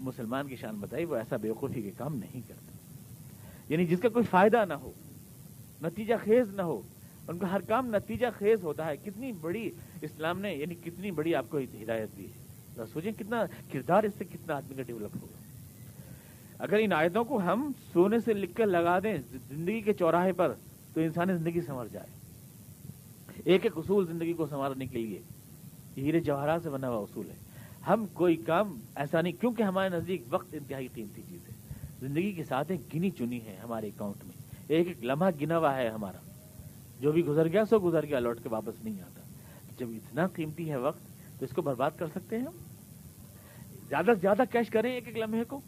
مسلمان 0.00 0.48
کی 0.48 0.56
شان 0.56 0.74
بتائی، 0.74 1.04
وہ 1.04 1.16
ایسا 1.16 1.36
بےوقوفی 1.36 1.82
کے 1.82 1.90
کام 1.98 2.16
نہیں 2.16 2.40
کرتا۔ 2.48 2.76
یعنی 3.68 3.86
جس 3.86 4.00
کا 4.00 4.08
کوئی 4.08 4.24
فائدہ 4.24 4.64
نہ 4.68 4.74
ہو 4.74 4.92
نتیجہ 5.82 6.14
خیز 6.24 6.54
نہ 6.54 6.62
ہو، 6.62 6.80
ان 7.28 7.38
کا 7.38 7.52
ہر 7.52 7.60
کام 7.60 7.86
نتیجہ 7.86 8.26
خیز 8.38 8.62
ہوتا 8.62 8.86
ہے۔ 8.86 8.96
کتنی 8.96 9.32
بڑی 9.32 9.70
اسلام 10.02 10.40
نے 10.40 10.54
یعنی 10.54 10.74
کتنی 10.74 11.10
بڑی 11.10 11.34
آپ 11.34 11.46
کو 11.48 11.58
ہدایت 11.58 12.08
دی 12.16 12.26
ہے۔ 12.26 12.46
سوچیں 12.92 13.12
کتنا 13.12 13.44
کردار 13.72 14.04
اس 14.04 14.12
سے 14.18 14.24
کتنا 14.24 14.56
آدمی 14.56 14.74
کا 14.74 14.82
ڈیولپ 14.82 15.16
ہوگا۔ 15.22 15.36
اگر 16.58 16.76
ان 16.80 16.92
آیتوں 16.92 17.24
کو 17.24 17.38
ہم 17.38 17.72
سونے 17.92 18.20
سے 18.20 18.32
لکھ 18.32 18.54
کر 18.54 18.66
لگا 18.66 18.98
دیں 18.98 19.16
زندگی 19.48 19.80
کے 19.80 19.92
چوراہے 19.92 20.32
پر، 20.32 20.52
تو 20.94 21.00
انسانی 21.00 21.34
زندگی 21.36 21.60
سنور 21.60 21.86
جائے۔ 21.92 22.06
ایک 23.44 23.60
ایک 23.64 23.72
اصول 23.76 24.06
زندگی 24.06 24.32
کو 24.32 24.46
سنوارنے 24.46 24.86
کے 24.86 24.98
لیے۔ 24.98 25.18
ہیرے 25.96 26.20
جواہرات 26.20 26.62
سے 26.62 26.70
بنا 26.70 26.88
ہوا 26.88 27.02
اصول 27.02 27.30
ہے۔ 27.30 27.34
ہم 27.88 28.06
کوئی 28.12 28.36
کام 28.36 28.80
ایسا 28.96 29.20
نہیں، 29.20 29.40
کیونکہ 29.40 29.62
ہمارے 29.62 29.88
نزدیک 29.88 30.22
وقت 30.30 30.46
انتہائی 30.52 30.88
قیمتی 30.94 31.22
چیز 31.28 31.48
ہے۔ 31.48 31.54
زندگی 32.00 32.32
کے 32.32 32.44
ساتھ 32.44 32.72
گنی 32.94 33.10
چنی 33.10 33.40
ہے 33.46 33.56
ہمارے 33.62 33.86
اکاؤنٹ 33.86 34.24
میں۔ 34.24 34.35
ایک 34.68 34.88
ایک 34.88 35.04
لمحہ 35.04 35.30
گنا 35.40 35.58
ہوا 35.58 35.76
ہے 35.76 35.88
ہمارا۔ 35.88 36.18
جو 37.00 37.12
بھی 37.12 37.26
گزر 37.26 37.48
گیا 37.48 37.64
سو 37.64 37.78
گزر 37.78 38.06
گیا، 38.06 38.18
لوٹ 38.18 38.42
کے 38.42 38.48
واپس 38.48 38.84
نہیں 38.84 39.00
آتا۔ 39.00 39.20
جب 39.78 39.86
اتنا 39.90 40.26
قیمتی 40.26 40.70
ہے 40.70 40.76
وقت، 40.76 41.00
تو 41.38 41.44
اس 41.44 41.50
کو 41.50 41.62
برباد 41.62 41.90
کر 41.96 42.06
سکتے 42.06 42.36
ہیں 42.36 42.44
ہم؟ 42.44 42.52
زیادہ 43.88 44.06
سے 44.06 44.14
زیادہ 44.14 44.42
کیش 44.50 44.68
کریں 44.68 44.92
ایک 44.92 45.08
ایک 45.08 45.16
لمحے 45.16 45.44
کو؟ 45.44 45.60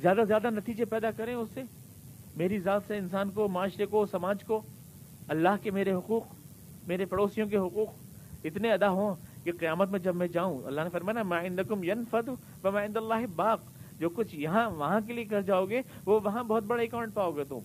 زیادہ 0.00 0.16
سے 0.16 0.26
زیادہ 0.26 0.50
نتیجے 0.50 0.84
پیدا 0.84 1.10
کریں 1.10 1.34
اس 1.34 1.48
سے؟ 1.54 1.62
میری 2.36 2.58
ذات 2.58 2.82
سے، 2.86 2.96
انسان 2.96 3.30
کو، 3.30 3.48
معاشرے 3.48 3.86
کو، 3.86 4.06
سماج 4.06 4.44
کو، 4.44 4.62
اللہ 5.28 5.48
کے 5.62 5.70
میرے 5.70 5.92
حقوق، 5.92 6.22
میرے 6.86 7.04
پڑوسیوں 7.04 7.48
کے 7.48 7.56
حقوق 7.56 7.88
اتنے 8.44 8.72
ادا 8.72 8.88
ہوں 8.88 9.14
کہ 9.44 9.52
قیامت 9.52 9.90
میں 9.90 9.98
جب 9.98 10.16
میں 10.16 10.28
جاؤں، 10.28 10.62
اللہ 10.64 10.80
نے 10.80 10.90
فرمانا 10.90 11.22
مائندکم 11.22 11.84
ین 11.84 12.04
فد 12.10 12.28
مائند 12.64 12.96
اللہ 12.96 13.26
باغ 13.36 13.56
جو 13.98 14.08
کچھ 14.08 14.36
یہاں، 14.36 14.70
وہاں 14.70 15.00
کے 15.06 15.12
لیے 15.12 15.24
کر 15.24 15.42
جاؤ 15.42 15.64
گے، 15.64 15.82
وہ 16.06 16.20
وہاں 16.24 16.44
بہت 16.44 16.62
بڑا 16.62 16.82
اکاؤنٹ 16.82 17.14
پاؤ 17.14 17.30
گے 17.30 17.44
تم۔ 17.44 17.58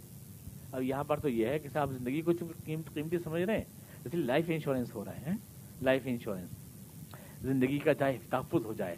اب 0.73 0.83
یہاں 0.83 1.03
پر 1.03 1.19
تو 1.19 1.29
یہ 1.29 1.47
ہے 1.47 1.59
کہ 1.59 1.69
صاحب 1.69 1.91
زندگی 1.91 2.21
کو 2.21 2.31
قیمت 2.65 2.93
قیمتی 2.93 3.17
سمجھ 3.23 3.41
رہے 3.41 3.57
ہیں۔ 3.57 3.63
اس 4.05 4.13
لیے 4.13 4.23
لائف 4.23 4.45
انشورنس 4.47 4.95
ہو 4.95 5.05
رہے 5.05 5.19
ہیں 5.27 5.37
لائف 5.81 6.01
انشورنس 6.05 6.49
زندگی 7.41 7.79
کا 7.79 7.93
چاہے 7.93 8.17
تحفظ 8.29 8.65
ہو 8.65 8.73
جائے۔ 8.73 8.95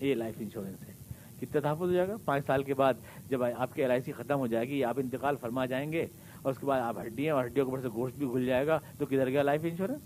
یہ 0.00 0.14
لائف 0.14 0.34
انشورنس 0.38 0.88
ہے۔ 0.88 0.94
کتنا 1.40 1.60
تحفظ 1.60 1.80
ہو 1.80 1.92
جائے 1.92 2.08
گا؟ 2.08 2.16
پانچ 2.24 2.46
سال 2.46 2.62
کے 2.62 2.74
بعد 2.74 2.94
جب 3.28 3.42
آپ 3.42 3.74
کی 3.74 3.82
ایل 3.82 3.90
آئی 3.90 4.00
سی 4.00 4.12
ختم 4.12 4.38
ہو 4.38 4.46
جائے 4.46 4.68
گی، 4.68 4.84
آپ 4.84 4.98
انتقال 4.98 5.36
فرما 5.40 5.66
جائیں 5.66 5.92
گے 5.92 6.06
اور 6.42 6.52
اس 6.52 6.58
کے 6.58 6.66
بعد 6.66 6.80
آپ 6.80 6.98
ہڈیاں 6.98 7.34
اور 7.34 7.44
ہڈیوں 7.44 7.66
کے 7.66 7.70
اوپر 7.70 7.82
سے 7.82 7.88
گوشت 7.94 8.18
بھی 8.18 8.26
گھل 8.26 8.46
جائے 8.46 8.66
گا، 8.66 8.78
تو 8.98 9.06
کدھر 9.06 9.26
گیا 9.26 9.42
life 9.42 9.60
insurance 9.64 10.00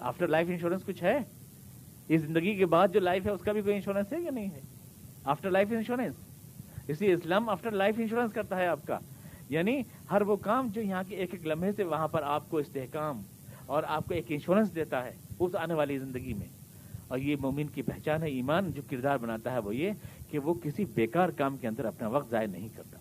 after 0.00 0.28
life 0.28 0.48
insurance 0.50 0.84
کچھ 0.84 1.02
ہے؟ 1.02 1.18
اس 2.08 2.22
زندگی 2.22 2.54
کے 2.54 2.66
بعد 2.66 2.88
جو 2.88 3.00
لائف 3.00 3.26
ہے، 3.26 3.30
اس 3.30 3.42
کا 3.42 3.52
بھی 3.52 3.62
کوئی 3.62 3.74
انشورنس 3.74 4.12
ہے 4.12 4.20
یا 4.20 4.30
نہیں 4.30 4.50
ہے؟ 4.50 4.60
آفٹر 5.24 5.50
لائف 5.50 5.68
انشورنس 5.70 6.14
اس 6.88 7.00
لیے 7.00 7.12
اسلام 7.12 7.48
آفٹر 7.48 7.70
لائف 7.70 7.94
انشورنس 7.98 8.32
کرتا 8.32 8.56
ہے 8.56 8.66
آپ 8.66 8.80
کا۔ 8.86 8.98
یعنی 9.52 9.82
ہر 10.10 10.22
وہ 10.22 10.36
کام 10.36 10.68
جو 10.72 10.80
یہاں 10.80 11.02
کے 11.08 11.16
ایک 11.16 11.28
ایک 11.32 11.46
لمحے 11.46 11.72
سے 11.72 11.84
وہاں 11.84 12.08
پر 12.08 12.22
آپ 12.22 12.50
کو 12.50 12.56
استحکام 12.56 13.22
اور 13.66 13.82
آپ 13.86 14.04
کو 14.08 14.14
ایک 14.14 14.24
انشورنس 14.28 14.74
دیتا 14.74 15.04
ہے 15.04 15.10
اس 15.38 15.54
آنے 15.54 15.74
والی 15.74 15.98
زندگی 15.98 16.34
میں۔ 16.34 16.46
اور 17.08 17.18
یہ 17.18 17.36
مومن 17.40 17.66
کی 17.66 17.82
پہچان 17.82 18.22
ہے، 18.22 18.28
ایمان 18.28 18.70
جو 18.72 18.82
کردار 18.90 19.16
بناتا 19.16 19.52
ہے 19.52 19.58
وہ 19.58 19.76
یہ 19.76 19.90
کہ 20.30 20.38
وہ 20.38 20.54
کسی 20.54 20.84
بیکار 20.84 21.28
کام 21.28 21.56
کے 21.56 21.68
اندر 21.68 21.84
اپنا 21.84 22.08
وقت 22.08 22.30
ضائع 22.30 22.46
نہیں 22.46 22.68
کرتا۔ 22.76 22.98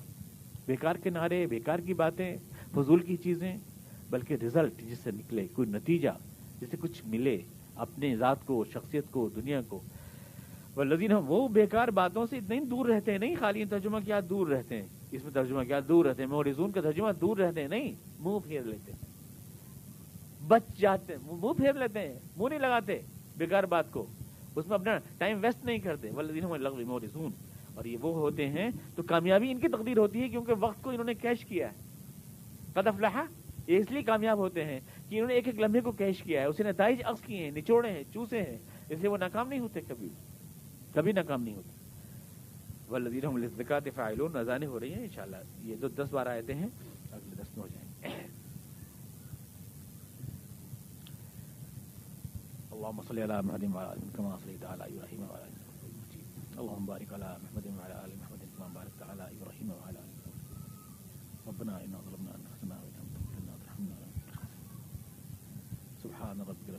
بیکار 0.65 0.95
کے 0.95 1.09
نعرے، 1.09 1.45
بیکار 1.45 1.79
کی 1.79 1.93
باتیں، 1.93 2.37
فضول 2.71 2.99
کی 2.99 3.17
چیزیں، 3.17 3.57
بلکہ 4.09 4.33
رزلٹ 4.33 4.73
جس 4.89 4.99
سے 4.99 5.11
نکلے، 5.11 5.47
کوئی 5.53 5.69
نتیجہ 5.69 6.09
جس 6.61 6.67
سے 6.71 6.77
کچھ 6.79 7.01
ملے 7.05 7.41
اپنے 7.75 8.15
ذات 8.15 8.45
کو، 8.45 8.65
شخصیت 8.73 9.03
کو، 9.11 9.29
دنیا 9.35 9.61
کو۔ 9.61 9.79
وہ 10.75 10.83
لذین 10.83 11.11
وہ 11.27 11.47
بیکار 11.47 11.87
باتوں 11.87 12.25
سے 12.29 12.37
اتنے 12.37 12.59
دور 12.59 12.85
رہتے 12.85 13.11
ہیں، 13.11 13.19
نہیں 13.19 13.35
خالی 13.39 13.65
ترجمہ 13.65 13.97
کیا، 14.05 14.19
دور 14.29 14.47
رہتے 14.47 14.77
ہیں۔ 14.77 15.00
اس 15.11 15.23
میں 15.23 15.31
ترجمہ 15.31 15.63
کیا؟ 15.63 15.79
دور 15.87 16.05
رہتے 16.05 16.23
ہیں 16.23 16.29
مورزون 16.29 16.71
کا 16.71 16.81
ترجمہ 16.81 17.11
دور 17.21 17.37
رہتے 17.37 17.61
ہیں، 17.61 17.67
نہیں، 17.67 17.91
منہ 18.19 18.39
پھیر 18.43 18.61
لیتے 18.61 18.91
ہیں۔ 18.91 18.99
بچ 20.47 20.77
جاتے 20.77 21.15
منہ 21.31 21.53
پھیر 21.53 21.73
لیتے 21.73 21.99
ہیں، 21.99 22.19
منہ 22.37 22.49
نہیں 22.49 22.59
لگاتے 22.59 23.01
بیکار 23.37 23.63
بات 23.63 23.91
کو۔ 23.91 24.05
اس 24.55 24.67
میں 24.67 24.77
اپنا 24.77 24.91
ٹائم 25.17 25.39
ویسٹ 25.41 25.65
نہیں 25.65 25.77
کرتے۔ 25.77 26.09
ولدین 26.15 26.43
مورزون 26.87 27.31
اور 27.75 27.85
یہ 27.85 27.97
وہ 28.01 28.15
ہوتے 28.15 28.47
ہیں 28.47 28.69
تو 28.95 29.03
کامیابی 29.03 29.51
ان 29.51 29.59
کی 29.59 29.67
تقدیر 29.67 29.97
ہوتی 29.97 30.21
ہے 30.21 30.29
کیونکہ 30.29 30.53
وقت 30.59 30.83
کو 30.83 30.89
انہوں 30.89 31.03
نے 31.03 31.13
کیش 31.13 31.45
کیا 31.45 31.71
ہے۔ 31.71 31.77
قدف 32.73 32.99
لہا 32.99 33.23
یہ 33.67 33.77
اس 33.77 33.91
لیے 33.91 34.03
کامیاب 34.03 34.37
ہوتے 34.37 34.65
ہیں 34.65 34.79
کہ 35.09 35.15
انہوں 35.15 35.27
نے 35.27 35.33
ایک 35.33 35.47
ایک 35.47 35.59
لمحے 35.59 35.81
کو 35.81 35.91
کیش 35.91 36.23
کیا 36.23 36.41
ہے۔ 36.41 36.45
اسے 36.45 36.63
نتائج 36.63 37.01
عکس 37.05 37.21
کیے 37.21 37.37
ہیں، 37.37 37.51
نچوڑے 37.51 37.91
ہیں، 37.91 38.03
چوسے 38.13 38.41
ہیں۔ 38.41 38.57
اس 38.89 38.99
لیے 38.99 39.09
وہ 39.09 39.17
ناکام 39.17 39.47
نہیں 39.47 39.59
ہوتے 39.59 39.81
کبھی۔ 39.87 40.09
کبھی 40.93 41.11
ناکام 41.11 41.43
نہیں 41.43 41.55
ہوتے۔ 41.55 41.80
ولدین 42.91 43.47
زکات 43.57 43.83
فائلون 43.95 44.33
نذانے 44.33 44.65
ہو 44.65 44.79
رہی 44.79 44.93
ہیں، 44.93 45.03
انشاءاللہ۔ 45.03 45.37
یہ 45.59 45.75
جو 45.75 45.87
دس 45.87 46.07
بار 46.11 46.25
آئے 46.25 46.41
ہیں، 46.49 46.67
اگلے 47.11 47.35
دس 47.35 47.57
میں 47.57 47.63
ہو 47.63 47.67
جائیں 47.67 47.87
گے۔ 47.87 47.91
اللهم 52.71 53.01
صل 53.07 53.17
على 53.17 53.33
محمد 53.43 53.75
وعلى 53.75 53.89
ال 53.91 54.09
كما 54.15 54.37
صليت 54.43 54.65
على 54.65 54.83
ابراهيم 54.83 55.21
وعلى 55.21 55.43
ال 55.43 55.55
اللهم 56.57 56.85
بارك 56.85 57.13
على 57.13 57.37
محمد 57.43 57.65
وعلى 57.65 57.93
ال 58.03 58.11
محمد 58.21 58.57
كما 58.57 58.67
باركت 58.73 59.01
على 59.01 59.23
ابراهيم 59.23 59.71
وعلى 59.71 59.99
ال 59.99 60.11
ربنا 61.47 61.77
اننا 61.77 61.97
ظلمنا 62.05 62.31
انفسنا 62.31 62.75
وان 62.75 62.91
لم 62.97 63.07
تغفر 63.13 63.43
لنا 63.43 63.53
وترحمنا 63.53 63.95
سبحان 66.03 66.41
ربك 66.41 66.70